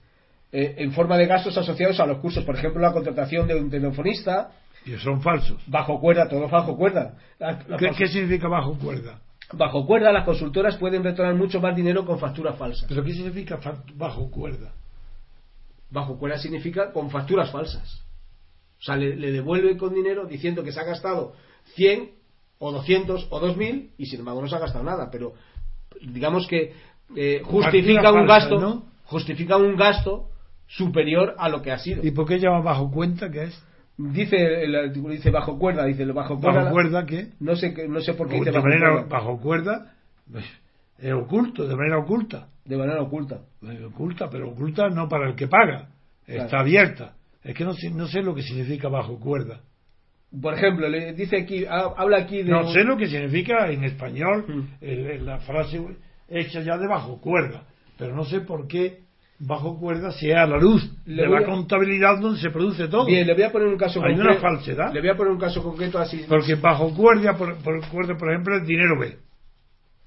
eh, 0.53 0.75
en 0.77 0.91
forma 0.93 1.17
de 1.17 1.25
gastos 1.25 1.57
asociados 1.57 1.99
a 1.99 2.05
los 2.05 2.19
cursos. 2.19 2.45
Por 2.45 2.55
ejemplo, 2.55 2.79
la 2.81 2.93
contratación 2.93 3.47
de 3.47 3.55
un 3.55 3.69
telefonista, 3.69 4.51
Y 4.85 4.91
son 4.97 5.21
falsos. 5.21 5.61
bajo 5.67 5.99
cuerda, 5.99 6.29
todo 6.29 6.47
bajo 6.47 6.77
cuerda. 6.77 7.17
La- 7.39 7.59
la- 7.67 7.77
¿Qué, 7.77 7.89
qué 7.97 8.07
significa 8.07 8.47
bajo 8.47 8.75
cuerda? 8.77 9.19
Bajo 9.51 9.85
cuerda, 9.85 10.11
las 10.11 10.23
consultoras 10.25 10.77
pueden 10.77 11.03
retornar 11.03 11.35
mucho 11.35 11.59
más 11.59 11.75
dinero 11.75 12.05
con 12.05 12.17
facturas 12.19 12.55
falsas. 12.57 12.85
¿Pero 12.87 13.03
qué 13.03 13.11
significa 13.13 13.59
bajo 13.95 14.31
cuerda? 14.31 14.71
Bajo 15.89 16.17
cuerda 16.17 16.37
significa 16.39 16.91
con 16.91 17.09
facturas 17.11 17.51
falsas. 17.51 18.01
O 18.79 18.83
sea, 18.83 18.95
le, 18.95 19.15
le 19.15 19.31
devuelve 19.31 19.77
con 19.77 19.93
dinero 19.93 20.25
diciendo 20.25 20.63
que 20.63 20.71
se 20.71 20.79
ha 20.79 20.83
gastado 20.83 21.33
100 21.75 22.11
o 22.59 22.71
200 22.71 23.27
o 23.29 23.39
2000 23.39 23.91
y 23.97 24.05
sin 24.07 24.19
embargo 24.19 24.41
no 24.41 24.47
se 24.47 24.55
ha 24.55 24.59
gastado 24.59 24.83
nada. 24.83 25.09
Pero 25.11 25.33
digamos 26.01 26.47
que 26.47 26.73
eh, 27.15 27.41
justifica 27.45 28.01
Factura 28.03 28.21
un 28.21 28.27
falsa, 28.27 28.49
gasto, 28.49 28.59
¿no? 28.59 28.85
justifica 29.05 29.57
un 29.57 29.75
gasto 29.75 30.29
superior 30.77 31.35
a 31.37 31.49
lo 31.49 31.61
que 31.61 31.71
ha 31.71 31.77
sido. 31.79 32.03
¿Y 32.05 32.11
por 32.11 32.27
qué 32.27 32.39
llama 32.39 32.61
bajo 32.61 32.91
cuenta? 32.91 33.29
¿Qué 33.29 33.43
es? 33.43 33.63
Dice 33.97 34.63
el 34.63 34.75
artículo 34.75 35.13
dice 35.13 35.29
bajo 35.29 35.59
cuerda, 35.59 35.85
dice 35.85 36.03
el 36.03 36.13
bajo 36.13 36.39
cuerda. 36.39 36.61
¿Bajo 36.63 36.71
cuerda 36.71 37.05
qué? 37.05 37.27
No 37.39 37.55
sé 37.55 37.73
no 37.87 38.01
sé 38.01 38.13
por 38.15 38.27
qué 38.27 38.35
dice 38.35 38.45
de 38.49 38.51
bajo 38.57 38.67
manera 38.67 38.91
cuerda. 38.91 39.07
bajo 39.09 39.39
cuerda 39.39 39.93
pues, 40.31 40.45
es 40.97 41.13
oculto, 41.13 41.67
de 41.67 41.75
manera 41.75 41.99
oculta. 41.99 42.47
de 42.65 42.77
manera 42.77 43.01
oculta. 43.01 43.41
Oculta, 43.87 44.29
pero 44.29 44.49
oculta 44.49 44.89
no 44.89 45.07
para 45.07 45.29
el 45.29 45.35
que 45.35 45.47
paga. 45.47 45.89
Está 46.25 46.61
abierta. 46.61 47.13
Es 47.43 47.53
que 47.55 47.65
no, 47.65 47.73
sé- 47.73 47.91
no 47.91 48.07
sé 48.07 48.21
lo 48.23 48.33
que 48.33 48.41
significa 48.41 48.87
bajo 48.87 49.19
cuerda. 49.19 49.59
Por 50.41 50.55
ejemplo, 50.55 50.87
le 50.89 51.13
dice 51.13 51.37
aquí 51.37 51.65
ha- 51.65 51.93
habla 51.95 52.17
aquí 52.19 52.41
de 52.41 52.49
No 52.49 52.71
sé 52.71 52.83
lo 52.83 52.97
que 52.97 53.07
significa 53.07 53.69
en 53.69 53.83
español 53.83 54.45
Mm. 54.47 54.61
el- 54.81 55.05
el- 55.07 55.25
la 55.25 55.37
frase 55.39 55.79
hecha 56.29 56.61
ya 56.61 56.77
de 56.77 56.87
bajo 56.87 57.19
cuerda, 57.21 57.63
pero 57.97 58.15
no 58.15 58.23
sé 58.23 58.39
por 58.41 58.67
qué 58.67 59.02
bajo 59.45 59.79
cuerda 59.79 60.11
sea 60.11 60.45
la 60.47 60.57
luz 60.57 60.83
Le 61.05 61.23
de 61.23 61.29
la 61.29 61.39
a- 61.39 61.43
contabilidad 61.45 62.19
donde 62.19 62.39
se 62.39 62.49
produce 62.49 62.87
todo. 62.87 63.05
Bien, 63.05 63.25
le 63.27 63.33
voy 63.33 63.43
a 63.43 63.51
poner 63.51 63.67
un 63.67 63.77
caso 63.77 64.01
Hay 64.03 64.13
concreto. 64.15 64.31
una 64.31 64.39
falsedad. 64.41 64.93
Le 64.93 64.99
voy 65.01 65.09
a 65.09 65.15
poner 65.17 65.31
un 65.33 65.39
caso 65.39 65.61
concreto 65.63 65.99
así. 65.99 66.25
Porque 66.27 66.55
bajo 66.55 66.93
cuerda, 66.95 67.37
por, 67.37 67.55
por, 67.57 67.85
cuerda, 67.89 68.15
por 68.17 68.29
ejemplo, 68.31 68.57
es 68.57 68.65
dinero 68.67 68.99
B. 68.99 69.17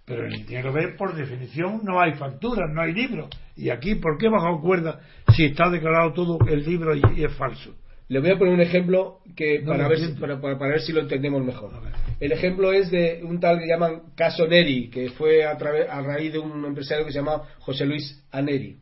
Pero 0.04 0.24
el 0.26 0.46
dinero 0.46 0.72
B, 0.72 0.88
por 0.96 1.14
definición, 1.14 1.80
no 1.82 2.00
hay 2.00 2.12
facturas, 2.14 2.70
no 2.72 2.80
hay 2.80 2.92
libros. 2.92 3.28
Y 3.56 3.70
aquí, 3.70 3.96
¿por 3.96 4.18
qué 4.18 4.28
bajo 4.28 4.60
cuerda 4.60 5.00
si 5.34 5.46
está 5.46 5.68
declarado 5.68 6.12
todo 6.12 6.38
el 6.48 6.64
libro 6.64 6.94
y, 6.94 7.02
y 7.16 7.24
es 7.24 7.32
falso? 7.34 7.74
Le 8.08 8.20
voy 8.20 8.30
a 8.30 8.38
poner 8.38 8.54
un 8.54 8.60
ejemplo 8.60 9.18
que 9.34 9.58
No 9.62 9.72
para, 9.72 9.88
ver 9.88 9.98
si, 9.98 10.12
para, 10.12 10.40
para- 10.40 10.56
para 10.56 10.70
ver 10.70 10.80
si 10.80 10.92
lo 10.92 11.00
entendemos 11.00 11.44
mejor. 11.44 11.72
El 12.20 12.30
ejemplo 12.30 12.72
es 12.72 12.88
de 12.92 13.20
un 13.24 13.40
tal 13.40 13.58
que 13.58 13.66
llaman 13.66 14.02
caso 14.14 14.46
Neri, 14.46 14.88
que 14.90 15.10
fue 15.10 15.44
a, 15.44 15.50
a 15.90 16.02
raíz 16.02 16.32
de 16.32 16.38
un 16.38 16.64
empresario 16.64 17.04
que 17.04 17.10
se 17.10 17.18
llama 17.18 17.42
José 17.58 17.84
Luis 17.84 18.24
Aneri. 18.30 18.76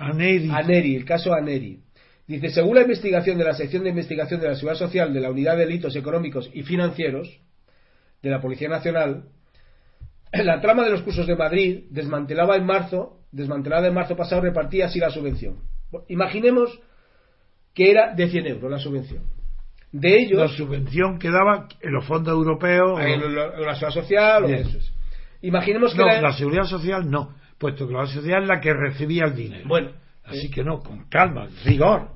Aneri. 0.00 0.50
Aneri, 0.50 0.96
el 0.96 1.04
caso 1.04 1.32
Aneri. 1.32 1.80
Dice, 2.26 2.48
según 2.50 2.76
la 2.76 2.82
investigación 2.82 3.38
de 3.38 3.44
la 3.44 3.54
sección 3.54 3.82
de 3.84 3.90
investigación 3.90 4.40
de 4.40 4.48
la 4.48 4.54
Seguridad 4.54 4.78
Social 4.78 5.12
de 5.12 5.20
la 5.20 5.30
Unidad 5.30 5.56
de 5.56 5.66
Delitos 5.66 5.96
Económicos 5.96 6.48
y 6.54 6.62
Financieros 6.62 7.40
de 8.22 8.30
la 8.30 8.40
Policía 8.40 8.68
Nacional, 8.68 9.24
la 10.32 10.60
trama 10.60 10.84
de 10.84 10.90
los 10.90 11.02
cursos 11.02 11.26
de 11.26 11.36
Madrid 11.36 11.84
desmantelaba 11.90 12.56
en 12.56 12.66
marzo, 12.66 13.18
desmantelada 13.32 13.88
en 13.88 13.94
marzo 13.94 14.16
pasado, 14.16 14.42
repartía 14.42 14.86
así 14.86 14.98
la 15.00 15.10
subvención. 15.10 15.56
Imaginemos 16.08 16.80
que 17.74 17.90
era 17.90 18.14
de 18.14 18.28
100 18.28 18.46
euros 18.46 18.70
la 18.70 18.78
subvención. 18.78 19.24
De 19.92 20.10
la 20.10 20.16
ellos, 20.16 20.56
subvención 20.56 21.18
que 21.18 21.30
daba 21.30 21.66
en 21.80 21.92
los 21.92 22.04
fondos 22.04 22.32
europeos. 22.32 23.00
en 23.00 23.34
la, 23.34 23.46
en 23.56 23.62
la 23.66 23.74
Seguridad 23.74 23.90
Social, 23.90 24.44
o 24.44 24.46
Bien. 24.46 24.60
eso 24.60 24.78
es. 24.78 24.92
Imaginemos 25.42 25.92
que 25.94 25.98
no, 25.98 26.06
era- 26.06 26.20
la 26.20 26.32
seguridad 26.32 26.64
social 26.64 27.10
no, 27.10 27.34
puesto 27.60 27.86
que 27.86 27.92
la 27.92 28.06
social 28.06 28.42
es 28.42 28.48
la 28.48 28.60
que 28.60 28.72
recibía 28.72 29.26
el 29.26 29.36
dinero. 29.36 29.68
Bueno, 29.68 29.92
Así 30.24 30.46
eh, 30.46 30.50
que 30.50 30.64
no, 30.64 30.80
con 30.80 31.08
calma, 31.08 31.48
rigor. 31.64 32.08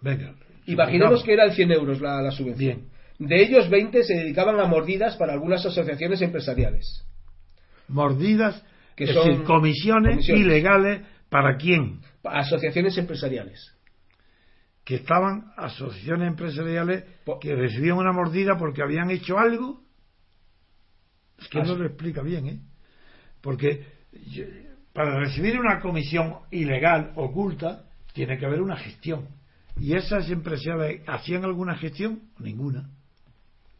Venga. 0.00 0.34
Imaginemos 0.66 1.22
que 1.22 1.34
era 1.34 1.44
el 1.44 1.52
100 1.52 1.72
euros 1.72 2.00
la, 2.00 2.22
la 2.22 2.30
subvención. 2.30 2.58
Bien. 2.58 2.88
De 3.18 3.42
ellos, 3.42 3.68
20 3.68 4.02
se 4.02 4.14
dedicaban 4.14 4.58
a 4.58 4.64
mordidas 4.64 5.16
para 5.16 5.34
algunas 5.34 5.64
asociaciones 5.64 6.20
empresariales. 6.22 7.04
Mordidas, 7.88 8.64
Que 8.96 9.04
es 9.04 9.12
son 9.12 9.28
decir, 9.28 9.44
comisiones, 9.44 10.12
comisiones. 10.14 10.46
ilegales, 10.46 11.02
¿para 11.28 11.56
quién? 11.56 12.00
Asociaciones 12.24 12.96
empresariales. 12.96 13.72
Que 14.84 14.96
estaban 14.96 15.52
asociaciones 15.56 16.28
empresariales 16.28 17.04
que 17.40 17.54
recibían 17.54 17.98
una 17.98 18.12
mordida 18.12 18.56
porque 18.58 18.82
habían 18.82 19.10
hecho 19.10 19.38
algo. 19.38 19.82
Es 21.38 21.48
que 21.48 21.62
no 21.62 21.74
lo 21.74 21.86
explica 21.86 22.22
bien, 22.22 22.46
¿eh? 22.46 22.60
Porque 23.44 23.84
para 24.94 25.20
recibir 25.20 25.60
una 25.60 25.78
comisión 25.78 26.36
ilegal, 26.50 27.12
oculta, 27.14 27.84
tiene 28.14 28.38
que 28.38 28.46
haber 28.46 28.62
una 28.62 28.76
gestión. 28.76 29.28
¿Y 29.78 29.94
esas 29.94 30.30
empresariales 30.30 31.02
hacían 31.06 31.44
alguna 31.44 31.76
gestión? 31.76 32.22
Ninguna. 32.38 32.88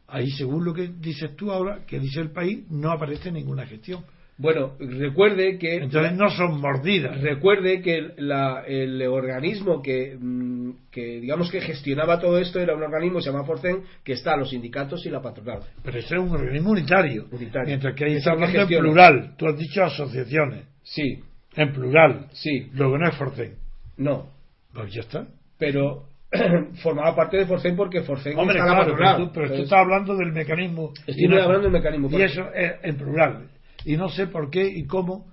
Ahí, 0.06 0.30
según 0.32 0.66
lo 0.66 0.74
que 0.74 0.88
dices 0.88 1.34
tú 1.34 1.50
ahora, 1.50 1.86
que 1.86 1.98
dice 1.98 2.20
el 2.20 2.30
país, 2.30 2.70
no 2.70 2.92
aparece 2.92 3.32
ninguna 3.32 3.66
gestión. 3.66 4.04
Bueno, 4.36 4.72
recuerde 4.80 5.58
que 5.58 5.76
Entonces 5.76 6.12
no 6.14 6.28
son 6.30 6.60
mordidas. 6.60 7.20
recuerde 7.20 7.80
que 7.82 8.14
la- 8.16 8.64
el 8.66 9.00
organismo 9.06 9.80
que, 9.80 10.16
mm, 10.20 10.70
que 10.90 11.20
digamos 11.20 11.52
que 11.52 11.60
gestionaba 11.60 12.18
todo 12.18 12.38
esto 12.38 12.58
era 12.58 12.74
un 12.74 12.82
organismo 12.82 13.18
que 13.18 13.24
se 13.24 13.30
llama 13.30 13.44
Forcen 13.44 13.82
que 14.02 14.14
está 14.14 14.32
a 14.34 14.36
los 14.36 14.50
sindicatos 14.50 15.06
y 15.06 15.10
la 15.10 15.22
patronal. 15.22 15.60
Pero 15.84 15.98
ese 15.98 16.16
es 16.16 16.20
un 16.20 16.30
organismo 16.30 16.70
unitario. 16.70 17.26
Unitario. 17.30 17.66
Mientras 17.68 17.94
que 17.94 18.04
ahí 18.06 18.12
Es 18.12 18.18
está 18.18 18.30
que 18.36 18.42
hablando 18.44 18.60
en 18.74 18.80
plural. 18.80 19.34
Tú 19.38 19.46
has 19.46 19.56
dicho 19.56 19.84
asociaciones. 19.84 20.64
Sí, 20.82 21.20
En 21.56 21.72
plural. 21.72 22.26
sí, 22.32 22.68
Luego 22.74 22.98
no 22.98 23.08
es 23.08 23.14
Forcén. 23.14 23.54
no, 23.98 24.26
Pues 24.74 24.92
ya 24.92 25.02
está. 25.02 25.26
pero 25.58 26.06
formaba 26.82 27.14
parte 27.14 27.36
de 27.36 27.46
Forcen 27.46 27.76
porque 27.76 28.02
Forcen 28.02 28.36
Hombre, 28.36 28.58
está 28.58 28.72
la 28.72 28.78
patronal. 28.80 29.16
pero 29.16 29.26
tú, 29.28 29.32
pero 29.32 29.48
tú 29.54 29.62
estás 29.62 29.78
hablando 29.78 30.16
del 30.16 30.32
mecanismo. 30.32 30.92
Estoy 31.06 31.24
y 31.24 31.28
no- 31.28 31.36
hablando 31.40 31.62
del 31.68 31.72
mecanismo. 31.72 32.08
Y 32.10 32.20
eso 32.22 32.50
es 32.52 32.72
en 32.82 32.96
plural. 32.96 33.48
Y 33.84 33.96
no 33.96 34.08
sé 34.08 34.26
por 34.26 34.50
qué 34.50 34.66
y 34.66 34.86
cómo 34.86 35.32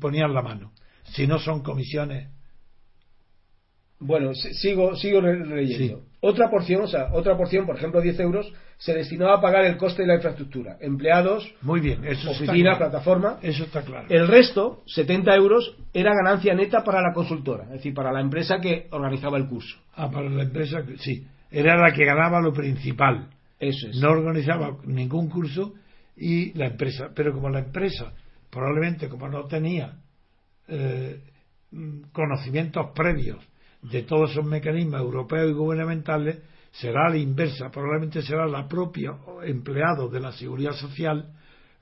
ponían 0.00 0.34
la 0.34 0.42
mano. 0.42 0.72
Si 1.04 1.26
no 1.26 1.38
son 1.38 1.62
comisiones. 1.62 2.28
Bueno, 3.98 4.34
si- 4.34 4.52
sigo, 4.54 4.94
sigo 4.96 5.22
leyendo. 5.22 5.98
Sí. 6.00 6.04
Otra 6.20 6.50
porción, 6.50 6.82
o 6.82 6.86
sea, 6.88 7.08
otra 7.12 7.36
porción, 7.36 7.64
por 7.64 7.76
ejemplo, 7.76 8.00
10 8.02 8.18
euros, 8.20 8.52
se 8.76 8.92
destinaba 8.92 9.34
a 9.36 9.40
pagar 9.40 9.64
el 9.64 9.78
coste 9.78 10.02
de 10.02 10.08
la 10.08 10.16
infraestructura. 10.16 10.76
Empleados, 10.80 11.50
Muy 11.62 11.80
bien, 11.80 12.04
eso 12.04 12.30
está 12.30 12.42
oficinas, 12.44 12.76
claro. 12.76 12.90
plataforma. 12.90 13.38
Eso 13.42 13.64
está 13.64 13.82
claro. 13.82 14.06
El 14.10 14.28
resto, 14.28 14.82
70 14.86 15.34
euros, 15.34 15.76
era 15.94 16.12
ganancia 16.14 16.54
neta 16.54 16.84
para 16.84 17.00
la 17.00 17.14
consultora, 17.14 17.64
es 17.64 17.70
decir, 17.70 17.94
para 17.94 18.12
la 18.12 18.20
empresa 18.20 18.60
que 18.60 18.86
organizaba 18.90 19.38
el 19.38 19.46
curso. 19.46 19.78
Ah, 19.94 20.10
para 20.10 20.28
la 20.28 20.42
empresa, 20.42 20.82
sí. 20.98 21.26
Era 21.50 21.76
la 21.76 21.94
que 21.94 22.04
ganaba 22.04 22.40
lo 22.40 22.52
principal. 22.52 23.30
Eso 23.58 23.88
es. 23.88 23.96
no 23.96 24.10
organizaba 24.10 24.76
ningún 24.84 25.30
curso 25.30 25.72
y 26.16 26.52
la 26.54 26.66
empresa, 26.66 27.10
pero 27.14 27.32
como 27.32 27.50
la 27.50 27.60
empresa 27.60 28.12
probablemente 28.56 29.08
como 29.08 29.28
no 29.28 29.44
tenía 29.44 29.98
eh, 30.68 31.20
conocimientos 32.12 32.86
previos 32.94 33.38
de 33.82 34.02
todos 34.02 34.30
esos 34.30 34.46
mecanismos 34.46 35.00
europeos 35.00 35.50
y 35.50 35.52
gubernamentales, 35.52 36.38
será 36.72 37.10
la 37.10 37.18
inversa, 37.18 37.70
probablemente 37.70 38.22
será 38.22 38.46
la 38.46 38.66
propia 38.66 39.14
empleados 39.44 40.10
de 40.10 40.20
la 40.20 40.32
seguridad 40.32 40.72
social 40.72 41.32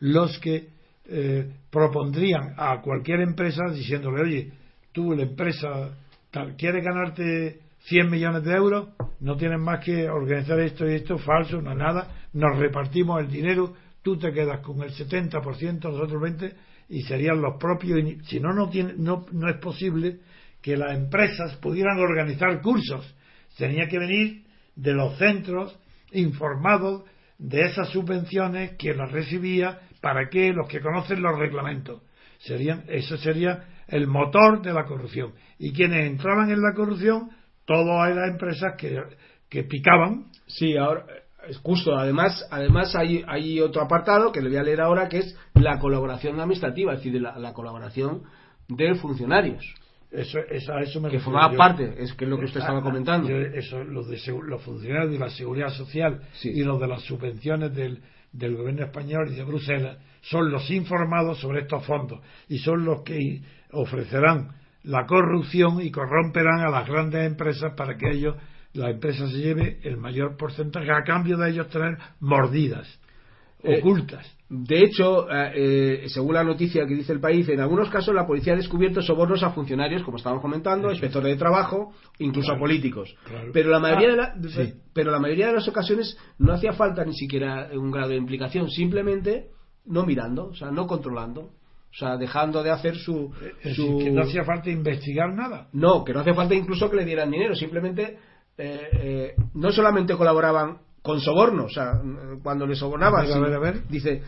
los 0.00 0.38
que 0.40 0.68
eh, 1.06 1.52
propondrían 1.70 2.54
a 2.56 2.80
cualquier 2.80 3.20
empresa 3.20 3.62
diciéndole, 3.72 4.22
oye, 4.22 4.52
tú 4.92 5.12
la 5.14 5.22
empresa 5.22 5.96
tal, 6.30 6.56
quieres 6.56 6.84
ganarte 6.84 7.60
100 7.84 8.10
millones 8.10 8.42
de 8.42 8.52
euros, 8.52 8.88
no 9.20 9.36
tienes 9.36 9.60
más 9.60 9.84
que 9.84 10.08
organizar 10.08 10.58
esto 10.60 10.88
y 10.88 10.94
esto, 10.94 11.18
falso, 11.18 11.60
no 11.60 11.74
nada, 11.74 12.26
nos 12.32 12.58
repartimos 12.58 13.20
el 13.20 13.30
dinero, 13.30 13.74
tú 14.04 14.18
te 14.18 14.32
quedas 14.32 14.60
con 14.60 14.82
el 14.82 14.90
70%, 14.90 15.82
nosotros 15.82 16.22
20%, 16.22 16.54
y 16.90 17.02
serían 17.02 17.40
los 17.40 17.56
propios, 17.58 17.98
si 18.26 18.38
no, 18.38 18.52
no, 18.52 18.68
tiene, 18.68 18.92
no, 18.98 19.24
no 19.32 19.48
es 19.48 19.56
posible 19.56 20.20
que 20.60 20.76
las 20.76 20.94
empresas 20.94 21.56
pudieran 21.56 21.98
organizar 21.98 22.60
cursos, 22.60 23.16
tenía 23.56 23.88
que 23.88 23.98
venir 23.98 24.44
de 24.76 24.92
los 24.92 25.16
centros 25.16 25.78
informados 26.12 27.04
de 27.38 27.62
esas 27.62 27.88
subvenciones 27.88 28.72
que 28.76 28.94
las 28.94 29.10
recibía 29.10 29.80
para 30.02 30.28
que 30.28 30.52
los 30.52 30.68
que 30.68 30.80
conocen 30.80 31.22
los 31.22 31.38
reglamentos. 31.38 32.02
Serían 32.38 32.84
eso 32.88 33.16
sería 33.16 33.64
el 33.88 34.06
motor 34.06 34.60
de 34.60 34.74
la 34.74 34.84
corrupción. 34.84 35.32
Y 35.58 35.72
quienes 35.72 36.06
entraban 36.06 36.50
en 36.50 36.60
la 36.60 36.74
corrupción 36.74 37.30
todas 37.64 38.10
eran 38.10 38.32
empresas 38.32 38.74
que, 38.76 39.02
que 39.48 39.64
picaban. 39.64 40.26
Sí 40.46 40.76
ahora 40.76 41.06
es 41.48 41.58
justo 41.58 41.96
además 41.96 42.46
además 42.50 42.94
hay, 42.96 43.24
hay 43.26 43.60
otro 43.60 43.82
apartado 43.82 44.32
que 44.32 44.40
le 44.40 44.48
voy 44.48 44.58
a 44.58 44.62
leer 44.62 44.80
ahora 44.80 45.08
que 45.08 45.18
es 45.18 45.36
la 45.54 45.78
colaboración 45.78 46.40
administrativa 46.40 46.92
es 46.92 47.02
decir 47.02 47.20
la, 47.20 47.38
la 47.38 47.52
colaboración 47.52 48.22
de 48.68 48.94
funcionarios. 48.96 49.64
Eso, 50.10 50.38
a 50.38 50.80
eso 50.80 51.00
me 51.00 51.10
que 51.10 51.18
formaba 51.18 51.56
parte, 51.56 51.92
es 51.98 52.12
que 52.14 52.24
es 52.24 52.30
lo 52.30 52.38
que 52.38 52.44
usted 52.44 52.60
estaba 52.60 52.82
comentando. 52.82 53.28
eso, 53.28 53.82
los, 53.82 54.06
de, 54.08 54.20
los 54.46 54.62
funcionarios 54.62 55.10
de 55.10 55.18
la 55.18 55.30
seguridad 55.30 55.70
social 55.70 56.20
y 56.44 56.62
los 56.62 56.80
de 56.80 56.86
las 56.86 57.02
subvenciones 57.02 57.74
del, 57.74 58.00
del 58.32 58.56
gobierno 58.56 58.84
español 58.84 59.28
y 59.32 59.34
de 59.34 59.42
Bruselas 59.42 59.98
son 60.20 60.52
los 60.52 60.70
informados 60.70 61.40
sobre 61.40 61.62
estos 61.62 61.84
fondos 61.84 62.20
y 62.48 62.58
son 62.58 62.84
los 62.84 63.02
que 63.02 63.42
ofrecerán 63.72 64.50
la 64.84 65.04
corrupción 65.04 65.80
y 65.80 65.90
corromperán 65.90 66.60
a 66.60 66.70
las 66.70 66.86
grandes 66.86 67.26
empresas 67.26 67.72
para 67.76 67.96
que 67.96 68.10
ellos, 68.12 68.36
la 68.74 68.90
empresa 68.90 69.28
se 69.28 69.38
lleve 69.38 69.78
el 69.82 69.96
mayor 69.96 70.36
porcentaje 70.36 70.90
a 70.90 71.02
cambio 71.04 71.36
de 71.36 71.50
ellos 71.50 71.68
tener 71.68 71.96
mordidas 72.20 72.86
eh, 73.62 73.78
ocultas. 73.78 74.30
De 74.48 74.82
hecho, 74.82 75.30
eh, 75.30 76.04
eh, 76.04 76.08
según 76.08 76.34
la 76.34 76.44
noticia 76.44 76.86
que 76.86 76.94
dice 76.94 77.12
el 77.12 77.20
país, 77.20 77.48
en 77.48 77.60
algunos 77.60 77.88
casos 77.88 78.14
la 78.14 78.26
policía 78.26 78.52
ha 78.52 78.56
descubierto 78.56 79.00
sobornos 79.00 79.42
a 79.42 79.50
funcionarios, 79.50 80.02
como 80.02 80.18
estábamos 80.18 80.42
comentando, 80.42 80.90
inspectores 80.90 81.32
de 81.32 81.38
trabajo, 81.38 81.92
incluso 82.18 82.52
a 82.52 82.58
políticos. 82.58 83.16
Pero, 83.52 83.70
la 83.70 83.80
mayoría 83.80 84.10
de 84.10 84.16
la, 84.16 84.34
ah, 84.34 84.72
pero 84.92 85.10
la 85.10 85.18
mayoría 85.18 85.46
de 85.46 85.54
las 85.54 85.66
ocasiones 85.66 86.16
no 86.38 86.52
hacía 86.52 86.72
falta 86.72 87.04
ni 87.04 87.14
siquiera 87.14 87.70
un 87.72 87.90
grado 87.90 88.10
de 88.10 88.16
implicación, 88.16 88.68
simplemente 88.70 89.48
no 89.86 90.04
mirando, 90.04 90.48
o 90.48 90.54
sea, 90.54 90.70
no 90.70 90.86
controlando. 90.86 91.50
O 91.92 91.96
sea, 91.96 92.16
dejando 92.16 92.60
de 92.64 92.72
hacer 92.72 92.96
su, 92.96 93.32
su... 93.72 93.98
que 93.98 94.10
no 94.10 94.22
hacía 94.22 94.42
falta 94.42 94.68
investigar 94.68 95.32
nada. 95.32 95.68
No, 95.72 96.02
que 96.02 96.12
no 96.12 96.20
hacía 96.20 96.34
falta 96.34 96.52
incluso 96.52 96.90
que 96.90 96.96
le 96.96 97.04
dieran 97.04 97.30
dinero. 97.30 97.54
Simplemente 97.54 98.18
no 99.54 99.72
solamente 99.72 100.16
colaboraban 100.16 100.78
con 101.02 101.20
soborno, 101.20 101.64
o 101.64 101.70
sea, 101.70 102.00
cuando 102.42 102.66
le 102.66 102.74
sobornaban, 102.74 103.26
dice, 103.88 104.22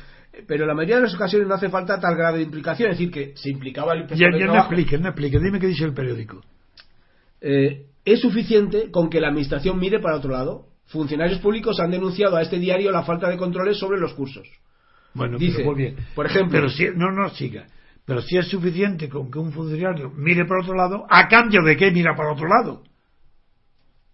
pero 0.46 0.64
en 0.64 0.68
la 0.68 0.74
mayoría 0.74 0.96
de 0.96 1.02
las 1.02 1.14
ocasiones 1.14 1.48
no 1.48 1.54
hace 1.54 1.70
falta 1.70 1.98
tal 1.98 2.16
grado 2.16 2.36
de 2.36 2.42
implicación, 2.42 2.90
es 2.90 2.98
decir, 2.98 3.10
que 3.10 3.32
se 3.36 3.50
implicaba 3.50 3.94
el 3.94 4.06
ya, 4.08 4.28
ya 4.36 4.46
no 4.46 4.58
explique, 4.58 4.98
no 4.98 5.08
explique, 5.08 5.38
dime 5.38 5.58
qué 5.58 5.68
dice 5.68 5.84
el 5.84 5.94
periódico. 5.94 6.42
Eh, 7.40 7.86
es 8.04 8.20
suficiente 8.20 8.90
con 8.90 9.08
que 9.08 9.20
la 9.20 9.28
administración 9.28 9.78
mire 9.78 10.00
para 10.00 10.16
otro 10.16 10.32
lado. 10.32 10.66
Funcionarios 10.86 11.40
públicos 11.40 11.80
han 11.80 11.90
denunciado 11.90 12.36
a 12.36 12.42
este 12.42 12.58
diario 12.58 12.92
la 12.92 13.02
falta 13.02 13.28
de 13.28 13.36
controles 13.36 13.78
sobre 13.78 13.98
los 13.98 14.14
cursos. 14.14 14.46
Bueno, 15.14 15.38
dice, 15.38 15.64
muy 15.64 15.74
bien. 15.74 15.96
Por 16.14 16.26
ejemplo, 16.26 16.52
pero 16.52 16.68
si, 16.68 16.88
no, 16.94 17.10
no, 17.10 17.30
siga. 17.30 17.66
Pero 18.04 18.22
si 18.22 18.36
es 18.36 18.46
suficiente 18.46 19.08
con 19.08 19.30
que 19.30 19.38
un 19.38 19.50
funcionario 19.50 20.12
mire 20.14 20.44
para 20.44 20.62
otro 20.62 20.74
lado, 20.74 21.06
¿a 21.08 21.26
cambio 21.26 21.62
de 21.62 21.76
qué 21.76 21.90
mira 21.90 22.14
para 22.14 22.32
otro 22.32 22.46
lado? 22.46 22.82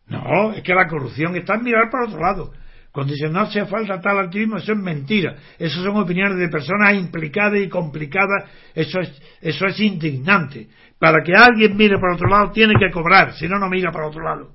No, 0.07 0.53
es 0.53 0.63
que 0.63 0.75
la 0.75 0.89
corrupción 0.89 1.37
está 1.37 1.55
en 1.55 1.65
mirar 1.65 1.91
para 1.91 2.07
otro 2.07 2.21
lado. 2.21 2.53
Cuando 2.93 3.15
dicen 3.15 3.33
no 3.33 3.41
hace 3.41 3.65
falta 3.65 4.01
tal 4.01 4.19
activismo, 4.19 4.59
eso 4.59 4.73
es 4.73 4.79
mentira. 4.79 5.37
Eso 5.59 5.83
son 5.83 5.97
opiniones 5.97 6.39
de 6.39 6.49
personas 6.49 6.95
implicadas 6.95 7.59
y 7.59 7.69
complicadas. 7.69 8.51
Eso 8.75 9.01
es, 9.01 9.23
eso 9.41 9.67
es 9.67 9.81
indignante. 9.81 10.69
Para 10.99 11.23
que 11.25 11.33
alguien 11.35 11.75
mire 11.75 11.99
para 11.99 12.15
otro 12.15 12.29
lado, 12.29 12.53
tiene 12.53 12.75
que 12.79 12.91
cobrar, 12.91 13.33
si 13.35 13.49
no, 13.49 13.59
no 13.59 13.69
mira 13.69 13.91
para 13.91 14.09
otro 14.09 14.23
lado. 14.23 14.51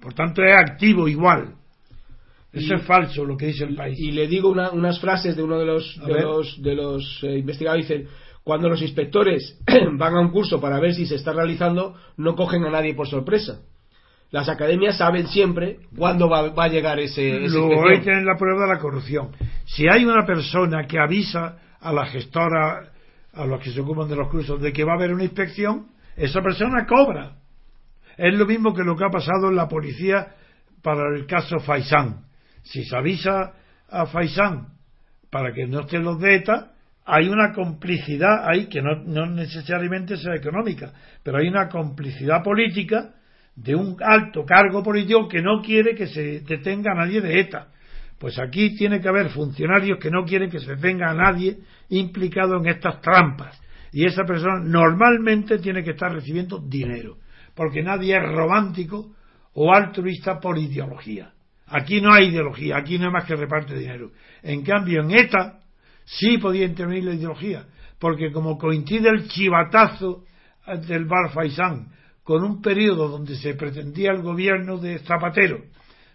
Por 0.00 0.14
tanto, 0.14 0.42
es 0.42 0.56
activo 0.56 1.06
igual. 1.06 1.54
Eso 2.50 2.74
es 2.74 2.82
falso 2.82 3.24
lo 3.24 3.36
que 3.36 3.46
dice 3.46 3.64
el 3.64 3.74
país. 3.74 3.98
Y 3.98 4.10
le 4.10 4.26
digo 4.26 4.50
unas 4.50 5.00
frases 5.00 5.36
de 5.36 5.42
uno 5.42 5.58
de 5.58 5.66
los, 5.66 6.00
de 6.04 6.20
los, 6.20 6.62
de 6.62 6.74
los 6.74 7.20
eh, 7.22 7.38
investigadores. 7.38 7.88
Dice, 7.88 8.08
cuando 8.42 8.68
los 8.68 8.80
inspectores 8.82 9.58
van 9.98 10.14
a 10.14 10.20
un 10.20 10.30
curso 10.30 10.60
para 10.60 10.80
ver 10.80 10.94
si 10.94 11.06
se 11.06 11.16
está 11.16 11.32
realizando, 11.32 11.94
no 12.16 12.34
cogen 12.34 12.64
a 12.64 12.70
nadie 12.70 12.94
por 12.94 13.06
sorpresa 13.06 13.60
las 14.32 14.48
academias 14.48 14.96
saben 14.96 15.26
siempre 15.26 15.76
cuándo 15.94 16.26
va, 16.26 16.50
a 16.56 16.68
llegar 16.68 16.98
ese, 16.98 17.44
ese 17.44 17.54
Luego 17.54 17.86
hay 17.86 17.98
que 17.98 18.06
tener 18.06 18.24
la 18.24 18.38
prueba 18.38 18.62
de 18.62 18.74
la 18.74 18.80
corrupción. 18.80 19.30
Si 19.66 19.86
hay 19.86 20.06
una 20.06 20.24
persona 20.24 20.86
que 20.86 20.98
avisa 20.98 21.58
a 21.78 21.92
la 21.92 22.06
gestora, 22.06 22.92
a 23.34 23.44
los 23.44 23.60
que 23.62 23.70
se 23.70 23.82
ocupan 23.82 24.08
de 24.08 24.16
los 24.16 24.30
cursos, 24.30 24.58
de 24.62 24.72
que 24.72 24.84
va 24.84 24.92
a 24.92 24.96
haber 24.96 25.12
una 25.12 25.24
inspección, 25.24 25.88
esa 26.16 26.40
persona 26.40 26.86
cobra. 26.86 27.36
Es 28.16 28.32
lo 28.34 28.46
mismo 28.46 28.72
que 28.72 28.84
lo 28.84 28.96
que 28.96 29.04
ha 29.04 29.10
pasado 29.10 29.50
en 29.50 29.56
la 29.56 29.68
policía 29.68 30.28
para 30.82 31.14
el 31.14 31.26
caso 31.26 31.58
Faisán. 31.58 32.24
Si 32.62 32.84
se 32.84 32.96
avisa 32.96 33.52
a 33.90 34.06
Faisán 34.06 34.68
para 35.30 35.52
que 35.52 35.66
no 35.66 35.80
estén 35.80 36.04
los 36.04 36.18
de 36.18 36.36
ETA, 36.36 36.72
hay 37.04 37.28
una 37.28 37.52
complicidad 37.52 38.48
ahí 38.48 38.66
que 38.70 38.80
no, 38.80 38.94
no 39.04 39.26
necesariamente 39.26 40.16
sea 40.16 40.34
económica, 40.34 40.90
pero 41.22 41.36
hay 41.36 41.48
una 41.48 41.68
complicidad 41.68 42.42
política 42.42 43.16
de 43.54 43.74
un 43.74 43.96
alto 44.02 44.44
cargo 44.44 44.82
político 44.82 45.28
que 45.28 45.42
no 45.42 45.60
quiere 45.62 45.94
que 45.94 46.06
se 46.06 46.40
detenga 46.40 46.92
a 46.92 47.04
nadie 47.04 47.20
de 47.20 47.40
ETA. 47.40 47.68
Pues 48.18 48.38
aquí 48.38 48.76
tiene 48.76 49.00
que 49.00 49.08
haber 49.08 49.30
funcionarios 49.30 49.98
que 49.98 50.10
no 50.10 50.24
quieren 50.24 50.50
que 50.50 50.60
se 50.60 50.76
detenga 50.76 51.10
a 51.10 51.14
nadie 51.14 51.58
implicado 51.88 52.56
en 52.56 52.68
estas 52.68 53.00
trampas. 53.00 53.60
Y 53.92 54.06
esa 54.06 54.24
persona 54.24 54.60
normalmente 54.64 55.58
tiene 55.58 55.82
que 55.82 55.90
estar 55.90 56.12
recibiendo 56.12 56.58
dinero, 56.58 57.18
porque 57.54 57.82
nadie 57.82 58.16
es 58.16 58.22
romántico 58.22 59.14
o 59.54 59.74
altruista 59.74 60.40
por 60.40 60.56
ideología. 60.56 61.32
Aquí 61.66 62.00
no 62.00 62.12
hay 62.12 62.28
ideología, 62.28 62.78
aquí 62.78 62.98
no 62.98 63.06
hay 63.06 63.12
más 63.12 63.24
que 63.24 63.36
reparte 63.36 63.76
dinero. 63.76 64.12
En 64.42 64.62
cambio, 64.62 65.02
en 65.02 65.10
ETA 65.10 65.60
sí 66.04 66.38
podía 66.38 66.64
intervenir 66.64 67.04
la 67.04 67.14
ideología, 67.14 67.66
porque 67.98 68.32
como 68.32 68.56
coincide 68.56 69.10
el 69.10 69.28
chivatazo 69.28 70.24
del 70.86 71.04
Bar 71.04 71.32
Faisán 71.32 71.88
con 72.32 72.44
un 72.44 72.62
periodo 72.62 73.08
donde 73.08 73.36
se 73.36 73.52
pretendía 73.52 74.10
el 74.10 74.22
gobierno 74.22 74.78
de 74.78 75.00
Zapatero, 75.00 75.64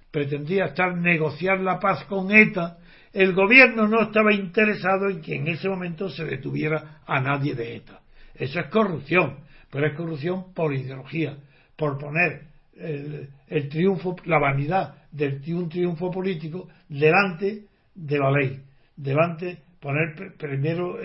pretendía 0.09 0.65
estar 0.65 0.97
negociar 0.97 1.59
la 1.59 1.79
paz 1.79 2.05
con 2.05 2.31
ETA, 2.31 2.79
el 3.13 3.35
gobierno 3.35 3.87
no 3.87 4.01
estaba 4.01 4.33
interesado 4.33 5.09
en 5.09 5.21
que 5.21 5.35
en 5.35 5.47
ese 5.47 5.69
momento 5.69 6.09
se 6.09 6.25
detuviera 6.25 7.01
a 7.05 7.21
nadie 7.21 7.53
de 7.53 7.75
ETA. 7.75 7.99
Eso 8.33 8.59
es 8.59 8.65
corrupción, 8.71 9.41
pero 9.69 9.85
es 9.85 9.95
corrupción 9.95 10.55
por 10.55 10.73
ideología, 10.73 11.37
por 11.75 11.99
poner 11.99 12.45
el, 12.75 13.69
triunfo, 13.69 14.15
la 14.25 14.39
vanidad 14.39 14.95
de 15.11 15.39
un 15.53 15.69
triunfo 15.69 16.09
político 16.09 16.67
delante 16.89 17.65
de 17.93 18.17
la 18.17 18.31
ley, 18.31 18.59
delante, 18.95 19.59
poner 19.79 20.33
primero 20.35 20.97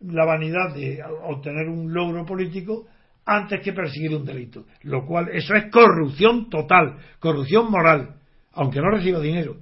la 0.00 0.26
vanidad 0.26 0.74
de 0.74 1.02
obtener 1.24 1.66
un 1.66 1.94
logro 1.94 2.26
político 2.26 2.84
antes 3.30 3.60
que 3.60 3.72
perseguir 3.72 4.14
un 4.14 4.24
delito. 4.24 4.64
Lo 4.82 5.06
cual, 5.06 5.28
eso 5.32 5.54
es 5.54 5.70
corrupción 5.70 6.50
total, 6.50 6.96
corrupción 7.20 7.70
moral, 7.70 8.16
aunque 8.52 8.80
no 8.80 8.90
reciba 8.90 9.20
dinero. 9.20 9.56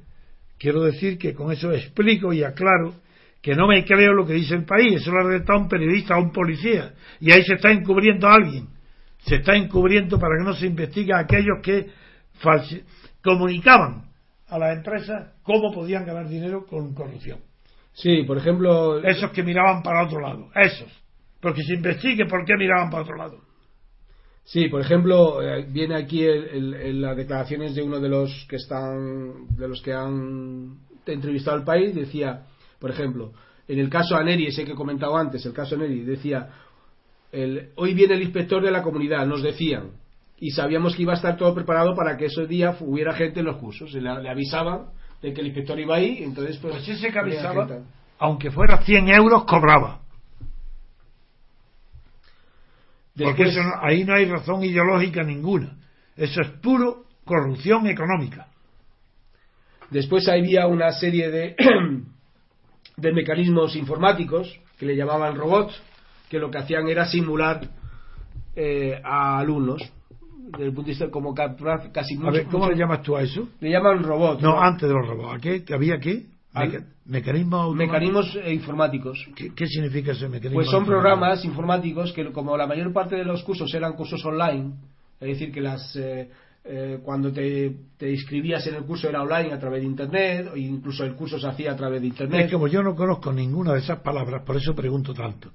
Quiero 0.59 0.83
decir 0.83 1.19
que 1.19 1.35
con 1.35 1.53
eso 1.53 1.71
explico 1.71 2.33
y 2.33 2.43
aclaro 2.43 2.95
que 3.43 3.55
no 3.55 3.69
me 3.69 3.85
creo 3.85 4.15
lo 4.15 4.27
que 4.27 4.33
dice 4.33 4.55
el 4.55 4.65
país, 4.65 4.95
eso 4.95 5.13
lo 5.13 5.21
ha 5.21 5.29
redactado 5.29 5.61
un 5.61 5.69
periodista 5.69 6.17
o 6.17 6.23
un 6.23 6.33
policía, 6.33 6.95
y 7.21 7.31
ahí 7.31 7.43
se 7.45 7.55
está 7.55 7.71
encubriendo 7.71 8.27
a 8.27 8.35
alguien. 8.35 8.69
Se 9.19 9.37
está 9.37 9.55
encubriendo 9.55 10.19
para 10.19 10.39
que 10.39 10.45
no 10.45 10.55
se 10.55 10.67
investigue 10.67 11.13
a 11.13 11.21
aquellos 11.21 11.59
que 11.63 11.91
comunicaban 13.23 14.09
a 14.49 14.59
las 14.59 14.77
empresas 14.77 15.35
cómo 15.43 15.73
podían 15.73 16.07
ganar 16.07 16.29
dinero 16.29 16.65
con 16.67 16.95
corrupción. 16.95 17.41
Sí, 17.93 18.23
por 18.23 18.39
ejemplo. 18.39 19.01
Esos 19.05 19.31
que 19.33 19.43
miraban 19.43 19.83
para 19.83 20.05
otro 20.05 20.21
lado, 20.21 20.49
esos. 20.55 20.91
Porque 21.41 21.63
se 21.63 21.75
investigue 21.75 22.27
por 22.27 22.45
qué 22.45 22.55
miraban 22.57 22.91
para 22.91 23.03
otro 23.03 23.17
lado. 23.17 23.48
Sí, 24.49 24.71
por 24.71 24.81
ejemplo, 24.81 25.43
eh, 25.43 25.67
viene 25.69 25.95
aquí 25.95 26.27
en 26.27 27.03
las 27.03 27.15
declaraciones 27.19 27.75
de 27.75 27.83
uno 27.83 28.01
de 28.01 28.09
los 28.09 28.47
que 28.49 28.57
están, 28.57 29.47
de 29.55 29.69
los 29.69 29.83
que 29.83 29.93
han 29.93 30.79
entrevistado 31.05 31.59
al 31.59 31.65
país, 31.65 31.95
decía, 31.95 32.47
por 32.79 32.91
ejemplo, 32.91 33.33
En 33.69 33.79
el 33.79 33.91
caso 33.91 34.17
Aneri, 34.17 34.47
ese 34.47 34.65
que 34.65 34.73
he 34.73 34.75
comentado 34.75 35.19
antes, 35.19 35.45
el 35.45 35.53
caso 35.53 35.75
Aneri, 35.75 36.01
decía, 36.01 36.49
el, 37.31 37.73
hoy 37.77 37.93
viene 37.93 38.15
el 38.15 38.23
inspector 38.23 38.63
de 38.63 38.71
la 38.71 38.83
comunidad, 38.83 39.27
nos 39.27 39.43
decían, 39.43 39.91
y 40.39 40.53
sabíamos 40.53 40.97
que 40.97 41.03
iba 41.03 41.13
a 41.13 41.17
estar 41.17 41.37
todo 41.37 41.55
preparado 41.55 41.95
para 41.95 42.17
que 42.17 42.25
ese 42.27 42.47
día 42.47 42.75
hubiera 42.81 43.13
gente 43.13 43.41
en 43.41 43.47
los 43.47 43.59
cursos. 43.59 43.93
Le, 43.93 44.01
le 44.01 44.31
avisaban 44.31 44.87
de 45.21 45.35
que 45.35 45.43
el 45.43 45.49
inspector 45.49 45.79
iba 45.79 45.97
ahí, 45.97 46.23
entonces 46.23 46.57
pues... 46.57 46.73
Pues 46.73 46.89
ese 46.89 47.13
que 47.13 47.19
avisaba, 47.19 47.83
aunque 48.19 48.51
fuera 48.51 48.79
100 48.79 49.09
euros, 49.09 49.45
cobraba. 49.45 50.01
Porque 53.25 53.45
eso 53.45 53.61
ahí 53.83 54.05
no 54.05 54.15
hay 54.15 54.25
razón 54.27 54.63
ideológica 54.65 55.23
ninguna. 55.23 55.77
Eso 56.17 56.41
es 56.41 56.49
puro 56.63 57.05
corrupción 57.25 57.87
económica. 57.87 58.47
Después 59.91 60.29
había 60.29 60.67
una 60.67 60.93
serie 60.93 61.31
de, 61.31 61.57
de 62.97 63.13
mecanismos 63.13 63.75
informáticos 63.77 64.59
que 64.79 64.87
le 64.87 64.97
llamaban 64.97 65.35
robots, 65.37 65.81
que 66.29 66.39
lo 66.39 66.51
que 66.51 66.59
hacían 66.59 66.89
era 66.89 67.07
simular 67.07 67.69
eh, 68.55 69.01
a 69.03 69.39
alumnos, 69.39 69.81
desde 70.51 70.65
el 70.67 70.73
punto 70.73 70.87
de 70.87 70.91
vista 70.93 71.11
como 71.11 71.35
ca- 71.35 71.55
casi 71.93 72.15
A 72.17 72.19
mucho- 72.19 72.33
ver, 72.33 72.45
¿cómo 72.47 72.59
mucho- 72.65 72.71
le 72.73 72.77
llamas 72.79 73.03
tú 73.03 73.17
a 73.17 73.23
eso? 73.23 73.49
le 73.61 73.71
llaman 73.71 74.03
robots, 74.03 74.43
No, 74.43 74.55
¿no? 74.57 74.61
antes 74.61 74.89
de 74.89 74.95
los 74.95 75.07
robots. 75.07 75.37
¿A 75.37 75.41
qué? 75.41 75.65
¿Que 75.65 75.75
¿Había 75.75 75.99
qué? 75.99 76.27
Meca- 76.55 76.85
¿Mecanismos 77.75 78.37
eh, 78.43 78.53
informáticos. 78.53 79.27
¿Qué, 79.37 79.55
qué 79.55 79.67
significa 79.67 80.13
ese 80.13 80.29
mecanismo? 80.29 80.57
Pues 80.57 80.69
son 80.71 80.85
programas 80.87 81.45
informáticos 81.45 82.13
que 82.13 82.31
como 82.33 82.57
la 82.57 82.67
mayor 82.67 82.93
parte 82.93 83.17
de 83.17 83.25
los 83.25 83.43
cursos 83.43 83.73
eran 83.75 83.93
cursos 83.95 84.25
online, 84.25 84.73
es 85.21 85.29
decir, 85.29 85.53
que 85.53 85.61
las 85.61 85.95
eh, 85.97 86.31
eh, 86.65 86.99
cuando 87.03 87.33
te, 87.33 87.75
te 87.97 88.11
inscribías 88.11 88.67
en 88.67 88.75
el 88.77 88.85
curso 88.85 89.09
era 89.09 89.23
online 89.23 89.53
a 89.53 89.59
través 89.59 89.81
de 89.81 89.87
internet, 89.87 90.49
o 90.53 90.57
incluso 90.57 91.05
el 91.05 91.15
curso 91.15 91.39
se 91.39 91.47
hacía 91.47 91.73
a 91.73 91.77
través 91.77 92.01
de 92.01 92.09
internet. 92.09 92.47
Es 92.47 92.53
como 92.53 92.67
yo 92.67 92.83
no 92.83 92.95
conozco 92.95 93.33
ninguna 93.33 93.73
de 93.75 93.81
esas 93.81 94.01
palabras, 94.01 94.43
por 94.45 94.57
eso 94.57 94.75
pregunto 94.75 95.15
tanto. 95.15 95.53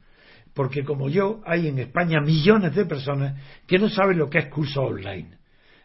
Porque 0.54 0.84
como 0.84 1.10
yo, 1.10 1.42
hay 1.46 1.68
en 1.68 1.80
España 1.80 2.22
millones 2.22 2.76
de 2.76 2.86
personas 2.86 3.36
que 3.68 3.80
no 3.80 3.90
saben 3.90 4.20
lo 4.20 4.30
que 4.30 4.38
es 4.40 4.46
curso 4.48 4.82
online. 4.84 5.38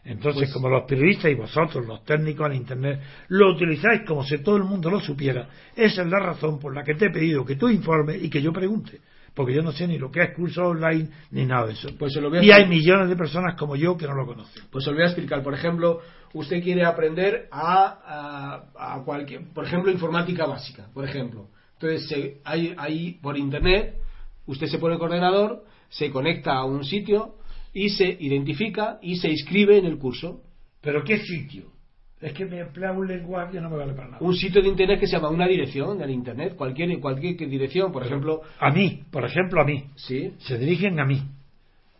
Entonces, 0.05 0.43
Pues- 0.43 0.53
como 0.53 0.69
los 0.69 0.83
periodistas 0.85 1.31
y 1.31 1.35
vosotros, 1.35 1.85
los 1.85 2.03
técnicos 2.05 2.47
en 2.49 2.55
Internet, 2.57 2.99
lo 3.27 3.51
utilizáis 3.53 4.01
como 4.07 4.23
si 4.23 4.37
todo 4.39 4.55
el 4.57 4.63
mundo 4.63 4.89
lo 4.89 4.99
supiera, 4.99 5.49
esa 5.75 6.01
es 6.03 6.07
la 6.07 6.19
razón 6.19 6.59
por 6.59 6.73
la 6.73 6.83
que 6.83 6.95
te 6.95 7.07
he 7.07 7.09
pedido 7.11 7.45
que 7.45 7.55
tú 7.55 7.67
informes 7.69 8.23
y 8.23 8.29
que 8.29 8.41
yo 8.41 8.51
pregunte. 8.53 9.01
Porque 9.35 9.53
yo 9.53 9.61
no 9.61 9.71
sé 9.71 9.87
ni 9.87 9.97
lo 9.99 10.09
que 10.11 10.23
es 10.23 10.35
curso 10.35 10.67
online 10.69 11.09
ni 11.31 11.45
nada 11.45 11.67
de 11.67 11.73
eso. 11.73 11.89
Pues 11.97 12.13
se 12.13 12.19
lo 12.19 12.29
voy 12.29 12.39
a 12.39 12.43
y 12.43 12.51
hay 12.51 12.67
millones 12.67 13.09
de 13.09 13.15
personas 13.15 13.55
como 13.55 13.75
yo 13.75 13.95
que 13.95 14.07
no 14.07 14.15
lo 14.15 14.25
conocen. 14.25 14.63
Pues 14.71 14.87
os 14.87 14.93
voy 14.93 15.03
a 15.03 15.07
explicar. 15.07 15.43
Por 15.43 15.53
ejemplo, 15.53 16.01
usted 16.33 16.61
quiere 16.63 16.83
aprender 16.83 17.47
a, 17.51 18.63
a, 18.75 18.95
a 18.95 19.03
cualquier, 19.03 19.43
por 19.53 19.65
ejemplo, 19.65 19.91
informática 19.91 20.45
básica, 20.45 20.87
por 20.93 21.05
ejemplo. 21.05 21.47
Entonces, 21.73 22.07
se- 22.09 22.41
hay, 22.43 22.73
hay 22.77 23.13
por 23.21 23.37
internet, 23.37 23.95
usted 24.47 24.67
se 24.67 24.79
pone 24.79 24.95
el 24.95 25.01
ordenador, 25.01 25.63
se 25.89 26.09
conecta 26.09 26.53
a 26.53 26.65
un 26.65 26.83
sitio 26.83 27.35
y 27.73 27.89
se 27.89 28.05
identifica 28.19 28.99
y 29.01 29.15
se 29.17 29.29
inscribe 29.29 29.77
en 29.77 29.85
el 29.85 29.97
curso. 29.97 30.41
¿Pero 30.81 31.03
qué 31.03 31.19
sitio? 31.19 31.63
Es 32.21 32.33
que 32.33 32.45
me 32.45 32.59
emplea 32.59 32.91
un 32.91 33.07
lenguaje 33.07 33.53
que 33.53 33.61
no 33.61 33.69
me 33.69 33.77
vale 33.77 33.93
para 33.93 34.07
nada. 34.09 34.17
Un 34.21 34.35
sitio 34.35 34.61
de 34.61 34.67
internet 34.67 34.99
que 34.99 35.07
se 35.07 35.13
llama 35.13 35.29
una 35.29 35.47
dirección 35.47 36.01
en 36.01 36.09
internet, 36.09 36.55
cualquier, 36.55 36.99
cualquier 36.99 37.37
dirección, 37.37 37.91
por 37.93 38.05
ejemplo. 38.05 38.41
A 38.59 38.71
mí, 38.71 39.03
por 39.09 39.23
ejemplo, 39.23 39.61
a 39.61 39.63
mí. 39.65 39.85
Sí, 39.95 40.33
Se 40.39 40.57
dirigen 40.57 40.99
a 40.99 41.05
mí. 41.05 41.21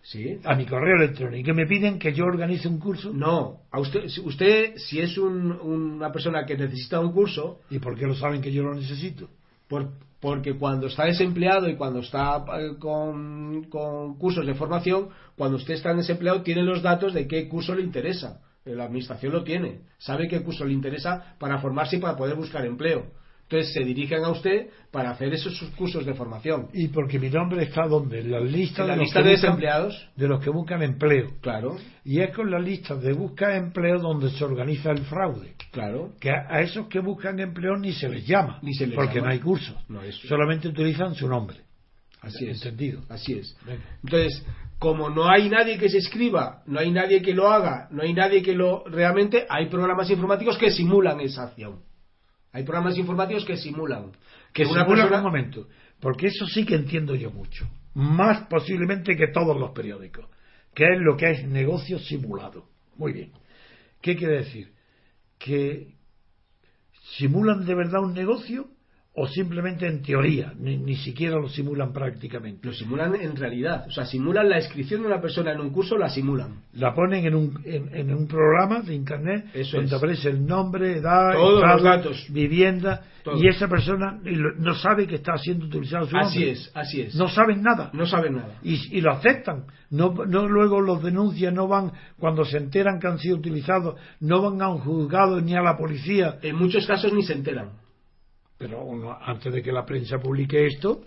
sí. 0.02 0.40
a 0.44 0.56
mi 0.56 0.66
correo 0.66 0.96
electrónico 0.98 1.52
y 1.52 1.54
me 1.54 1.66
piden 1.68 2.00
que 2.00 2.12
yo 2.14 2.26
organice 2.26 2.68
un 2.68 2.80
curso. 2.80 3.14
No, 3.14 3.60
a 3.72 3.80
usted, 3.80 4.06
usted, 4.26 4.76
si 4.78 5.00
es 5.00 5.18
un- 5.18 5.52
una 5.52 6.12
persona 6.12 6.46
que 6.46 6.58
necesita 6.58 7.00
un 7.00 7.12
curso, 7.14 7.60
¿Y 7.70 7.80
por 7.80 7.98
qué 7.98 8.06
lo 8.08 8.16
saben 8.16 8.42
que 8.42 8.52
yo 8.52 8.64
lo 8.64 8.74
necesito? 8.76 9.30
Por- 9.70 9.90
porque 10.20 10.58
cuando 10.58 10.88
está 10.88 11.06
desempleado 11.06 11.70
y 11.70 11.76
cuando 11.76 12.00
está 12.00 12.44
eh, 12.60 12.78
con, 12.78 13.64
con 13.66 14.18
cursos 14.18 14.46
de 14.46 14.54
formación, 14.54 15.10
cuando 15.38 15.58
usted 15.58 15.76
está 15.76 15.94
desempleado 15.94 16.42
tiene 16.42 16.64
los 16.64 16.82
datos 16.82 17.14
de 17.14 17.28
qué 17.28 17.48
curso 17.48 17.76
le 17.76 17.84
interesa. 17.84 18.42
Eh, 18.66 18.76
La 18.76 18.86
administración 18.86 19.32
lo 19.34 19.44
tiene. 19.44 19.82
Sabe 19.98 20.28
qué 20.28 20.42
curso 20.42 20.66
le 20.66 20.74
interesa 20.74 21.36
para 21.40 21.60
formarse 21.60 21.98
y 21.98 22.00
para 22.00 22.18
poder 22.18 22.36
buscar 22.36 22.66
empleo. 22.66 23.06
Entonces 23.52 23.74
se 23.74 23.84
dirigen 23.84 24.24
a 24.24 24.30
usted 24.30 24.68
para 24.92 25.10
hacer 25.10 25.34
esos 25.34 25.60
cursos 25.76 26.06
de 26.06 26.14
formación. 26.14 26.68
Y 26.72 26.90
porque 26.90 27.18
mi 27.18 27.30
nombre 27.32 27.64
está 27.64 27.88
donde? 27.88 28.20
En 28.20 28.30
la 28.32 28.40
lista, 28.42 28.84
En 28.84 28.90
la 28.90 28.94
de, 28.94 28.98
los 29.00 29.06
lista 29.08 29.24
de 29.24 29.32
buscan- 29.32 29.42
desempleados, 29.42 30.10
de 30.16 30.28
los 30.28 30.40
que 30.44 30.50
buscan 30.52 30.84
empleo. 30.84 31.32
claro, 31.42 31.78
Y 32.06 32.20
es 32.22 32.36
con 32.36 32.52
la 32.52 32.60
lista 32.60 32.94
de 32.96 33.12
busca 33.14 33.56
empleo 33.58 33.98
donde 34.00 34.30
se 34.30 34.44
organiza 34.44 34.92
el 34.92 35.00
fraude. 35.00 35.56
claro. 35.72 36.12
Que 36.20 36.30
a, 36.30 36.46
a 36.48 36.62
esos 36.62 36.88
que 36.88 37.00
buscan 37.00 37.40
empleo 37.40 37.76
ni 37.76 37.92
se 37.92 38.08
les 38.08 38.28
llama, 38.28 38.60
Ni 38.62 38.74
se 38.76 38.86
les 38.86 38.96
porque 38.96 39.16
llama. 39.16 39.28
no 39.30 39.34
hay 39.34 39.40
cursos. 39.40 39.76
No 39.90 40.04
es- 40.04 40.16
Solamente 40.28 40.68
utilizan 40.68 41.16
su 41.16 41.28
nombre. 41.28 41.58
Así 42.22 42.46
es. 42.46 42.64
Entendido. 42.64 43.02
Así 43.10 43.34
es. 43.34 43.58
Venga. 43.66 43.82
Entonces, 44.04 44.46
como 44.78 45.10
no 45.10 45.28
hay 45.28 45.50
nadie 45.50 45.78
que 45.80 45.90
se 45.90 45.98
escriba, 45.98 46.62
no 46.68 46.80
hay 46.80 46.92
nadie 46.92 47.22
que 47.24 47.34
lo 47.34 47.50
haga, 47.50 47.88
no 47.92 48.04
hay 48.04 48.14
nadie 48.14 48.44
que 48.44 48.54
lo 48.54 48.84
realmente, 48.86 49.46
hay 49.50 49.66
programas 49.70 50.10
informáticos 50.12 50.58
que 50.58 50.70
simulan 50.70 51.20
esa 51.22 51.44
acción. 51.46 51.80
Hay 52.52 52.64
programas 52.64 52.98
informáticos 52.98 53.46
que 53.46 53.58
simulan 53.58 54.12
Que 54.54 54.64
una 54.64 54.84
simula- 54.84 54.88
persona 55.04 55.18
un 55.18 55.24
momento, 55.24 55.68
porque 56.00 56.28
eso 56.28 56.46
sí 56.48 56.66
que 56.66 56.76
entiendo 56.76 57.16
yo 57.16 57.30
mucho, 57.32 57.70
más 57.94 58.48
posiblemente 58.48 59.16
que 59.16 59.28
todos 59.28 59.58
los 59.60 59.72
periódicos, 59.72 60.26
que 60.74 60.86
es 60.86 61.00
lo 61.00 61.16
que 61.16 61.32
es 61.32 61.48
negocio 61.48 62.00
simulado. 62.00 62.66
Muy 62.98 63.14
bien. 63.14 63.32
¿Qué 64.02 64.16
quiere 64.16 64.38
decir? 64.40 64.72
Que 65.38 65.94
simulan 67.18 67.66
de 67.66 67.76
verdad 67.76 68.02
un 68.04 68.14
negocio 68.14 68.68
o 69.22 69.28
simplemente 69.28 69.86
en 69.86 70.02
teoría, 70.02 70.54
ni, 70.58 70.78
ni 70.78 70.96
siquiera 70.96 71.36
lo 71.38 71.50
simulan 71.50 71.92
prácticamente. 71.92 72.66
lo 72.66 72.74
simulan 72.74 73.16
en 73.16 73.36
realidad, 73.36 73.86
o 73.88 73.92
sea, 73.92 74.06
simulan 74.06 74.48
la 74.50 74.58
inscripción 74.60 75.02
de 75.02 75.08
una 75.08 75.20
persona 75.22 75.52
en 75.52 75.60
un 75.60 75.72
curso, 75.72 75.98
la 75.98 76.10
simulan. 76.10 76.62
La 76.74 76.94
ponen 76.94 77.26
en 77.26 77.36
un, 77.36 77.60
en, 77.66 77.94
en 77.94 78.14
un 78.16 78.28
programa 78.28 78.82
de 78.82 78.94
internet 78.96 79.46
Eso 79.54 79.76
donde 79.78 79.88
es. 79.92 79.98
aparece 79.98 80.30
el 80.30 80.46
nombre, 80.46 80.98
edad, 80.98 81.34
Todos 81.34 81.62
los 81.62 81.84
datos. 81.84 82.26
vivienda, 82.32 83.02
y 83.36 83.48
esa 83.48 83.68
persona 83.68 84.20
no 84.58 84.74
sabe 84.76 85.06
que 85.06 85.16
está 85.16 85.38
siendo 85.38 85.66
utilizado 85.66 86.08
su 86.08 86.16
Así 86.18 86.40
nombre. 86.40 86.52
es, 86.52 86.72
así 86.74 87.02
es. 87.02 87.16
No 87.16 87.28
saben 87.28 87.62
nada. 87.62 87.90
No 87.94 88.06
saben 88.08 88.38
nada. 88.38 88.56
y, 88.64 88.98
y 88.98 89.02
lo 89.02 89.12
aceptan. 89.12 89.66
No, 89.92 90.14
no 90.26 90.48
luego 90.48 90.80
los 90.82 91.04
denuncian, 91.04 91.54
no 91.56 91.68
van, 91.68 91.92
cuando 92.18 92.46
se 92.46 92.58
enteran 92.58 93.00
que 93.00 93.08
han 93.08 93.20
sido 93.20 93.36
utilizados, 93.36 93.96
no 94.22 94.42
van 94.42 94.62
a 94.62 94.70
un 94.70 94.80
juzgado 94.80 95.42
ni 95.42 95.56
a 95.56 95.62
la 95.62 95.76
policía. 95.78 96.38
En 96.42 96.56
muchos 96.56 96.88
casos 96.88 97.12
ni 97.14 97.24
se 97.24 97.34
enteran. 97.34 97.72
Pero 98.60 98.84
uno, 98.84 99.18
antes 99.20 99.52
de 99.52 99.64
que 99.64 99.72
la 99.72 99.86
prensa 99.86 100.20
publique 100.20 100.68
esto, 100.68 101.02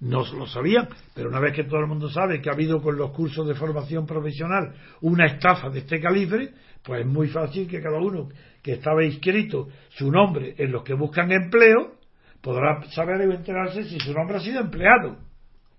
no 0.00 0.24
lo 0.34 0.46
sabían. 0.46 0.88
Pero 1.14 1.30
una 1.30 1.40
vez 1.40 1.54
que 1.54 1.64
todo 1.64 1.80
el 1.80 1.86
mundo 1.86 2.10
sabe 2.10 2.40
que 2.42 2.50
ha 2.50 2.52
habido 2.52 2.82
con 2.82 2.96
los 2.98 3.12
cursos 3.12 3.46
de 3.48 3.54
formación 3.54 4.04
profesional 4.04 4.74
una 5.00 5.26
estafa 5.26 5.70
de 5.70 5.78
este 5.78 6.00
calibre, 6.00 6.50
pues 6.82 7.00
es 7.00 7.06
muy 7.06 7.28
fácil 7.28 7.66
que 7.66 7.80
cada 7.80 7.98
uno 7.98 8.28
que 8.62 8.72
estaba 8.72 9.04
inscrito 9.04 9.68
su 9.90 10.10
nombre 10.10 10.54
en 10.58 10.72
los 10.72 10.82
que 10.82 10.94
buscan 10.94 11.30
empleo 11.32 11.94
podrá 12.42 12.82
saber 12.90 13.20
o 13.28 13.32
enterarse 13.32 13.84
si 13.84 13.98
su 14.00 14.12
nombre 14.12 14.36
ha 14.36 14.40
sido 14.40 14.60
empleado. 14.60 15.16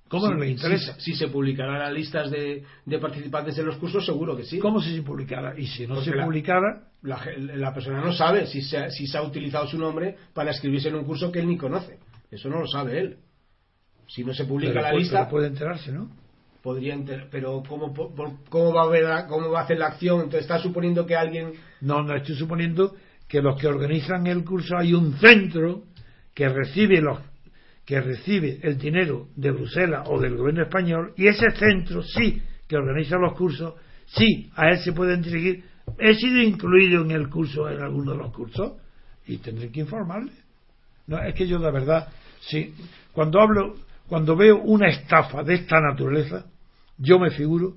¿Cómo 0.07 0.25
Si- 0.27 0.33
no 0.33 0.39
le 0.39 0.49
interesa? 0.49 0.95
Si, 0.95 1.11
si 1.11 1.17
se 1.19 1.27
publicarán 1.27 1.79
las 1.79 1.93
listas 1.93 2.31
de, 2.31 2.63
de 2.85 2.97
participantes 2.99 3.57
en 3.59 3.65
los 3.67 3.77
cursos, 3.77 4.05
seguro 4.05 4.35
que 4.35 4.43
sí. 4.43 4.57
¿Cómo 4.59 4.81
si 4.81 4.95
se 4.95 5.03
publicara? 5.03 5.53
Y 5.59 5.67
si 5.67 5.85
no 5.85 5.95
Porque 5.95 6.09
se 6.11 6.15
la- 6.15 6.23
publicara, 6.25 6.83
La, 7.01 7.19
la 7.37 7.73
persona 7.73 8.01
no 8.01 8.11
sabe 8.13 8.45
si 8.47 8.61
se, 8.61 8.77
ha- 8.77 8.89
si 8.89 9.07
se 9.07 9.17
ha 9.17 9.21
utilizado 9.21 9.67
su 9.67 9.77
nombre 9.77 10.17
para 10.33 10.51
escribirse 10.51 10.89
en 10.89 10.95
un 10.95 11.05
curso 11.05 11.31
que 11.31 11.39
él 11.39 11.47
ni 11.47 11.57
conoce. 11.57 11.97
Eso 12.29 12.49
no 12.49 12.59
lo 12.59 12.67
sabe 12.67 12.99
él. 12.99 13.17
Si 14.07 14.23
no 14.23 14.33
se 14.33 14.45
publica 14.45 14.73
pero 14.73 14.81
la 14.83 14.93
lista, 14.93 15.29
puede 15.29 15.47
enterarse, 15.47 15.91
¿no? 15.91 16.09
podría 16.61 16.93
enter- 16.93 17.27
pero 17.31 17.63
¿cómo, 17.67 17.93
cómo 18.49 18.73
va 18.73 18.83
a 18.83 18.87
ver 18.89 19.03
la- 19.03 19.27
cómo 19.27 19.49
va 19.49 19.61
a 19.61 19.63
hacer 19.63 19.77
la 19.79 19.87
acción? 19.87 20.17
Entonces 20.17 20.41
está 20.41 20.59
suponiendo 20.59 21.05
que 21.05 21.15
alguien 21.15 21.53
No, 21.81 22.03
no 22.03 22.13
estoy 22.15 22.35
suponiendo 22.35 22.95
que 23.29 23.41
los 23.41 23.57
que 23.59 23.67
organizan 23.67 24.27
el 24.27 24.43
curso 24.43 24.75
hay 24.77 24.93
un 24.93 25.13
centro 25.19 25.83
que 26.33 26.49
recibe 26.49 26.99
los 27.01 27.19
que 27.85 28.01
recibe 28.01 28.59
el 28.61 28.77
dinero 28.77 29.29
de 29.35 29.51
Bruselas 29.51 30.05
o 30.09 30.19
del 30.19 30.35
gobierno 30.35 30.63
español 30.63 31.13
y 31.17 31.27
ese 31.27 31.49
centro 31.51 32.03
sí 32.03 32.41
que 32.67 32.75
organiza 32.75 33.15
los 33.17 33.33
cursos, 33.37 33.73
sí 34.05 34.51
a 34.55 34.69
él 34.69 34.79
se 34.79 34.91
pueden 34.91 35.21
dirigir. 35.21 35.63
He 35.97 36.13
sido 36.15 36.41
incluido 36.41 37.03
en 37.03 37.11
el 37.11 37.29
curso, 37.29 37.69
en 37.69 37.81
alguno 37.81 38.11
de 38.11 38.17
los 38.17 38.31
cursos 38.31 38.73
y 39.25 39.37
tendré 39.37 39.71
que 39.71 39.81
informarle. 39.81 40.31
No, 41.07 41.19
es 41.21 41.33
que 41.33 41.47
yo 41.47 41.59
de 41.59 41.71
verdad, 41.71 42.09
sí, 42.41 42.73
cuando 43.13 43.41
hablo, 43.41 43.75
cuando 44.07 44.35
veo 44.35 44.59
una 44.59 44.89
estafa 44.89 45.43
de 45.43 45.55
esta 45.55 45.79
naturaleza, 45.79 46.45
yo 46.97 47.19
me 47.19 47.31
figuro 47.31 47.73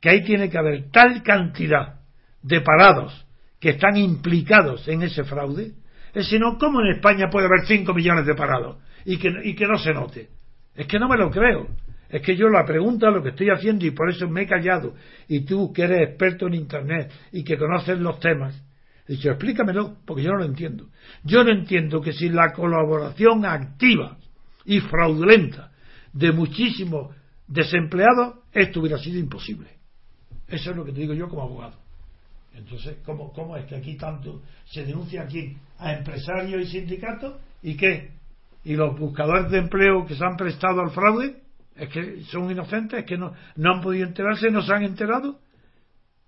que 0.00 0.08
ahí 0.08 0.24
tiene 0.24 0.48
que 0.48 0.58
haber 0.58 0.90
tal 0.90 1.22
cantidad 1.22 2.00
de 2.42 2.60
parados 2.60 3.26
que 3.58 3.70
están 3.70 3.96
implicados 3.96 4.88
en 4.88 5.02
ese 5.02 5.24
fraude, 5.24 5.72
es 6.14 6.28
si 6.28 6.38
no, 6.38 6.58
¿cómo 6.58 6.80
en 6.80 6.96
España 6.96 7.28
puede 7.30 7.46
haber 7.46 7.66
5 7.66 7.92
millones 7.94 8.26
de 8.26 8.34
parados 8.34 8.78
y 9.04 9.18
que, 9.18 9.32
y 9.44 9.54
que 9.54 9.66
no 9.66 9.78
se 9.78 9.92
note? 9.92 10.28
Es 10.74 10.86
que 10.86 10.98
no 10.98 11.08
me 11.08 11.16
lo 11.16 11.30
creo. 11.30 11.68
Es 12.10 12.22
que 12.22 12.36
yo 12.36 12.48
la 12.48 12.64
pregunta, 12.64 13.10
lo 13.10 13.22
que 13.22 13.28
estoy 13.28 13.50
haciendo, 13.50 13.86
y 13.86 13.92
por 13.92 14.10
eso 14.10 14.28
me 14.28 14.42
he 14.42 14.46
callado, 14.46 14.94
y 15.28 15.44
tú 15.44 15.72
que 15.72 15.82
eres 15.82 16.08
experto 16.08 16.48
en 16.48 16.54
Internet 16.54 17.12
y 17.30 17.44
que 17.44 17.56
conoces 17.56 17.98
los 18.00 18.18
temas, 18.18 18.60
he 19.06 19.12
dicho, 19.12 19.30
explícamelo, 19.30 19.98
porque 20.04 20.24
yo 20.24 20.30
no 20.30 20.38
lo 20.38 20.44
entiendo. 20.44 20.88
Yo 21.22 21.44
no 21.44 21.52
entiendo 21.52 22.00
que 22.00 22.12
sin 22.12 22.34
la 22.34 22.52
colaboración 22.52 23.44
activa 23.44 24.18
y 24.64 24.80
fraudulenta 24.80 25.70
de 26.12 26.32
muchísimos 26.32 27.14
desempleados, 27.46 28.38
esto 28.52 28.80
hubiera 28.80 28.98
sido 28.98 29.18
imposible. 29.18 29.68
Eso 30.48 30.70
es 30.70 30.76
lo 30.76 30.84
que 30.84 30.92
te 30.92 31.00
digo 31.00 31.14
yo 31.14 31.28
como 31.28 31.42
abogado. 31.42 31.78
Entonces, 32.54 32.96
¿cómo, 33.04 33.32
cómo 33.32 33.56
es 33.56 33.66
que 33.66 33.76
aquí 33.76 33.96
tanto 33.96 34.42
se 34.66 34.84
denuncia 34.84 35.22
aquí 35.22 35.56
a 35.78 35.92
empresarios 35.92 36.62
y 36.62 36.66
sindicatos? 36.66 37.34
¿Y 37.62 37.76
qué? 37.76 38.10
¿Y 38.64 38.74
los 38.74 38.98
buscadores 38.98 39.50
de 39.50 39.58
empleo 39.58 40.04
que 40.06 40.16
se 40.16 40.24
han 40.24 40.36
prestado 40.36 40.80
al 40.80 40.90
fraude? 40.90 41.36
¿Es 41.76 41.88
que 41.88 42.22
son 42.24 42.50
inocentes? 42.50 43.00
¿Es 43.00 43.06
que 43.06 43.16
no, 43.16 43.34
no 43.56 43.74
han 43.74 43.80
podido 43.80 44.06
enterarse? 44.06 44.50
¿No 44.50 44.62
se 44.62 44.72
han 44.74 44.82
enterado? 44.82 45.40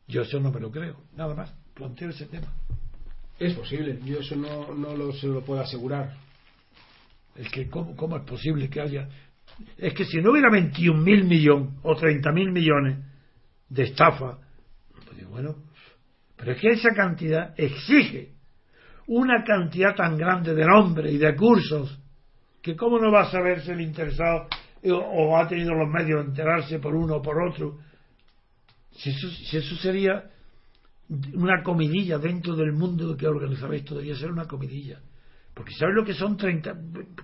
Yo 0.08 0.22
eso 0.22 0.40
no 0.40 0.50
me 0.50 0.60
lo 0.60 0.70
creo. 0.70 1.02
Nada 1.16 1.34
más. 1.34 1.54
Planteo 1.74 2.10
ese 2.10 2.26
tema. 2.26 2.48
Es 3.38 3.54
posible. 3.54 3.98
Yo 4.04 4.20
eso 4.20 4.36
no, 4.36 4.74
no 4.74 4.96
lo, 4.96 5.12
se 5.12 5.26
lo 5.26 5.42
puedo 5.42 5.60
asegurar. 5.60 6.14
Es 7.34 7.50
que, 7.50 7.68
¿cómo, 7.68 7.96
¿cómo 7.96 8.16
es 8.16 8.24
posible 8.24 8.68
que 8.68 8.80
haya 8.80 9.08
es 9.78 9.94
que 9.94 10.04
si 10.04 10.20
no 10.20 10.32
hubiera 10.32 10.48
21.000 10.48 11.24
millones 11.24 11.70
o 11.82 11.94
30.000 11.94 12.52
millones 12.52 12.98
de 13.68 13.84
estafa, 13.84 14.38
pues 15.06 15.28
bueno, 15.28 15.56
pero 16.36 16.52
es 16.52 16.60
que 16.60 16.68
esa 16.68 16.92
cantidad 16.94 17.54
exige 17.56 18.32
una 19.06 19.44
cantidad 19.44 19.94
tan 19.94 20.16
grande 20.16 20.54
de 20.54 20.64
nombres 20.64 21.12
y 21.12 21.18
de 21.18 21.34
cursos 21.34 21.98
que 22.62 22.76
cómo 22.76 22.98
no 22.98 23.10
va 23.10 23.22
a 23.22 23.30
saberse 23.30 23.72
el 23.72 23.80
interesado 23.80 24.46
o, 24.90 25.36
ha 25.36 25.48
tenido 25.48 25.74
los 25.74 25.88
medios 25.88 26.24
de 26.24 26.30
enterarse 26.30 26.78
por 26.78 26.94
uno 26.94 27.16
o 27.16 27.22
por 27.22 27.42
otro. 27.42 27.78
Si 28.90 29.10
eso, 29.10 29.28
si 29.30 29.56
eso 29.56 29.76
sería 29.76 30.30
una 31.34 31.62
comidilla 31.62 32.18
dentro 32.18 32.56
del 32.56 32.72
mundo 32.72 33.16
que 33.16 33.26
organizaba 33.26 33.76
esto, 33.76 33.94
debería 33.94 34.16
ser 34.16 34.30
una 34.30 34.46
comidilla. 34.46 35.00
Porque 35.54 35.74
¿sabes 35.74 35.94
lo 35.94 36.04
que 36.04 36.14
son 36.14 36.36
30, 36.36 36.74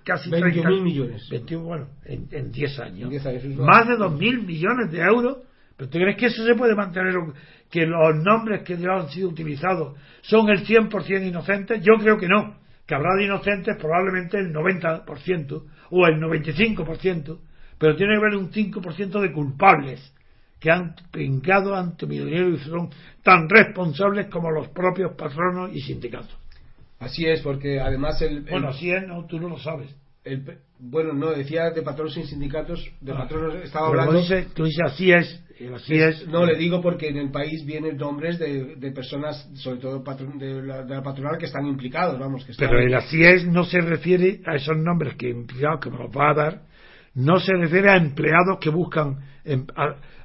casi 0.05 0.31
30 0.31 0.69
mil 0.69 0.83
millones? 0.83 1.29
21, 1.31 1.65
bueno, 1.65 1.89
en, 2.05 2.53
10 2.53 2.79
años. 2.81 3.11
más 3.57 3.89
de 3.89 3.97
2 3.97 4.19
mil 4.19 4.45
millones 4.45 4.91
de 4.93 5.01
euros. 5.01 5.39
¿Pero 5.77 5.91
tú 5.91 5.99
crees 5.99 6.17
que 6.17 6.27
eso 6.27 6.45
se 6.45 6.55
puede 6.55 6.75
mantener? 6.75 7.15
¿Que 7.71 7.87
los 7.87 8.17
nombres 8.23 8.63
que 8.65 8.75
han 8.75 9.09
sido 9.11 9.29
utilizados 9.29 9.97
son 10.23 10.51
el 10.51 10.67
100% 10.67 11.27
inocentes? 11.27 11.83
Yo 11.83 11.95
creo 11.99 12.19
que 12.19 12.27
no. 12.27 12.59
Que 12.85 12.95
habrá 12.95 13.15
de 13.17 13.25
inocentes 13.25 13.77
probablemente 13.77 14.39
el 14.39 14.53
90% 14.53 15.63
o 15.91 16.07
el 16.07 16.21
95%, 16.21 17.39
pero 17.79 17.97
tiene 17.97 18.15
que 18.15 18.19
haber 18.19 18.37
un 18.37 18.51
5% 18.51 19.21
de 19.21 19.33
culpables 19.33 20.13
que 20.61 20.71
han 20.71 20.95
pingado 21.13 21.75
ante 21.75 22.07
mi 22.07 22.19
dinero 22.19 22.51
y 22.51 22.59
son 22.59 22.91
tan 23.23 23.49
responsables 23.49 24.27
como 24.27 24.51
los 24.51 24.69
propios 24.69 25.13
patronos 25.13 25.71
y 25.73 25.81
sindicatos. 25.81 26.37
Así 26.99 27.27
es, 27.27 27.41
porque 27.43 27.81
además 27.81 28.21
el... 28.23 28.43
bueno, 28.43 28.69
así 28.69 28.91
es, 28.91 29.07
no, 29.07 29.25
tú 29.27 29.39
no 29.39 29.49
lo 29.49 29.59
sabes. 29.59 29.95
El, 30.25 30.43
bueno, 30.81 31.13
no, 31.13 31.31
decía 31.31 31.71
de 31.71 31.83
patronos 31.83 32.17
y 32.17 32.25
sindicatos, 32.25 32.85
de 33.01 33.13
ah, 33.13 33.19
patronos 33.19 33.55
estaba 33.63 33.89
hablando... 33.89 34.21
tú 34.55 34.65
dices 34.65 34.83
así 34.85 35.13
es, 35.13 35.45
así 35.75 35.95
es, 35.95 36.27
No, 36.27 36.45
le 36.45 36.57
digo 36.57 36.81
porque 36.81 37.09
en 37.09 37.19
el 37.19 37.31
país 37.31 37.65
vienen 37.65 37.97
nombres 37.97 38.39
de, 38.39 38.77
de 38.77 38.91
personas, 38.91 39.49
sobre 39.55 39.79
todo 39.79 40.03
de, 40.03 40.63
la, 40.63 40.83
de, 40.83 40.95
la, 40.95 41.03
patronal, 41.03 41.39
que 41.39 41.47
están 41.47 41.67
implicados, 41.67 42.19
vamos. 42.19 42.45
Que 42.45 42.53
Pero 42.59 42.81
el 42.81 42.95
así 42.95 43.23
es 43.23 43.47
no 43.47 43.65
se 43.65 43.81
refiere 43.81 44.41
a 44.45 44.57
esos 44.57 44.77
nombres 44.77 45.15
que 45.15 45.31
implicados, 45.31 45.81
que 45.81 45.91
me 45.91 45.99
los 45.99 46.11
va 46.11 46.31
a 46.31 46.35
dar, 46.35 46.63
no 47.19 47.39
se 47.39 47.53
refiere 47.55 47.91
a 47.91 47.97
empleados 47.97 48.59
que 48.61 48.71
buscan... 48.71 49.19
Em, 49.45 49.67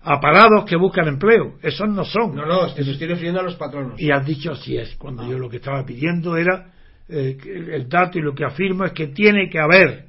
a 0.04 0.20
parados 0.20 0.66
que 0.66 0.76
buscan 0.76 1.08
empleo. 1.08 1.56
Esos 1.62 1.88
no 1.88 2.04
son. 2.04 2.36
No, 2.36 2.46
no, 2.46 2.66
estoy, 2.68 2.90
estoy 2.90 3.08
refiriendo 3.08 3.40
a 3.40 3.44
los 3.44 3.56
patronos. 3.56 4.00
Y 4.00 4.12
has 4.12 4.26
dicho 4.26 4.52
así 4.52 4.78
es, 4.78 4.96
cuando 4.98 5.24
ah. 5.24 5.30
yo 5.30 5.40
lo 5.40 5.50
que 5.50 5.58
estaba 5.58 5.86
pidiendo 5.86 6.36
era 6.36 6.72
eh, 7.08 7.38
el 7.46 7.88
dato 7.88 8.20
y 8.20 8.22
lo 8.22 8.34
que 8.34 8.46
afirmo 8.46 8.86
es 8.86 8.92
que 8.92 9.08
tiene 9.08 9.50
que 9.50 9.60
haber 9.60 10.08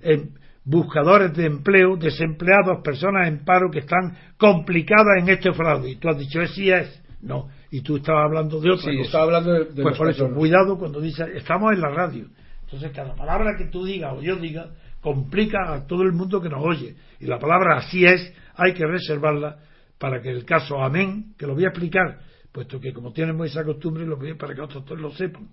eh, 0.00 0.28
buscadores 0.64 1.34
de 1.34 1.46
empleo, 1.46 1.96
desempleados, 1.96 2.82
personas 2.82 3.28
en 3.28 3.44
paro 3.44 3.70
que 3.70 3.80
están 3.80 4.16
complicadas 4.38 5.18
en 5.20 5.28
este 5.28 5.52
fraude. 5.52 5.90
Y 5.90 5.96
tú 5.96 6.08
has 6.08 6.18
dicho, 6.18 6.44
sí 6.46 6.70
es. 6.70 7.02
No, 7.20 7.48
y 7.70 7.80
tú 7.80 7.96
estabas 7.96 8.26
hablando 8.26 8.60
de 8.60 8.70
otra 8.70 8.92
sí, 8.92 9.00
estaba 9.00 9.24
hablando 9.24 9.52
de, 9.52 9.82
Pues 9.82 9.98
por 9.98 10.08
eso, 10.08 10.32
cuidado 10.32 10.78
cuando 10.78 11.00
dices, 11.00 11.26
estamos 11.34 11.72
en 11.72 11.80
la 11.80 11.90
radio. 11.90 12.26
Entonces, 12.64 12.92
cada 12.92 13.14
palabra 13.14 13.56
que 13.58 13.66
tú 13.66 13.84
digas 13.84 14.14
o 14.16 14.22
yo 14.22 14.36
diga 14.36 14.70
complica 15.00 15.72
a 15.72 15.86
todo 15.86 16.02
el 16.02 16.12
mundo 16.12 16.40
que 16.40 16.48
nos 16.48 16.64
oye. 16.64 16.96
Y 17.20 17.26
la 17.26 17.38
palabra 17.38 17.78
así 17.78 18.04
es 18.04 18.32
hay 18.54 18.74
que 18.74 18.86
reservarla 18.86 19.58
para 19.98 20.20
que 20.20 20.30
el 20.30 20.44
caso 20.44 20.82
amén, 20.82 21.34
que 21.36 21.46
lo 21.46 21.54
voy 21.54 21.64
a 21.64 21.68
explicar, 21.68 22.20
puesto 22.52 22.80
que 22.80 22.92
como 22.92 23.12
tienen 23.12 23.40
esa 23.44 23.64
costumbre, 23.64 24.06
lo 24.06 24.16
voy 24.16 24.30
a, 24.30 24.36
para 24.36 24.54
que 24.54 24.60
otros 24.60 24.98
lo 24.98 25.10
sepan. 25.12 25.48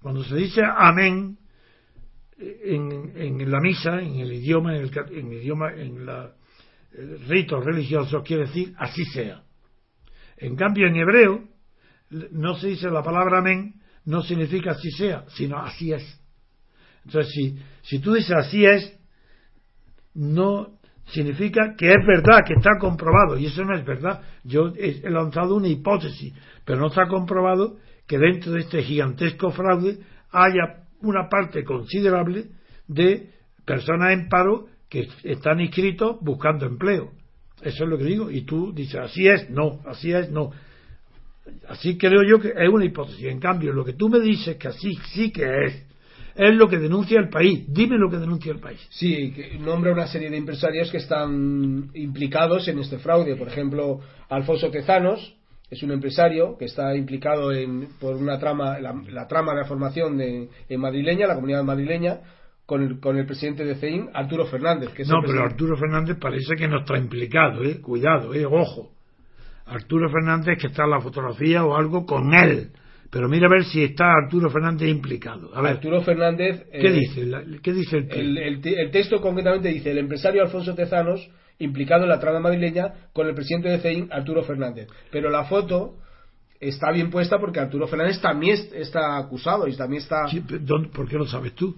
Cuando 0.00 0.22
se 0.24 0.36
dice 0.36 0.62
amén 0.64 1.38
en, 2.38 3.12
en 3.16 3.50
la 3.50 3.60
misa, 3.60 4.00
en 4.00 4.20
el 4.20 4.32
idioma, 4.32 4.76
en 4.76 4.82
el, 4.82 5.32
idioma, 5.32 5.72
en 5.72 6.06
la, 6.06 6.32
el 6.92 7.26
rito 7.26 7.60
religioso, 7.60 8.22
quiere 8.22 8.46
decir 8.46 8.74
así 8.78 9.04
sea. 9.06 9.42
En 10.36 10.54
cambio, 10.56 10.86
en 10.86 10.96
hebreo, 10.96 11.44
no 12.32 12.54
se 12.56 12.68
dice 12.68 12.90
la 12.90 13.02
palabra 13.02 13.38
amén, 13.38 13.80
no 14.04 14.22
significa 14.22 14.72
así 14.72 14.90
sea, 14.90 15.24
sino 15.30 15.58
así 15.58 15.92
es. 15.92 16.20
Entonces, 17.06 17.32
si, 17.32 17.56
si 17.82 18.00
tú 18.00 18.14
dices 18.14 18.32
así 18.32 18.64
es, 18.64 18.98
no 20.14 20.78
significa 21.06 21.74
que 21.78 21.88
es 21.88 22.04
verdad, 22.04 22.40
que 22.44 22.54
está 22.54 22.70
comprobado, 22.80 23.38
y 23.38 23.46
eso 23.46 23.62
no 23.64 23.76
es 23.76 23.84
verdad. 23.84 24.22
Yo 24.42 24.72
he 24.76 25.08
lanzado 25.08 25.54
una 25.54 25.68
hipótesis, 25.68 26.34
pero 26.64 26.80
no 26.80 26.88
está 26.88 27.06
comprobado 27.06 27.76
que 28.08 28.18
dentro 28.18 28.52
de 28.52 28.60
este 28.60 28.82
gigantesco 28.82 29.50
fraude 29.50 29.98
haya 30.32 30.84
una 31.00 31.28
parte 31.28 31.62
considerable 31.62 32.46
de 32.88 33.30
personas 33.64 34.12
en 34.12 34.28
paro 34.28 34.66
que 34.88 35.08
están 35.22 35.60
inscritos 35.60 36.16
buscando 36.20 36.66
empleo. 36.66 37.12
Eso 37.62 37.84
es 37.84 37.90
lo 37.90 37.98
que 37.98 38.04
digo. 38.04 38.30
Y 38.30 38.42
tú 38.42 38.72
dices, 38.72 38.96
así 38.96 39.28
es, 39.28 39.48
no, 39.48 39.80
así 39.86 40.12
es, 40.12 40.30
no. 40.30 40.50
Así 41.68 41.96
creo 41.96 42.22
yo 42.28 42.40
que 42.40 42.48
es 42.48 42.68
una 42.68 42.84
hipótesis. 42.84 43.24
En 43.26 43.38
cambio, 43.38 43.72
lo 43.72 43.84
que 43.84 43.92
tú 43.92 44.08
me 44.08 44.18
dices 44.18 44.56
que 44.56 44.68
así 44.68 44.98
sí 45.12 45.30
que 45.30 45.44
es, 45.66 45.86
es 46.36 46.54
lo 46.54 46.68
que 46.68 46.78
denuncia 46.78 47.18
el 47.18 47.28
país. 47.28 47.64
Dime 47.68 47.96
lo 47.96 48.10
que 48.10 48.18
denuncia 48.18 48.52
el 48.52 48.60
país. 48.60 48.86
Sí, 48.90 49.32
que 49.32 49.58
nombra 49.58 49.92
una 49.92 50.06
serie 50.06 50.30
de 50.30 50.36
empresarios 50.36 50.90
que 50.90 50.98
están 50.98 51.90
implicados 51.94 52.68
en 52.68 52.78
este 52.78 52.98
fraude. 52.98 53.36
Por 53.36 53.48
ejemplo, 53.48 54.00
Alfonso 54.28 54.70
Tezanos 54.70 55.34
es 55.70 55.82
un 55.82 55.92
empresario 55.92 56.56
que 56.58 56.66
está 56.66 56.94
implicado 56.94 57.52
en, 57.52 57.88
por 57.98 58.16
una 58.16 58.38
trama, 58.38 58.78
la, 58.78 59.26
trama 59.26 59.52
de 59.54 59.60
la 59.62 59.66
formación 59.66 60.18
de, 60.18 60.48
en 60.68 60.80
madrileña, 60.80 61.26
la 61.26 61.34
comunidad 61.34 61.64
madrileña, 61.64 62.20
con 62.66 62.82
el, 62.82 63.00
con 63.00 63.16
el 63.16 63.26
presidente 63.26 63.64
de 63.64 63.76
CEIN, 63.76 64.10
Arturo 64.12 64.46
Fernández. 64.46 64.90
Que 64.90 65.04
no, 65.04 65.20
pero 65.24 65.42
Arturo 65.42 65.76
Fernández 65.76 66.18
parece 66.20 66.54
que 66.56 66.68
no 66.68 66.80
está 66.80 66.98
implicado, 66.98 67.64
¿eh? 67.64 67.80
Cuidado, 67.80 68.34
¿eh? 68.34 68.44
Ojo. 68.44 68.92
Arturo 69.64 70.08
Fernández 70.10 70.58
que 70.60 70.68
está 70.68 70.84
en 70.84 70.90
la 70.90 71.00
fotografía 71.00 71.64
o 71.64 71.74
algo 71.74 72.06
con 72.06 72.34
él 72.34 72.70
pero 73.16 73.30
mira 73.30 73.46
a 73.46 73.50
ver 73.50 73.64
si 73.64 73.82
está 73.82 74.12
Arturo 74.12 74.50
Fernández 74.50 74.90
implicado. 74.90 75.48
A 75.54 75.62
ver, 75.62 75.72
Arturo 75.72 76.02
Fernández. 76.02 76.66
¿Qué 76.70 76.86
eh, 76.86 76.92
dice? 76.92 77.30
¿Qué 77.62 77.72
dice 77.72 77.96
el, 78.10 78.36
el, 78.36 78.90
texto 78.90 79.22
concretamente 79.22 79.70
dice: 79.70 79.90
el 79.90 79.96
empresario 79.96 80.42
Alfonso 80.42 80.74
Tezanos 80.74 81.26
implicado 81.58 82.02
en 82.02 82.10
la 82.10 82.20
trama 82.20 82.40
madrileña 82.40 82.92
con 83.14 83.26
el 83.26 83.34
presidente 83.34 83.70
de 83.70 83.78
CEIN, 83.78 84.10
Arturo 84.12 84.42
Fernández. 84.42 84.88
Pero 85.10 85.30
la 85.30 85.44
foto 85.44 85.94
está 86.60 86.92
bien 86.92 87.08
puesta 87.08 87.38
porque 87.38 87.58
Arturo 87.58 87.86
Fernández 87.86 88.20
también 88.20 88.58
está 88.74 89.16
acusado 89.16 89.66
y 89.66 89.74
también 89.74 90.02
está. 90.02 90.26
¿Por 90.92 91.08
qué 91.08 91.16
lo 91.16 91.24
sabes 91.24 91.54
tú? 91.54 91.74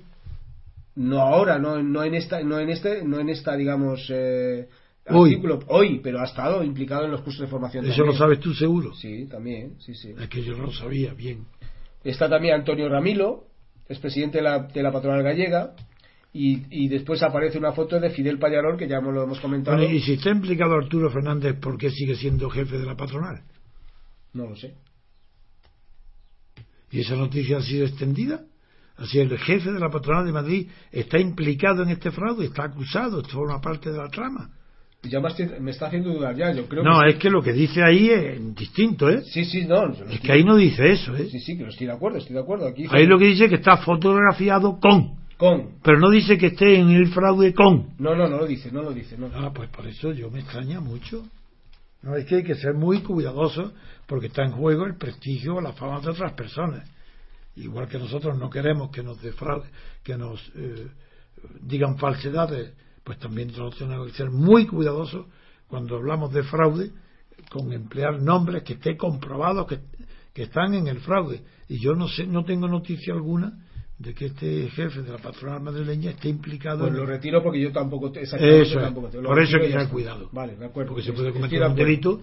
No 0.97 1.20
ahora, 1.20 1.57
no, 1.61 1.80
no 1.80 2.03
en 2.03 2.16
esta, 2.16 2.43
no 2.43 2.59
en 2.59 2.70
este, 2.70 3.05
no 3.05 3.20
en 3.20 3.28
esta, 3.28 3.55
digamos. 3.55 4.11
Eh, 4.12 4.66
hoy. 5.11 5.40
hoy, 5.68 6.00
pero 6.02 6.20
ha 6.20 6.24
estado 6.24 6.62
implicado 6.62 7.04
en 7.04 7.11
los 7.11 7.22
cursos 7.22 7.42
de 7.42 7.46
formación. 7.48 7.86
¿Eso 7.86 8.04
lo 8.04 8.14
sabes 8.14 8.40
tú 8.40 8.54
seguro? 8.54 8.94
Sí, 8.94 9.26
también, 9.26 9.74
sí, 9.78 9.94
sí. 9.94 10.14
Es 10.18 10.28
que 10.28 10.42
yo 10.42 10.56
no 10.56 10.64
lo 10.64 10.72
sabía 10.72 11.14
bien. 11.14 11.46
Está 12.04 12.28
también 12.28 12.54
Antonio 12.54 12.88
Ramilo, 12.88 13.44
es 13.88 13.98
presidente 13.98 14.38
de 14.38 14.44
la, 14.44 14.61
de 14.61 14.82
la 14.82 14.92
patronal 14.92 15.22
gallega, 15.22 15.74
y, 16.32 16.62
y, 16.70 16.88
después 16.88 17.22
aparece 17.22 17.59
una 17.59 17.72
foto 17.72 17.98
de 17.98 18.11
Fidel 18.11 18.38
Pallarol, 18.38 18.76
que 18.76 18.86
ya 18.86 19.00
lo 19.00 19.22
hemos 19.22 19.40
comentado. 19.40 19.82
y 19.82 19.98
si 20.00 20.12
está 20.12 20.30
implicado 20.30 20.74
Arturo 20.74 21.11
Fernández, 21.11 21.59
¿por 21.59 21.78
qué 21.78 21.90
sigue 21.90 22.14
siendo 22.16 22.50
jefe 22.50 22.78
de 22.78 22.84
la 22.84 22.96
patronal? 22.96 23.42
No 24.34 24.46
lo 24.46 24.54
sé. 24.54 24.74
¿Y 26.90 27.00
esa 27.00 27.16
noticia 27.16 27.59
ha 27.59 27.62
sido 27.62 27.86
extendida? 27.86 28.44
Así 28.96 29.18
el 29.18 29.36
jefe 29.38 29.72
de 29.72 29.80
la 29.80 29.90
patronal 29.90 30.26
de 30.26 30.32
Madrid 30.32 30.68
está 30.92 31.18
implicado 31.18 31.82
en 31.82 31.90
este 31.90 32.11
fraude, 32.11 32.46
está 32.46 32.64
acusado, 32.64 33.22
forma 33.24 33.61
parte 33.61 33.90
de 33.90 33.96
la 33.96 34.09
trama 34.09 34.57
ya 35.03 35.20
me, 35.20 35.70
está 35.70 35.86
haciendo 35.86 36.12
dudar 36.12 36.34
ya, 36.34 36.53
yo 36.53 36.66
creo 36.66 36.82
No, 36.82 37.05
es 37.05 37.16
que 37.16 37.30
lo 37.30 37.42
que 37.42 37.53
dice 37.53 37.82
ahí 37.82 38.11
es 38.11 38.55
distinto, 38.55 39.09
¿eh? 39.09 39.22
Sí, 39.22 39.44
sí, 39.44 39.64
no. 39.64 39.92
Es 39.92 40.20
que 40.20 40.32
ahí 40.32 40.42
no 40.44 40.57
dice 40.57 40.90
eso, 40.90 41.14
¿eh? 41.16 41.28
Sí, 41.30 41.40
sí, 41.40 41.57
que 41.57 41.64
estoy 41.68 41.86
de 41.86 41.92
acuerdo, 41.92 42.18
estoy 42.18 42.34
de 42.34 42.40
acuerdo. 42.40 42.66
Aquí 42.66 42.86
ahí 42.90 43.07
lo 43.07 43.18
que 43.18 43.26
dice 43.26 43.49
que 43.49 43.57
está 43.57 43.76
fotografiado 43.78 44.78
con. 44.80 45.16
Con. 45.36 45.78
Pero 45.84 46.01
no 46.01 46.11
dice 46.11 46.36
que 46.36 46.46
esté 46.46 46.80
en 46.80 46.90
el 46.90 47.09
fraude 47.09 47.55
con. 47.55 47.90
No, 47.99 48.16
no, 48.16 48.28
no 48.28 48.38
lo 48.38 48.46
dice, 48.46 48.72
no 48.72 48.82
lo 48.82 48.92
dice, 48.92 49.16
no. 49.16 49.30
Ah, 49.32 49.53
pues 49.55 49.68
por 49.68 49.86
eso 49.86 50.12
yo 50.12 50.30
me 50.30 50.40
extraña 50.40 50.80
mucho. 50.80 51.24
No, 52.03 52.16
es 52.16 52.26
que 52.26 52.36
hay 52.36 52.42
que 52.42 52.57
ser 52.57 52.74
muy 52.74 53.01
cuidadoso 53.01 53.72
porque 54.07 54.26
está 54.26 54.44
en 54.44 54.53
juego 54.53 54.84
el 54.84 54.96
prestigio 54.96 55.57
o 55.57 55.61
la 55.61 55.72
fama 55.72 56.01
de 56.01 56.11
otras 56.11 56.32
personas. 56.32 56.88
Igual 57.57 57.88
que 57.88 57.99
nosotros 57.99 58.38
no 58.38 58.51
queremos 58.51 58.90
que 58.90 59.03
nos 59.03 59.20
defraude, 59.22 59.68
que 60.03 60.16
nos... 60.16 60.40
Eh, 60.57 60.88
digan 61.61 61.99
falsedades, 61.99 62.72
pues 63.09 63.18
también 63.20 63.48
nosotros 63.48 63.78
tenemos 63.78 64.06
que 64.09 64.12
ser 64.18 64.30
muy 64.30 64.66
cuidadosos 64.66 65.24
cuando 65.66 65.96
hablamos 65.96 66.30
de 66.30 66.42
fraude 66.42 66.90
con 67.50 67.72
emplear 67.72 68.20
nombres 68.20 68.62
que 68.64 68.74
esté 68.74 68.98
comprobado 68.98 69.66
que, 69.66 69.78
que 70.34 70.42
están 70.42 70.74
en 70.74 70.88
el 70.88 71.00
fraude. 71.00 71.40
Y 71.70 71.80
yo 71.80 71.94
no 71.94 72.06
sé, 72.06 72.26
no 72.26 72.44
tengo 72.44 72.68
noticia 72.68 73.14
alguna 73.14 73.64
de 73.98 74.12
que 74.12 74.26
este 74.26 74.68
jefe 74.68 75.00
de 75.00 75.11
la 75.11 75.16
patronal 75.16 75.62
madrileña 75.62 76.11
esté 76.11 76.28
implicado 76.28 76.80
Pues 76.80 76.90
en 76.92 76.98
lo 76.98 77.06
retiro 77.06 77.42
porque 77.42 77.61
yo 77.62 77.72
tampoco 77.72 78.12
eso 78.14 78.36
tampoco 78.78 79.09
te- 79.09 79.22
lo 79.22 79.28
por 79.30 79.40
eso 79.42 79.56
hay 79.56 79.62
que 79.62 79.68
tener 79.72 79.88
cuidado 79.88 80.28
Vale, 80.32 80.54
de 80.54 80.66
acuerdo. 80.66 80.90
porque 80.90 81.02
se 81.04 81.14
puede 81.14 81.32
cometer 81.32 81.62
un 81.62 81.74
delito 81.74 82.20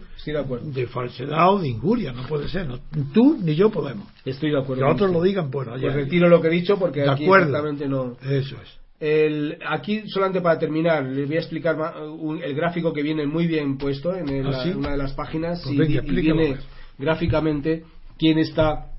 de 0.61 0.88
falsedad 0.88 1.49
o 1.53 1.59
de 1.59 1.67
injuria 1.67 2.13
no 2.13 2.27
puede 2.27 2.47
ser 2.47 2.67
no- 2.67 2.79
tú 3.11 3.38
ni 3.41 3.55
yo 3.55 3.71
podemos 3.71 4.07
Estoy 4.23 4.51
de 4.51 4.59
acuerdo. 4.59 4.86
que 4.86 4.91
otros 4.91 5.11
lo 5.11 5.21
digan 5.23 5.49
bueno 5.49 5.71
Pues 5.71 5.81
ya- 5.81 5.89
retiro 5.93 6.29
lo 6.29 6.39
que 6.41 6.47
he 6.47 6.51
dicho 6.51 6.77
porque 6.77 7.01
De 7.01 7.09
aquí 7.09 7.23
acuerdo. 7.25 7.47
exactamente 7.47 7.88
no. 7.89 8.15
eso 8.21 8.55
es 8.61 8.79
El, 8.99 9.57
aquí, 9.67 10.07
solamente 10.07 10.39
para 10.41 10.57
terminar, 10.57 11.03
les 11.05 11.27
voy 11.27 11.35
a 11.35 11.39
explicar 11.39 11.75
un- 12.01 12.41
el 12.41 12.55
gráfico 12.55 12.93
que 12.93 13.03
viene 13.03 13.25
muy 13.27 13.45
bien 13.45 13.77
puesto 13.77 14.15
en 14.15 14.29
el- 14.29 14.47
¿Ah, 14.47 14.63
sí? 14.63 14.69
una 14.69 14.91
de 14.91 14.97
las 14.97 15.13
páginas 15.13 15.61
Pues 15.63 15.75
y, 15.75 15.77
venga, 15.77 16.01
y 16.05 16.11
viene 16.21 16.57
gráficamente 16.97 17.83
quién 18.17 18.39
está 18.39 18.91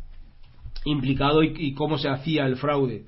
implicado 0.85 1.43
y, 1.43 1.55
y 1.57 1.75
cómo 1.75 1.97
se 1.99 2.09
hacía 2.09 2.45
el 2.47 2.57
fraude. 2.57 3.05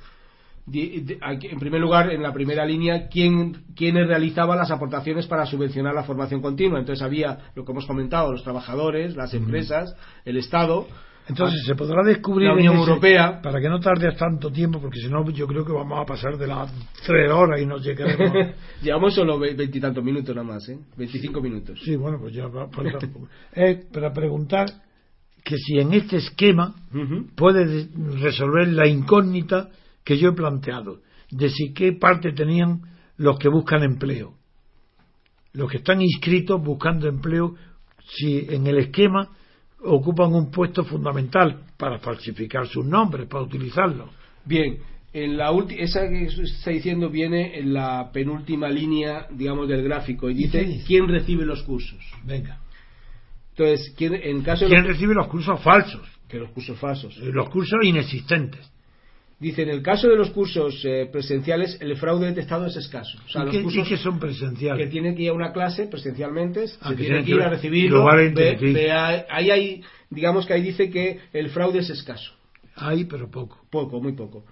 Di- 0.67 1.01
de- 1.01 1.19
aquí, 1.23 1.47
en 1.49 1.59
primer 1.59 1.81
lugar, 1.81 2.11
en 2.11 2.23
la 2.23 2.33
primera 2.33 2.65
línea, 2.67 3.09
quién, 3.09 3.65
quiénes 3.77 4.07
realizaban 4.07 4.59
las 4.59 4.71
aportaciones 4.71 5.27
para 5.27 5.47
subvencionar 5.47 5.95
la 5.95 6.05
formación 6.05 6.41
continua. 6.43 6.79
Entonces 6.79 7.03
había, 7.03 7.39
lo 7.55 7.65
que 7.65 7.73
hemos 7.73 7.87
comentado, 7.87 8.33
los 8.33 8.43
trabajadores, 8.45 9.15
las 9.17 9.33
empresas, 9.35 9.95
el 10.25 10.37
Estado. 10.39 10.87
Entonces 11.29 11.63
se 11.67 11.75
podrá 11.75 12.03
descubrir 12.03 12.49
La 12.49 12.55
Unión 12.55 12.75
ese- 12.75 12.83
Europea. 12.89 13.41
para 13.43 13.61
que 13.61 13.69
no 13.69 13.79
tardes 13.81 14.17
tanto 14.17 14.51
tiempo 14.51 14.81
porque 14.81 14.99
si 15.01 15.09
no 15.09 15.29
yo 15.31 15.47
creo 15.47 15.65
que 15.65 15.73
vamos 15.73 15.99
a 16.01 16.07
pasar 16.07 16.37
de 16.39 16.47
las 16.47 16.73
tres 17.07 17.31
horas 17.31 17.61
y 17.61 17.67
no 17.67 17.79
llegaremos 17.79 18.33
Llevamos 18.83 19.15
solo 19.15 19.39
ve- 19.39 19.55
veintitantos 19.55 20.03
minutos 20.03 20.35
nada 20.35 20.47
más, 20.47 20.69
¿eh? 20.69 20.79
25 20.97 21.41
minutos. 21.43 21.81
sí 21.85 21.97
bueno 21.97 22.19
pues 22.19 22.33
ya 22.35 22.47
va 22.47 22.69
falta 22.69 22.99
un 23.07 23.13
poco. 23.13 23.29
es 23.53 23.85
para 23.87 24.13
preguntar 24.13 24.67
que 25.45 25.57
si 25.57 25.79
en 25.79 25.93
este 25.95 26.17
esquema 26.17 26.75
Ujú. 26.95 27.27
puede 27.37 27.67
de- 27.67 27.89
resolver 28.21 28.69
la 28.69 28.87
incógnita 28.87 29.69
que 30.05 30.17
yo 30.19 30.31
he 30.31 30.33
planteado 30.33 31.01
de 31.31 31.51
si 31.51 31.73
qué 31.75 31.93
parte 31.93 32.33
tenían 32.33 32.81
los 33.19 33.39
que 33.39 33.49
buscan 33.49 33.83
empleo. 33.83 34.35
Los 35.53 35.71
que 35.71 35.79
están 35.79 36.01
inscritos 36.01 36.63
buscando 36.63 37.09
empleo, 37.09 37.55
si 38.17 38.47
en 38.49 38.67
el 38.67 38.79
esquema 38.79 39.29
ocupan 39.83 40.33
un 40.35 40.51
puesto 40.51 40.85
fundamental 40.85 41.63
para 41.77 41.99
falsificar 41.99 42.67
sus 42.67 42.85
nombres, 42.85 43.27
para 43.29 43.45
utilizarlos. 43.45 44.11
Bien, 44.45 44.79
en 45.13 45.37
la 45.37 45.51
esa 45.71 46.09
que 46.09 46.25
está 46.25 46.71
diciendo 46.71 47.09
viene 47.09 47.59
en 47.59 47.73
la 47.73 48.11
penúltima 48.13 48.69
línea, 48.69 49.27
digamos, 49.31 49.69
del 49.69 49.83
gráfico 49.83 50.29
y 50.29 50.35
dice 50.35 50.65
dice? 50.65 50.85
quién 50.87 51.09
recibe 51.09 51.45
los 51.45 51.63
cursos. 51.63 52.01
Venga. 52.25 52.61
Entonces, 53.51 53.95
¿quién, 53.97 54.15
en 54.15 54.43
caso 54.43 54.65
de 54.65 54.71
¿Quién 54.71 54.83
los, 54.83 54.93
recibe 54.93 55.15
los 55.15 55.29
cursos 55.29 55.61
falsos? 55.63 56.03
que 56.29 56.39
los 56.39 56.51
cursos 56.51 56.79
falsos. 56.79 57.17
Eh, 57.19 57.31
Los 57.33 57.49
cursos 57.49 57.79
inexistentes. 57.83 58.71
Dice, 59.41 59.63
en 59.63 59.69
el 59.69 59.83
caso 59.83 60.09
de 60.09 60.17
los 60.17 60.31
cursos 60.31 60.83
eh, 60.85 61.09
presenciales, 61.13 61.79
el 61.81 61.97
fraude 61.97 62.27
detectado 62.27 62.67
es 62.67 62.75
escaso. 62.77 63.19
O 63.25 63.29
sea, 63.31 63.43
¿Y, 63.43 63.45
los 63.45 63.55
qué, 63.55 63.61
y 63.61 63.63
cursos 63.63 63.89
qué 63.89 63.97
son 63.97 64.15
que 64.15 64.21
presenciales? 64.27 64.91
tiene 64.91 65.15
que 65.15 65.23
ir 65.23 65.31
a 65.31 65.33
una 65.35 65.53
clase 65.53 65.87
presencialmente, 65.87 66.65
Ah, 66.81 66.89
se 66.91 66.97
que 66.97 67.03
tiene 67.03 67.23
tienen 67.23 67.25
que 67.25 67.31
ir 67.31 67.37
que 67.39 67.45
a 67.45 67.49
recibirlo. 67.51 68.05
ve- 68.05 69.25
ahí 69.31 69.51
hay, 69.51 69.83
digamos 70.11 70.45
que 70.45 70.55
ahí 70.55 70.63
dice 70.63 70.91
que 70.91 71.21
el 71.33 71.51
fraude 71.51 71.79
es 71.79 71.91
escaso. 71.91 72.33
Hay, 72.75 73.05
pero 73.05 73.31
poco. 73.31 73.59
Poco, 73.71 74.01
muy 74.01 74.13
poco. 74.13 74.45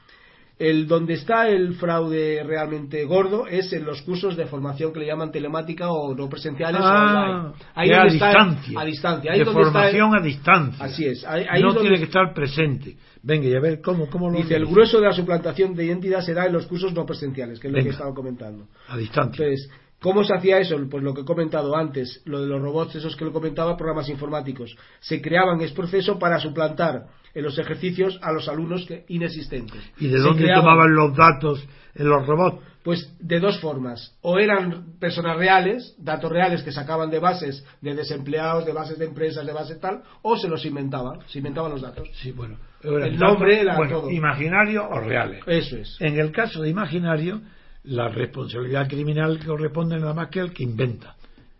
El 0.58 0.86
donde 0.86 1.12
está 1.14 1.48
el 1.48 1.74
fraude 1.74 2.42
realmente 2.42 3.04
gordo 3.04 3.46
es 3.46 3.70
en 3.74 3.84
los 3.84 4.00
cursos 4.00 4.36
de 4.38 4.46
formación 4.46 4.90
que 4.90 5.00
le 5.00 5.06
llaman 5.06 5.30
telemática 5.30 5.90
o 5.90 6.14
no 6.14 6.30
presenciales 6.30 6.80
o 6.80 6.84
Ah, 6.84 7.52
online. 7.52 7.54
Ahí 7.74 7.92
a 7.92 7.98
donde 7.98 8.14
está- 8.14 8.28
distancia. 8.28 8.80
a 8.80 8.84
distancia. 8.86 9.32
Ahí 9.32 9.38
de 9.40 9.44
donde 9.44 9.60
está 9.60 9.78
el- 9.84 9.96
formación 9.96 10.16
a 10.16 10.24
distancia. 10.24 10.84
Así 10.86 11.04
es. 11.04 11.26
Ahí, 11.26 11.44
ahí 11.50 11.60
no 11.60 11.68
es 11.68 11.74
donde 11.74 11.90
tiene 11.90 11.98
que 11.98 12.04
estar 12.06 12.32
presente. 12.32 12.96
Venga, 13.22 13.48
y 13.48 13.54
a 13.54 13.60
ver 13.60 13.82
cómo, 13.82 14.08
cómo 14.08 14.30
lo 14.30 14.38
dice 14.38 14.56
el 14.56 14.64
grueso 14.64 14.98
de 14.98 15.06
la 15.08 15.12
suplantación 15.12 15.74
de 15.74 15.84
identidad 15.84 16.22
se 16.22 16.32
da 16.32 16.46
en 16.46 16.54
los 16.54 16.66
cursos 16.66 16.94
no 16.94 17.04
presenciales, 17.04 17.60
que 17.60 17.66
es 17.68 17.74
lo 17.74 17.82
que 17.82 17.90
estado 17.90 18.14
comentando. 18.14 18.66
A 18.88 18.96
distancia. 18.96 19.44
Entonces, 19.44 19.68
¿cómo 20.00 20.24
se 20.24 20.32
hacía 20.32 20.58
eso? 20.58 20.78
Pues 20.90 21.02
lo 21.02 21.12
que 21.12 21.20
he 21.20 21.24
comentado 21.26 21.76
antes, 21.76 22.22
lo 22.24 22.40
de 22.40 22.46
los 22.46 22.62
robots, 22.62 22.94
esos 22.94 23.14
que 23.14 23.26
lo 23.26 23.32
comentaba, 23.32 23.76
programas 23.76 24.08
informáticos. 24.08 24.74
Se 25.00 25.20
creaban 25.20 25.60
ese 25.60 25.74
proceso 25.74 26.18
para 26.18 26.38
suplantar 26.40 27.08
en 27.36 27.44
los 27.44 27.58
ejercicios 27.58 28.18
a 28.22 28.32
los 28.32 28.48
alumnos 28.48 28.86
que, 28.86 29.04
inexistentes. 29.08 29.80
¿Y 29.98 30.08
de 30.08 30.18
dónde 30.18 30.44
creaban- 30.44 30.62
tomaban 30.64 30.94
los 30.94 31.14
datos 31.14 31.64
en 31.94 32.08
los 32.08 32.26
robots? 32.26 32.62
Pues 32.82 33.12
de 33.20 33.40
dos 33.40 33.60
formas. 33.60 34.16
O 34.22 34.38
eran 34.38 34.98
personas 34.98 35.36
reales, 35.36 35.94
datos 35.98 36.30
reales 36.30 36.62
que 36.62 36.72
sacaban 36.72 37.10
de 37.10 37.18
bases 37.18 37.64
de 37.80 37.94
desempleados, 37.94 38.64
de 38.64 38.72
bases 38.72 38.98
de 38.98 39.04
empresas, 39.06 39.44
de 39.44 39.52
bases 39.52 39.78
tal, 39.80 40.02
o 40.22 40.36
se 40.36 40.48
los 40.48 40.64
inventaban, 40.64 41.18
se 41.26 41.38
inventaban 41.38 41.72
los 41.72 41.82
datos. 41.82 42.08
Sí, 42.22 42.32
bueno. 42.32 42.56
El 42.82 43.18
nombre, 43.18 43.64
la- 43.64 43.76
bueno, 43.76 44.00
todo. 44.00 44.10
imaginarios 44.10 44.84
o 44.88 45.00
reales. 45.00 45.42
Eso 45.46 45.76
es. 45.76 45.96
En 46.00 46.18
el 46.18 46.30
caso 46.32 46.62
de 46.62 46.70
imaginario, 46.70 47.40
la 47.84 48.08
responsabilidad 48.08 48.88
criminal 48.88 49.38
corresponde 49.44 49.98
nada 49.98 50.14
más 50.14 50.28
que 50.28 50.40
al 50.40 50.52
que 50.52 50.62
inventa 50.62 51.16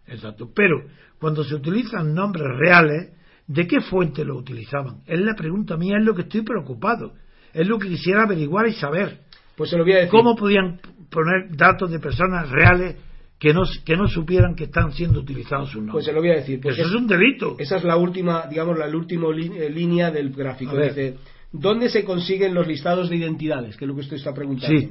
el 0.06 0.20
dato. 0.20 0.48
Pero 0.54 0.84
cuando 1.18 1.42
se 1.44 1.54
utilizan 1.56 2.14
nombres 2.14 2.46
reales, 2.56 3.10
¿de 3.46 3.66
qué 3.66 3.80
fuente 3.80 4.24
lo 4.24 4.36
utilizaban? 4.36 5.02
Es 5.06 5.20
la 5.20 5.34
pregunta 5.34 5.76
mía, 5.76 5.96
es 5.98 6.04
lo 6.04 6.14
que 6.14 6.22
estoy 6.22 6.42
preocupado. 6.42 7.14
Es 7.52 7.66
lo 7.66 7.78
que 7.78 7.88
quisiera 7.88 8.24
averiguar 8.24 8.66
y 8.68 8.74
saber. 8.74 9.20
Pues 9.56 9.70
se 9.70 9.78
lo 9.78 9.84
voy 9.84 9.94
a 9.94 9.96
decir. 9.96 10.10
¿Cómo 10.10 10.36
podían 10.36 10.78
poner 11.10 11.56
datos 11.56 11.90
de 11.90 11.98
personas 11.98 12.50
reales 12.50 12.96
que 13.38 13.54
no, 13.54 13.62
que 13.84 13.96
no 13.96 14.08
supieran 14.08 14.54
que 14.54 14.64
están 14.64 14.92
siendo 14.92 15.20
utilizados 15.20 15.70
sus 15.70 15.76
nombres? 15.76 15.92
Pues 15.92 16.04
se 16.04 16.12
lo 16.12 16.20
voy 16.20 16.30
a 16.30 16.36
decir. 16.36 16.60
Eso 16.62 16.82
es 16.82 16.92
un 16.92 17.06
delito. 17.06 17.56
Esa 17.58 17.76
es 17.76 17.84
la 17.84 17.96
última, 17.96 18.46
digamos, 18.46 18.76
la 18.76 18.88
última 18.88 19.28
eh, 19.28 19.70
línea 19.70 20.10
del 20.10 20.30
gráfico. 20.32 20.76
Dice, 20.76 21.16
¿dónde 21.52 21.88
se 21.88 22.04
consiguen 22.04 22.54
los 22.54 22.66
listados 22.66 23.08
de 23.08 23.16
identidades? 23.16 23.76
Que 23.76 23.84
es 23.84 23.88
lo 23.88 23.94
que 23.94 24.02
usted 24.02 24.16
está 24.16 24.34
preguntando. 24.34 24.78
Sí. 24.78 24.90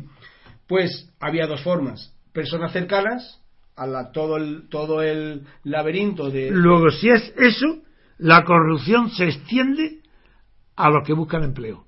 Pues 0.67 1.13
había 1.19 1.45
dos 1.45 1.61
formas. 1.61 2.15
Personas 2.33 2.71
cercanas, 2.71 3.41
a 3.75 3.85
la, 3.85 4.11
todo, 4.11 4.37
el, 4.37 4.67
todo 4.69 5.01
el 5.01 5.43
laberinto 5.63 6.31
de... 6.31 6.49
Luego, 6.49 6.89
si 6.89 7.09
es 7.09 7.33
eso, 7.37 7.83
la 8.17 8.43
corrupción 8.43 9.09
se 9.09 9.25
extiende 9.25 9.99
a 10.75 10.89
los 10.89 11.05
que 11.05 11.13
buscan 11.13 11.43
empleo. 11.43 11.85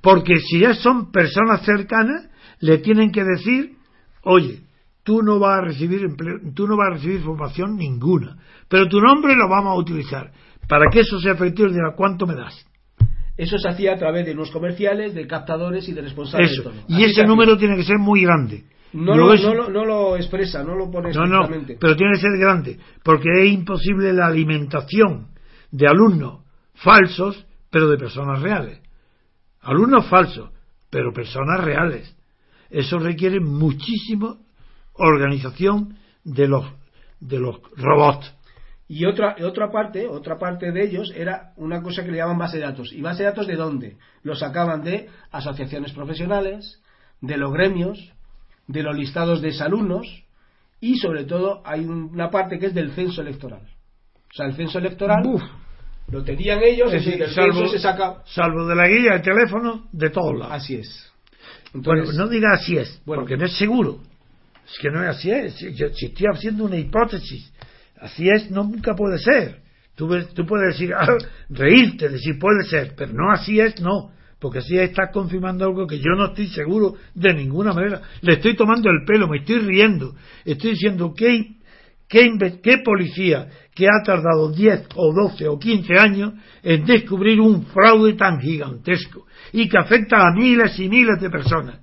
Porque 0.00 0.36
si 0.36 0.60
ya 0.60 0.74
son 0.74 1.10
personas 1.10 1.62
cercanas, 1.64 2.28
le 2.60 2.78
tienen 2.78 3.10
que 3.12 3.24
decir, 3.24 3.76
oye, 4.22 4.62
tú 5.02 5.22
no 5.22 5.38
vas 5.38 5.58
a 5.58 5.62
recibir 5.62 6.02
empleo, 6.02 6.38
tú 6.54 6.66
no 6.66 6.76
vas 6.76 6.88
a 6.88 6.94
recibir 6.94 7.20
formación 7.20 7.76
ninguna, 7.76 8.36
pero 8.68 8.88
tu 8.88 9.00
nombre 9.00 9.34
lo 9.34 9.48
vamos 9.48 9.72
a 9.72 9.78
utilizar. 9.78 10.30
Para 10.68 10.90
que 10.90 11.00
eso 11.00 11.18
sea 11.18 11.32
efectivo, 11.32 11.68
dirá, 11.68 11.94
¿cuánto 11.96 12.26
me 12.26 12.34
das? 12.34 12.66
Eso 13.36 13.56
se 13.56 13.68
hacía 13.68 13.94
a 13.94 13.96
través 13.96 14.26
de 14.26 14.32
unos 14.32 14.50
comerciales, 14.50 15.14
de 15.14 15.26
captadores 15.26 15.88
y 15.88 15.92
de 15.92 16.02
responsables. 16.02 16.50
Eso. 16.50 16.62
de 16.62 16.70
todo. 16.70 16.84
Y 16.88 17.04
ese 17.04 17.24
número 17.24 17.56
tiene 17.56 17.76
que 17.76 17.84
ser 17.84 17.98
muy 17.98 18.22
grande. 18.22 18.64
No 18.92 19.14
lo, 19.14 19.34
no, 19.36 19.54
lo, 19.54 19.68
no 19.68 19.84
lo 19.84 20.16
expresa, 20.16 20.64
no 20.64 20.74
lo 20.74 20.90
pone 20.90 21.12
No, 21.12 21.26
no, 21.26 21.46
pero 21.78 21.94
tiene 21.94 22.14
que 22.14 22.20
ser 22.20 22.38
grande, 22.38 22.78
porque 23.02 23.28
es 23.42 23.52
imposible 23.52 24.12
la 24.14 24.26
alimentación 24.26 25.28
de 25.70 25.86
alumnos 25.86 26.40
falsos, 26.74 27.46
pero 27.70 27.88
de 27.88 27.98
personas 27.98 28.40
reales. 28.40 28.80
Alumnos 29.60 30.06
falsos, 30.08 30.50
pero 30.90 31.12
personas 31.12 31.62
reales. 31.62 32.14
Eso 32.70 32.98
requiere 32.98 33.40
muchísima 33.40 34.36
organización 34.94 35.96
de 36.24 36.48
los 36.48 36.66
de 37.20 37.38
los 37.38 37.60
robots. 37.76 38.32
Y 38.86 39.04
otra, 39.04 39.36
otra 39.44 39.70
parte, 39.70 40.06
otra 40.06 40.38
parte 40.38 40.72
de 40.72 40.82
ellos 40.84 41.12
era 41.14 41.52
una 41.56 41.82
cosa 41.82 42.04
que 42.04 42.10
le 42.10 42.18
llaman 42.18 42.38
base 42.38 42.56
de 42.56 42.62
datos. 42.62 42.92
¿Y 42.92 43.02
base 43.02 43.22
de 43.22 43.28
datos 43.28 43.46
de 43.46 43.56
dónde? 43.56 43.96
Lo 44.22 44.34
sacaban 44.34 44.82
de 44.82 45.10
asociaciones 45.30 45.92
profesionales, 45.92 46.80
de 47.20 47.36
los 47.36 47.52
gremios, 47.52 48.12
de 48.66 48.82
los 48.82 48.96
listados 48.96 49.42
de 49.42 49.48
exalumnos 49.48 50.06
y 50.80 50.96
sobre 50.98 51.24
todo 51.24 51.60
hay 51.66 51.84
un- 51.84 52.10
una 52.12 52.30
parte 52.30 52.58
que 52.58 52.66
es 52.66 52.74
del 52.74 52.92
censo 52.92 53.20
electoral. 53.20 53.62
O 54.30 54.34
sea, 54.34 54.46
el 54.46 54.54
censo 54.54 54.78
electoral 54.78 55.22
lo 56.10 56.22
tenían 56.24 56.60
ellos, 56.62 56.92
Es 56.92 57.04
decir, 57.04 57.22
el 57.22 57.30
salvo, 57.30 57.52
censo 57.60 57.72
se 57.72 57.78
saca. 57.80 58.22
salvo 58.26 58.66
de 58.66 58.74
la 58.74 58.88
guía 58.88 59.12
de 59.14 59.20
teléfono, 59.20 59.88
de 59.92 60.10
todos 60.10 60.38
lados. 60.38 60.52
Así 60.54 60.76
es. 60.76 61.12
Bueno, 61.74 62.10
no 62.12 62.28
diga 62.28 62.48
así 62.54 62.76
es, 62.78 63.00
Bueno. 63.04 63.22
porque 63.22 63.36
no 63.36 63.44
es 63.44 63.56
seguro. 63.58 63.98
Es 64.66 64.78
que 64.80 64.90
no 64.90 65.02
es 65.02 65.16
así 65.16 65.30
es. 65.30 65.54
Si, 65.54 65.74
yo- 65.74 65.90
si 65.92 66.06
estoy 66.06 66.26
haciendo 66.32 66.64
una 66.64 66.76
hipótesis, 66.76 67.52
así 68.00 68.28
es, 68.28 68.50
no, 68.50 68.64
nunca 68.64 68.94
puede 68.94 69.18
ser. 69.18 69.60
Tú, 69.96 70.06
puedes 70.08 70.74
decir, 70.74 70.94
ah, 70.94 71.08
reírte, 71.50 72.08
decir 72.08 72.38
puede 72.38 72.62
ser, 72.64 72.94
pero 72.96 73.12
no 73.12 73.32
así 73.32 73.58
es, 73.60 73.80
no. 73.80 74.12
Porque 74.38 74.58
así 74.60 74.78
estás 74.78 75.10
confirmando 75.12 75.64
algo 75.64 75.86
que 75.86 75.98
yo 75.98 76.12
no 76.16 76.26
estoy 76.26 76.46
seguro 76.46 76.94
de 77.14 77.34
ninguna 77.34 77.72
manera. 77.72 78.00
Le 78.20 78.34
estoy 78.34 78.54
tomando 78.54 78.88
el 78.90 79.04
pelo, 79.04 79.26
me 79.26 79.38
estoy 79.38 79.58
riendo. 79.58 80.14
Estoy 80.44 80.70
diciendo 80.70 81.12
que 81.16 81.56
¿Qué, 82.08 82.78
policía 82.82 83.48
que 83.74 83.86
ha 83.86 84.02
tardado 84.02 84.50
10 84.50 84.88
o 84.94 85.12
12 85.12 85.46
o 85.48 85.58
15 85.58 85.98
años 85.98 86.32
en 86.62 86.86
descubrir 86.86 87.38
un 87.38 87.66
fraude 87.66 88.14
tan 88.14 88.40
gigantesco 88.40 89.26
y 89.52 89.68
que 89.68 89.78
afecta 89.78 90.26
a 90.26 90.32
miles 90.32 90.78
y 90.80 90.88
miles 90.88 91.20
de 91.20 91.28
personas? 91.28 91.80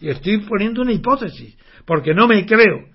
Y 0.00 0.10
estoy 0.10 0.38
poniendo 0.46 0.82
una 0.82 0.92
hipótesis, 0.92 1.56
porque 1.84 2.14
no 2.14 2.28
me 2.28 2.46
creo 2.46 2.86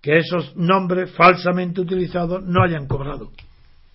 que 0.00 0.18
esos 0.18 0.56
nombres 0.56 1.12
falsamente 1.12 1.82
utilizados 1.82 2.42
no 2.42 2.62
hayan 2.62 2.86
cobrado, 2.86 3.30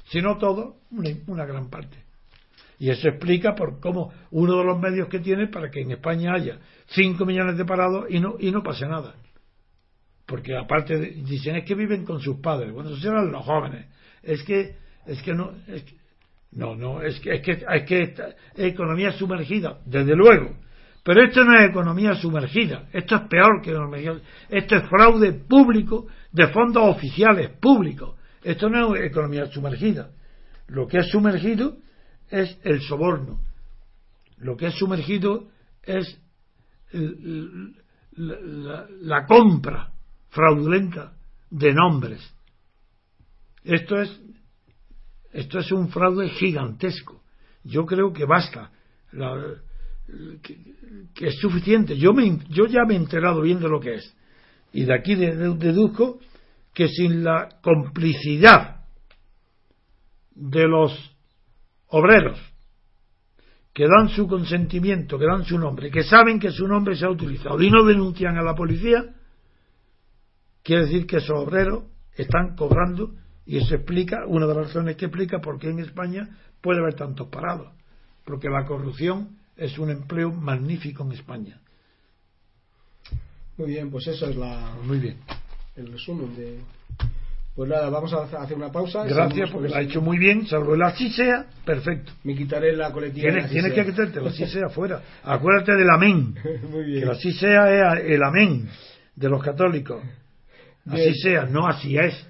sino 0.05 0.37
todo, 0.37 0.75
una, 0.91 1.09
una 1.25 1.45
gran 1.45 1.69
parte. 1.69 1.97
Y 2.79 2.91
eso 2.91 3.07
explica 3.09 3.55
por 3.55 3.79
cómo 3.79 4.13
uno 4.29 4.57
de 4.57 4.63
los 4.63 4.79
medios 4.79 5.07
que 5.09 5.19
tiene 5.19 5.47
para 5.47 5.71
que 5.71 5.81
en 5.81 5.91
España 5.91 6.33
haya 6.35 6.59
5 6.89 7.25
millones 7.25 7.57
de 7.57 7.65
parados 7.65 8.05
y 8.09 8.19
no, 8.19 8.35
y 8.39 8.51
no 8.51 8.61
pase 8.61 8.87
nada. 8.87 9.15
Porque 10.27 10.57
aparte 10.57 10.97
de, 10.97 11.09
dicen 11.23 11.55
es 11.55 11.63
que 11.63 11.73
viven 11.73 12.03
con 12.03 12.19
sus 12.19 12.39
padres. 12.41 12.73
Bueno, 12.73 12.89
esos 12.89 13.03
eran 13.05 13.31
los 13.31 13.45
jóvenes. 13.45 13.87
Es 14.21 14.43
que, 14.43 14.75
es 15.05 15.21
que 15.23 15.33
no, 15.33 15.53
es 15.67 15.83
que, 15.83 15.95
no, 16.51 16.75
no, 16.75 17.01
es 17.01 17.19
que, 17.21 17.35
es 17.35 17.41
que, 17.41 17.51
es 17.51 17.83
que 17.85 18.01
es 18.03 18.19
economía 18.57 19.13
sumergida, 19.13 19.79
desde 19.85 20.15
luego. 20.15 20.53
Pero 21.03 21.23
esto 21.23 21.45
no 21.45 21.57
es 21.57 21.69
economía 21.69 22.15
sumergida, 22.15 22.89
esto 22.91 23.15
es 23.15 23.21
peor 23.29 23.61
que 23.63 23.71
economía. 23.71 24.19
Esto 24.49 24.75
es 24.75 24.89
fraude 24.89 25.31
público 25.31 26.07
de 26.33 26.47
fondos 26.49 26.83
oficiales 26.83 27.51
públicos. 27.61 28.19
Esto 28.43 28.69
no 28.69 28.95
es 28.95 29.05
economía 29.05 29.45
sumergida. 29.45 30.09
Lo 30.67 30.87
que 30.87 30.97
es 30.97 31.09
sumergido 31.09 31.77
es 32.29 32.59
el 32.63 32.81
soborno. 32.81 33.39
Lo 34.39 34.57
que 34.57 34.67
es 34.67 34.73
sumergido 34.73 35.47
es 35.83 36.21
el, 36.91 37.73
la, 38.11 38.35
la, 38.41 38.87
la, 38.99 39.25
compra 39.25 39.93
fraudulenta 40.37 41.13
de 41.49 41.73
nombres. 41.73 42.21
Esto 43.63 43.99
es, 43.99 44.21
esto 45.33 45.59
es 45.59 45.71
un 45.71 45.89
fraude 45.89 46.29
gigantesco. 46.29 47.23
Yo 47.63 47.87
creo 47.87 48.13
que 48.13 48.25
basta. 48.25 48.71
La, 49.13 49.33
que, 50.43 51.27
es 51.27 51.39
suficiente. 51.39 51.97
Yo, 51.97 52.13
me, 52.13 52.39
yo 52.49 52.67
ya 52.67 52.85
me 52.87 52.93
he 52.93 52.97
enterado 52.97 53.41
viendo 53.41 53.67
lo 53.67 53.79
que 53.79 53.95
es. 53.95 54.15
Y 54.73 54.85
de 54.85 54.93
aquí 54.93 55.15
deduzco 55.15 56.19
que 56.71 56.87
sin 56.87 57.23
la 57.23 57.49
complicidad 57.63 58.85
de 60.35 60.67
los 60.67 60.93
obreros 61.87 62.39
que 63.73 63.87
dan 63.87 64.09
su 64.09 64.27
consentimiento, 64.27 65.17
que 65.17 65.25
dan 65.25 65.45
su 65.45 65.57
nombre, 65.57 65.89
que 65.89 66.03
saben 66.03 66.39
que 66.39 66.51
su 66.51 66.67
nombre 66.67 66.95
se 66.95 67.05
ha 67.05 67.09
utilizado 67.09 67.61
y 67.61 67.71
no 67.71 67.83
denuncian 67.83 68.37
a 68.37 68.43
la 68.43 68.55
policía, 68.55 69.15
quiere 70.67 70.83
decir 70.83 71.07
que 71.07 71.17
esos 71.17 71.39
obreros 71.39 71.85
están 72.17 72.57
cobrando 72.57 73.13
y 73.45 73.55
eso 73.55 73.73
explica, 73.73 74.25
una 74.27 74.45
de 74.45 74.53
las 74.53 74.67
razones 74.67 74.97
que 74.97 75.05
explica 75.05 75.39
por 75.39 75.57
qué 75.59 75.69
en 75.69 75.79
España 75.79 76.27
puede 76.59 76.81
haber 76.81 76.95
tantos 76.95 77.29
parados, 77.29 77.71
porque 78.25 78.49
la 78.49 78.65
corrupción 78.65 79.37
es 79.55 79.79
un 79.79 79.89
empleo 79.91 80.29
magnífico 80.29 81.05
en 81.05 81.13
España. 81.13 81.61
Muy 83.57 83.69
bien, 83.69 83.89
pues 83.89 84.07
eso 84.07 84.27
es 84.27 84.35
la, 84.35 84.75
Muy 84.83 84.99
bien. 84.99 85.15
el 85.77 85.89
resumen 85.89 86.35
de, 86.35 86.59
pues 87.55 87.69
nada, 87.69 87.89
vamos 87.89 88.11
a 88.11 88.23
hacer 88.23 88.57
una 88.57 88.69
pausa. 88.69 89.05
Gracias, 89.05 89.49
porque 89.49 89.69
lo 89.69 89.75
ha 89.75 89.81
hecho 89.81 90.01
muy 90.01 90.17
bien, 90.17 90.47
salvo 90.47 90.75
el 90.75 90.83
así 90.83 91.09
sea, 91.11 91.45
perfecto. 91.63 92.11
Me 92.25 92.35
quitaré 92.35 92.75
la 92.75 92.91
coletilla. 92.91 93.31
Tienes, 93.31 93.49
tienes 93.51 93.71
que 93.71 93.85
quitarte 93.85 94.19
el 94.19 94.27
así 94.27 94.45
sea 94.51 94.67
fuera. 94.67 95.01
Acuérdate 95.23 95.77
del 95.77 95.89
amén. 95.89 96.35
muy 96.69 96.83
bien. 96.83 96.99
Que 96.99 97.05
el 97.05 97.11
así 97.11 97.31
sea 97.31 97.95
es 97.95 98.11
el 98.11 98.21
amén 98.21 98.67
de 99.15 99.29
los 99.29 99.41
católicos. 99.41 100.03
Así 100.87 101.01
bien. 101.01 101.15
sea, 101.15 101.45
no 101.45 101.67
así 101.67 101.97
es. 101.97 102.29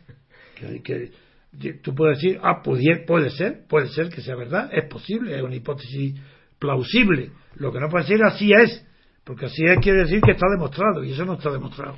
Que, 0.56 0.82
que, 0.82 1.74
tú 1.74 1.94
puedes 1.94 2.18
decir, 2.18 2.40
ah, 2.44 2.62
puede, 2.64 3.04
puede 3.06 3.30
ser, 3.30 3.66
puede 3.68 3.90
ser 3.90 4.10
que 4.10 4.22
sea 4.22 4.36
verdad, 4.36 4.70
es 4.72 4.86
posible, 4.86 5.36
es 5.36 5.44
una 5.44 5.56
hipótesis 5.56 6.16
plausible. 6.60 7.32
Lo 7.56 7.72
que 7.72 7.80
no 7.80 7.90
puede 7.90 8.06
ser 8.06 8.24
así 8.24 8.52
es, 8.52 8.86
porque 9.24 9.46
así 9.46 9.64
es 9.66 9.78
quiere 9.80 10.00
decir 10.00 10.22
que 10.22 10.32
está 10.32 10.48
demostrado, 10.50 11.04
y 11.04 11.12
eso 11.12 11.26
no 11.26 11.34
está 11.34 11.52
demostrado. 11.52 11.98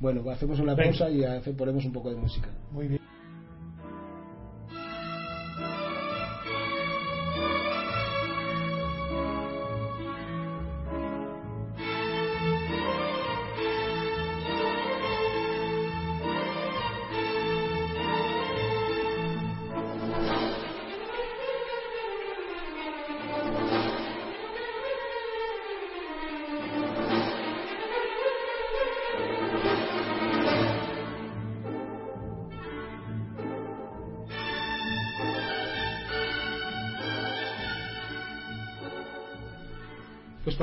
Bueno, 0.00 0.28
hacemos 0.30 0.58
una 0.60 0.76
pausa 0.76 1.08
y 1.10 1.22
ponemos 1.52 1.84
un 1.84 1.92
poco 1.92 2.10
de 2.10 2.16
música. 2.16 2.48
Muy 2.72 2.88
bien. 2.88 3.00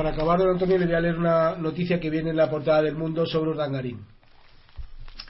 Para 0.01 0.15
acabar, 0.15 0.39
don 0.39 0.49
Antonio, 0.49 0.79
le 0.79 0.87
voy 0.87 0.95
a 0.95 0.99
leer 0.99 1.15
una 1.15 1.55
noticia 1.57 1.99
que 1.99 2.09
viene 2.09 2.31
en 2.31 2.35
la 2.35 2.49
portada 2.49 2.81
del 2.81 2.95
mundo 2.95 3.23
sobre 3.27 3.51
Urdangarín. 3.51 3.99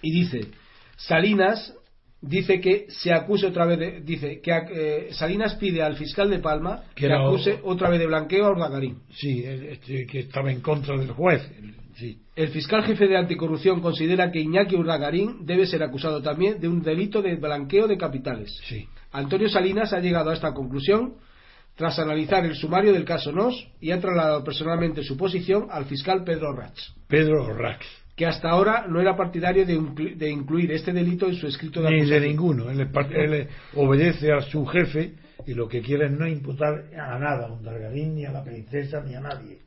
Y 0.01 0.13
dice, 0.13 0.47
Salinas 0.95 1.75
dice 2.21 2.61
que 2.61 2.85
se 2.87 3.11
acuse 3.11 3.47
otra 3.47 3.65
vez 3.65 3.79
de, 3.79 3.99
dice 3.99 4.39
que 4.39 4.51
eh, 4.71 5.07
Salinas 5.11 5.55
pide 5.55 5.83
al 5.83 5.97
fiscal 5.97 6.29
de 6.29 6.39
Palma 6.39 6.83
que, 6.95 7.07
que 7.07 7.13
acuse 7.13 7.59
otra 7.63 7.89
vez 7.89 7.99
de 7.99 8.07
blanqueo 8.07 8.45
a 8.45 8.51
Urdangarín. 8.51 8.99
Sí, 9.13 9.43
este, 9.43 10.05
que 10.05 10.19
estaba 10.19 10.49
en 10.49 10.61
contra 10.61 10.95
del 10.95 11.11
juez. 11.11 11.41
Sí. 11.95 12.21
El 12.37 12.47
fiscal 12.47 12.85
jefe 12.85 13.09
de 13.09 13.17
anticorrupción 13.17 13.81
considera 13.81 14.31
que 14.31 14.39
Iñaki 14.39 14.77
Urdangarín 14.77 15.45
debe 15.45 15.65
ser 15.65 15.83
acusado 15.83 16.21
también 16.21 16.61
de 16.61 16.69
un 16.69 16.81
delito 16.81 17.21
de 17.21 17.35
blanqueo 17.35 17.89
de 17.89 17.97
capitales. 17.97 18.57
Sí. 18.63 18.87
Antonio 19.11 19.49
Salinas 19.49 19.91
ha 19.91 19.99
llegado 19.99 20.29
a 20.29 20.33
esta 20.33 20.53
conclusión 20.53 21.15
tras 21.75 21.97
analizar 21.99 22.45
el 22.45 22.55
sumario 22.55 22.93
del 22.93 23.05
caso 23.05 23.31
NOS 23.31 23.67
y 23.79 23.91
ha 23.91 23.99
trasladado 23.99 24.43
personalmente 24.43 25.03
su 25.03 25.17
posición 25.17 25.67
al 25.71 25.85
fiscal 25.85 26.23
Pedro 26.23 26.53
Rach. 26.53 26.77
Pedro 27.07 27.53
Rach. 27.53 27.81
Que 28.15 28.25
hasta 28.25 28.49
ahora 28.49 28.85
no 28.87 28.99
era 28.99 29.15
partidario 29.15 29.65
de, 29.65 30.15
de 30.15 30.29
incluir 30.29 30.71
este 30.71 30.91
delito 30.91 31.27
en 31.27 31.35
su 31.35 31.47
escrito 31.47 31.81
de 31.81 31.89
Ni 31.89 32.05
de 32.05 32.19
ninguno. 32.19 32.69
Él, 32.69 32.87
él, 33.11 33.47
obedece 33.75 34.31
a 34.31 34.41
su 34.41 34.65
jefe 34.65 35.15
y 35.47 35.53
lo 35.53 35.67
que 35.67 35.81
quiere 35.81 36.05
es 36.05 36.11
no 36.11 36.27
imputar 36.27 36.85
a 36.93 37.17
nada, 37.17 37.47
a 37.47 37.51
un 37.51 37.63
Dargarín, 37.63 38.15
ni 38.15 38.25
a 38.25 38.31
la 38.31 38.43
princesa, 38.43 39.01
ni 39.01 39.15
a 39.15 39.21
nadie. 39.21 39.59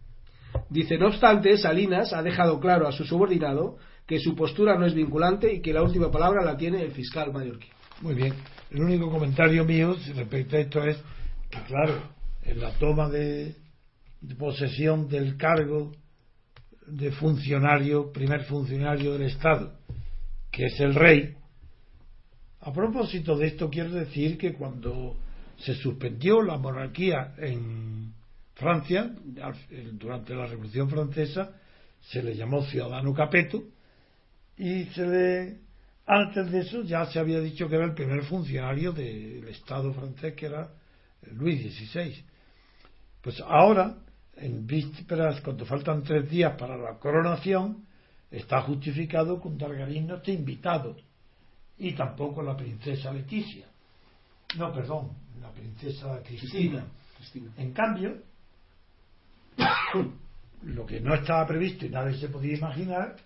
Dice, 0.71 0.99
no 0.99 1.09
obstante, 1.09 1.57
Salinas 1.57 2.13
ha 2.13 2.23
dejado 2.23 2.61
claro 2.61 2.87
a 2.87 2.93
su 2.93 3.05
subordinado 3.05 3.77
que 4.07 4.19
su 4.19 4.37
postura 4.37 4.79
no 4.79 4.87
es 4.87 4.95
vinculante 4.95 5.53
y 5.53 5.61
que 5.61 5.73
la 5.73 5.83
última 5.83 6.11
palabra 6.11 6.45
la 6.45 6.57
tiene 6.57 6.83
el 6.83 6.93
fiscal 6.93 7.33
mallorquín. 7.33 7.71
Muy 8.03 8.15
bien. 8.15 8.35
El 8.71 8.83
único 8.83 9.11
comentario 9.11 9.65
mío 9.65 9.97
respecto 10.15 10.57
a 10.57 10.61
esto 10.61 10.85
es 10.85 10.99
claro, 11.67 12.03
en 12.43 12.61
la 12.61 12.73
toma 12.73 13.09
de, 13.09 13.55
de 14.21 14.35
posesión 14.35 15.09
del 15.09 15.37
cargo 15.37 15.93
de 16.87 17.11
funcionario, 17.13 18.13
primer 18.13 18.45
funcionario 18.45 19.15
del 19.15 19.23
Estado, 19.23 19.73
que 20.51 20.67
es 20.67 20.81
el 20.81 20.95
rey, 20.95 21.35
a 22.61 22.73
propósito 22.73 23.37
de 23.37 23.49
esto 23.49 23.69
quiero 23.69 23.91
decir 23.91 24.39
que 24.39 24.55
cuando 24.55 25.17
se 25.59 25.75
suspendió 25.75 26.43
la 26.43 26.57
monarquía 26.57 27.35
en 27.39 28.13
Francia, 28.55 29.13
durante 29.93 30.35
la 30.35 30.47
Revolución 30.47 30.89
Francesa, 30.89 31.51
se 32.01 32.23
le 32.23 32.35
llamó 32.37 32.63
ciudadano 32.65 33.13
capeto 33.13 33.65
y 34.57 34.85
se 34.85 35.07
le 35.07 35.65
antes 36.07 36.51
de 36.51 36.61
eso 36.61 36.83
ya 36.83 37.07
se 37.07 37.19
había 37.19 37.41
dicho 37.41 37.69
que 37.69 37.77
era 37.77 37.87
el 37.87 37.95
primer 37.95 38.25
funcionario 38.25 38.93
del 38.93 39.49
Estado 39.49 39.93
francés, 39.95 40.35
que 40.35 40.47
era 40.47 40.71
Luis 41.33 41.75
XVI. 41.75 42.25
Pues 43.21 43.41
ahora, 43.41 43.97
en 44.37 44.67
vísperas, 44.67 45.41
cuando 45.41 45.65
faltan 45.65 46.03
tres 46.03 46.29
días 46.29 46.57
para 46.59 46.77
la 46.77 46.99
coronación, 46.99 47.87
está 48.31 48.63
justificado 48.63 49.41
que 49.41 49.49
un 49.49 49.59
Targarín 49.59 50.07
no 50.07 50.17
esté 50.17 50.33
invitado. 50.33 50.97
Y 51.79 51.93
tampoco 51.93 52.43
la 52.43 52.57
princesa 52.57 53.13
Leticia. 53.13 53.67
No, 54.57 54.73
perdón, 54.73 55.11
la 55.41 55.51
princesa 55.51 56.23
Cristina. 56.23 56.85
Cristina. 57.17 57.51
En 57.57 57.73
cambio, 57.73 58.19
lo 60.63 60.87
que 60.87 61.01
no 61.01 61.15
estaba 61.15 61.47
previsto 61.47 61.87
y 61.87 61.91
nadie 61.91 62.19
se 62.19 62.29
podía 62.29 62.57
imaginar 62.57 63.17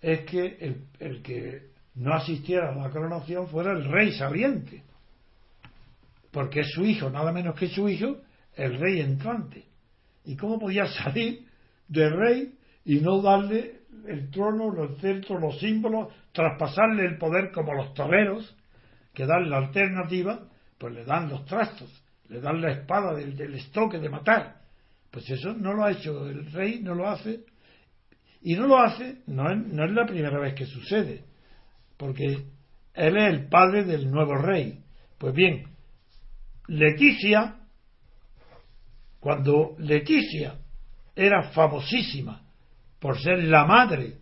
es 0.00 0.20
que 0.20 0.56
el, 0.60 0.84
el 0.98 1.22
que 1.22 1.70
no 1.96 2.14
asistiera 2.14 2.70
a 2.70 2.74
la 2.74 2.90
coronación 2.90 3.48
fuera 3.48 3.72
el 3.72 3.84
rey 3.84 4.12
sabiente 4.12 4.82
porque 6.34 6.60
es 6.60 6.72
su 6.72 6.84
hijo, 6.84 7.08
nada 7.08 7.30
menos 7.30 7.54
que 7.54 7.68
su 7.68 7.88
hijo, 7.88 8.16
el 8.56 8.78
rey 8.80 9.00
entrante. 9.00 9.64
¿Y 10.24 10.36
cómo 10.36 10.58
podía 10.58 10.84
salir 10.86 11.46
del 11.86 12.10
rey 12.10 12.54
y 12.84 12.96
no 12.96 13.22
darle 13.22 13.82
el 14.08 14.30
trono, 14.30 14.70
los 14.70 14.98
centros, 14.98 15.40
los 15.40 15.60
símbolos, 15.60 16.12
traspasarle 16.32 17.04
el 17.04 17.18
poder 17.18 17.52
como 17.52 17.72
los 17.72 17.94
toreros, 17.94 18.56
que 19.14 19.26
dan 19.26 19.48
la 19.48 19.58
alternativa, 19.58 20.48
pues 20.76 20.92
le 20.92 21.04
dan 21.04 21.28
los 21.28 21.44
trastos, 21.44 22.02
le 22.28 22.40
dan 22.40 22.60
la 22.60 22.72
espada 22.72 23.14
del, 23.14 23.54
estoque 23.54 23.98
de 23.98 24.08
matar, 24.08 24.56
Pues 25.12 25.30
eso 25.30 25.52
no 25.52 25.72
lo 25.72 25.84
ha 25.84 25.92
hecho 25.92 26.28
el 26.28 26.50
rey, 26.50 26.80
no 26.82 26.96
lo 26.96 27.08
hace. 27.08 27.44
Y 28.42 28.56
no 28.56 28.66
lo 28.66 28.80
hace, 28.80 29.22
no 29.28 29.48
es, 29.52 29.56
no 29.56 29.84
es 29.84 29.92
la 29.92 30.04
primera 30.04 30.40
vez 30.40 30.54
que 30.54 30.66
sucede, 30.66 31.22
porque 31.96 32.24
él 32.94 33.16
es 33.16 33.32
el 33.32 33.48
padre 33.48 33.84
del 33.84 34.10
nuevo 34.10 34.34
rey. 34.34 34.80
Pues 35.16 35.32
bien, 35.32 35.73
Leticia, 36.68 37.56
cuando 39.20 39.74
Leticia 39.78 40.58
era 41.14 41.50
famosísima 41.50 42.42
por 42.98 43.20
ser 43.20 43.44
la 43.44 43.64
madre 43.64 44.18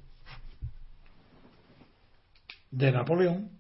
de 2.71 2.91
Napoleón, 2.91 3.51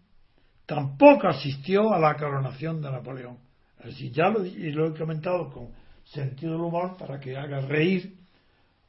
tampoco 0.66 1.28
asistió 1.28 1.92
a 1.92 1.98
la 1.98 2.16
coronación 2.16 2.80
de 2.82 2.90
Napoleón. 2.90 3.38
Así 3.84 4.10
ya 4.10 4.28
lo, 4.30 4.44
he 4.44 4.98
comentado 4.98 5.50
con 5.50 5.70
sentido 6.04 6.52
del 6.52 6.62
humor 6.62 6.96
para 6.96 7.20
que 7.20 7.36
haga 7.36 7.60
reír 7.60 8.16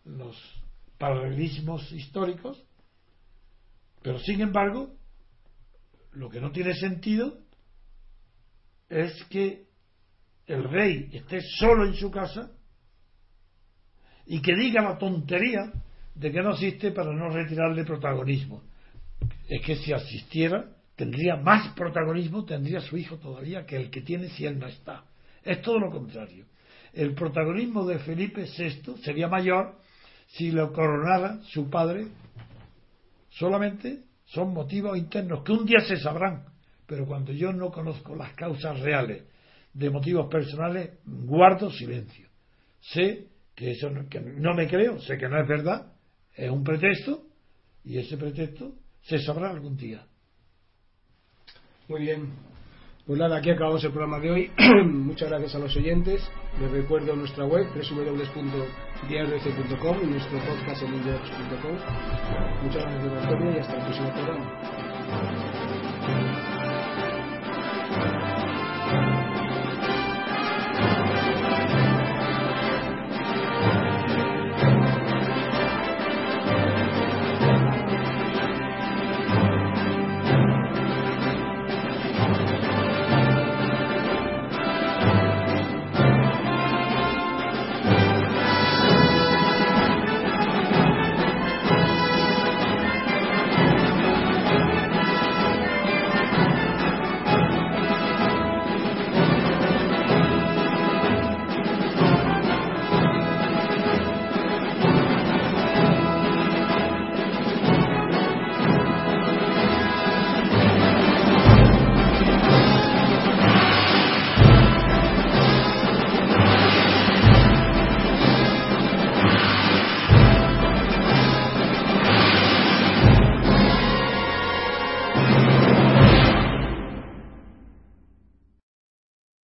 los 0.05 0.35
paralelismos 0.97 1.91
históricos, 1.91 2.63
pero 4.01 4.19
sin 4.19 4.41
embargo, 4.41 4.95
lo 6.13 6.29
que 6.29 6.41
no 6.41 6.51
tiene 6.51 6.73
sentido 6.75 7.37
es 8.89 9.23
que 9.25 9.65
el 10.47 10.63
rey 10.63 11.09
esté 11.13 11.41
solo 11.41 11.85
en 11.85 11.93
su 11.93 12.11
casa 12.11 12.51
y 14.25 14.41
que 14.41 14.55
diga 14.55 14.81
la 14.81 14.97
tontería 14.97 15.71
de 16.15 16.31
que 16.31 16.41
no 16.41 16.51
asiste 16.51 16.91
para 16.91 17.13
no 17.13 17.29
retirarle 17.29 17.83
protagonismo. 17.85 18.61
Es 19.47 19.61
que 19.65 19.75
si 19.77 19.93
asistiera, 19.93 20.65
tendría 20.95 21.35
más 21.37 21.73
protagonismo, 21.73 22.45
tendría 22.45 22.81
su 22.81 22.97
hijo 22.97 23.17
todavía 23.17 23.65
que 23.65 23.77
el 23.77 23.89
que 23.89 24.01
tiene 24.01 24.29
si 24.29 24.45
él 24.45 24.59
no 24.59 24.67
está. 24.67 25.05
Es 25.43 25.61
todo 25.61 25.79
lo 25.79 25.89
contrario. 25.89 26.45
El 26.93 27.13
protagonismo 27.13 27.85
de 27.85 27.99
Felipe 27.99 28.45
VI 28.45 28.97
sería 29.03 29.27
mayor 29.27 29.79
si 30.27 30.51
lo 30.51 30.71
coronara 30.71 31.39
su 31.43 31.69
padre. 31.69 32.07
Solamente 33.29 34.03
son 34.25 34.53
motivos 34.53 34.97
internos 34.97 35.43
que 35.43 35.51
un 35.51 35.65
día 35.65 35.79
se 35.81 35.97
sabrán, 35.97 36.45
pero 36.85 37.05
cuando 37.05 37.31
yo 37.31 37.51
no 37.51 37.71
conozco 37.71 38.15
las 38.15 38.33
causas 38.33 38.79
reales 38.79 39.23
de 39.73 39.89
motivos 39.89 40.27
personales, 40.29 40.99
guardo 41.05 41.71
silencio. 41.71 42.27
Sé 42.79 43.27
que 43.55 43.71
eso 43.71 43.89
que 44.09 44.19
no 44.19 44.53
me 44.53 44.67
creo, 44.67 44.99
sé 44.99 45.17
que 45.17 45.27
no 45.27 45.41
es 45.41 45.47
verdad, 45.47 45.93
es 46.35 46.49
un 46.49 46.63
pretexto 46.63 47.23
y 47.83 47.97
ese 47.97 48.17
pretexto 48.17 48.75
se 49.01 49.19
sabrá 49.19 49.49
algún 49.49 49.75
día. 49.75 50.05
Muy 51.87 52.01
bien. 52.01 52.53
Pues 53.05 53.19
nada, 53.19 53.37
aquí 53.37 53.51
acabamos 53.51 53.83
el 53.83 53.91
programa 53.91 54.17
de 54.19 54.31
hoy. 54.31 54.49
Muchas 54.85 55.29
gracias 55.29 55.53
a 55.55 55.59
los 55.59 55.75
oyentes. 55.75 56.25
Les 56.61 56.71
recuerdo 56.71 57.17
nuestra 57.17 57.45
web 57.45 57.67
www.diarioc.com 57.73 59.97
y 60.03 60.07
nuestro 60.07 60.39
podcast 60.39 60.83
en 60.83 60.91
Muchas 60.91 61.19
gracias, 62.81 63.25
Antonio, 63.25 63.51
y 63.51 63.57
hasta 63.59 63.75
el 63.75 63.83
próximo 63.83 64.09
programa. 64.13 64.49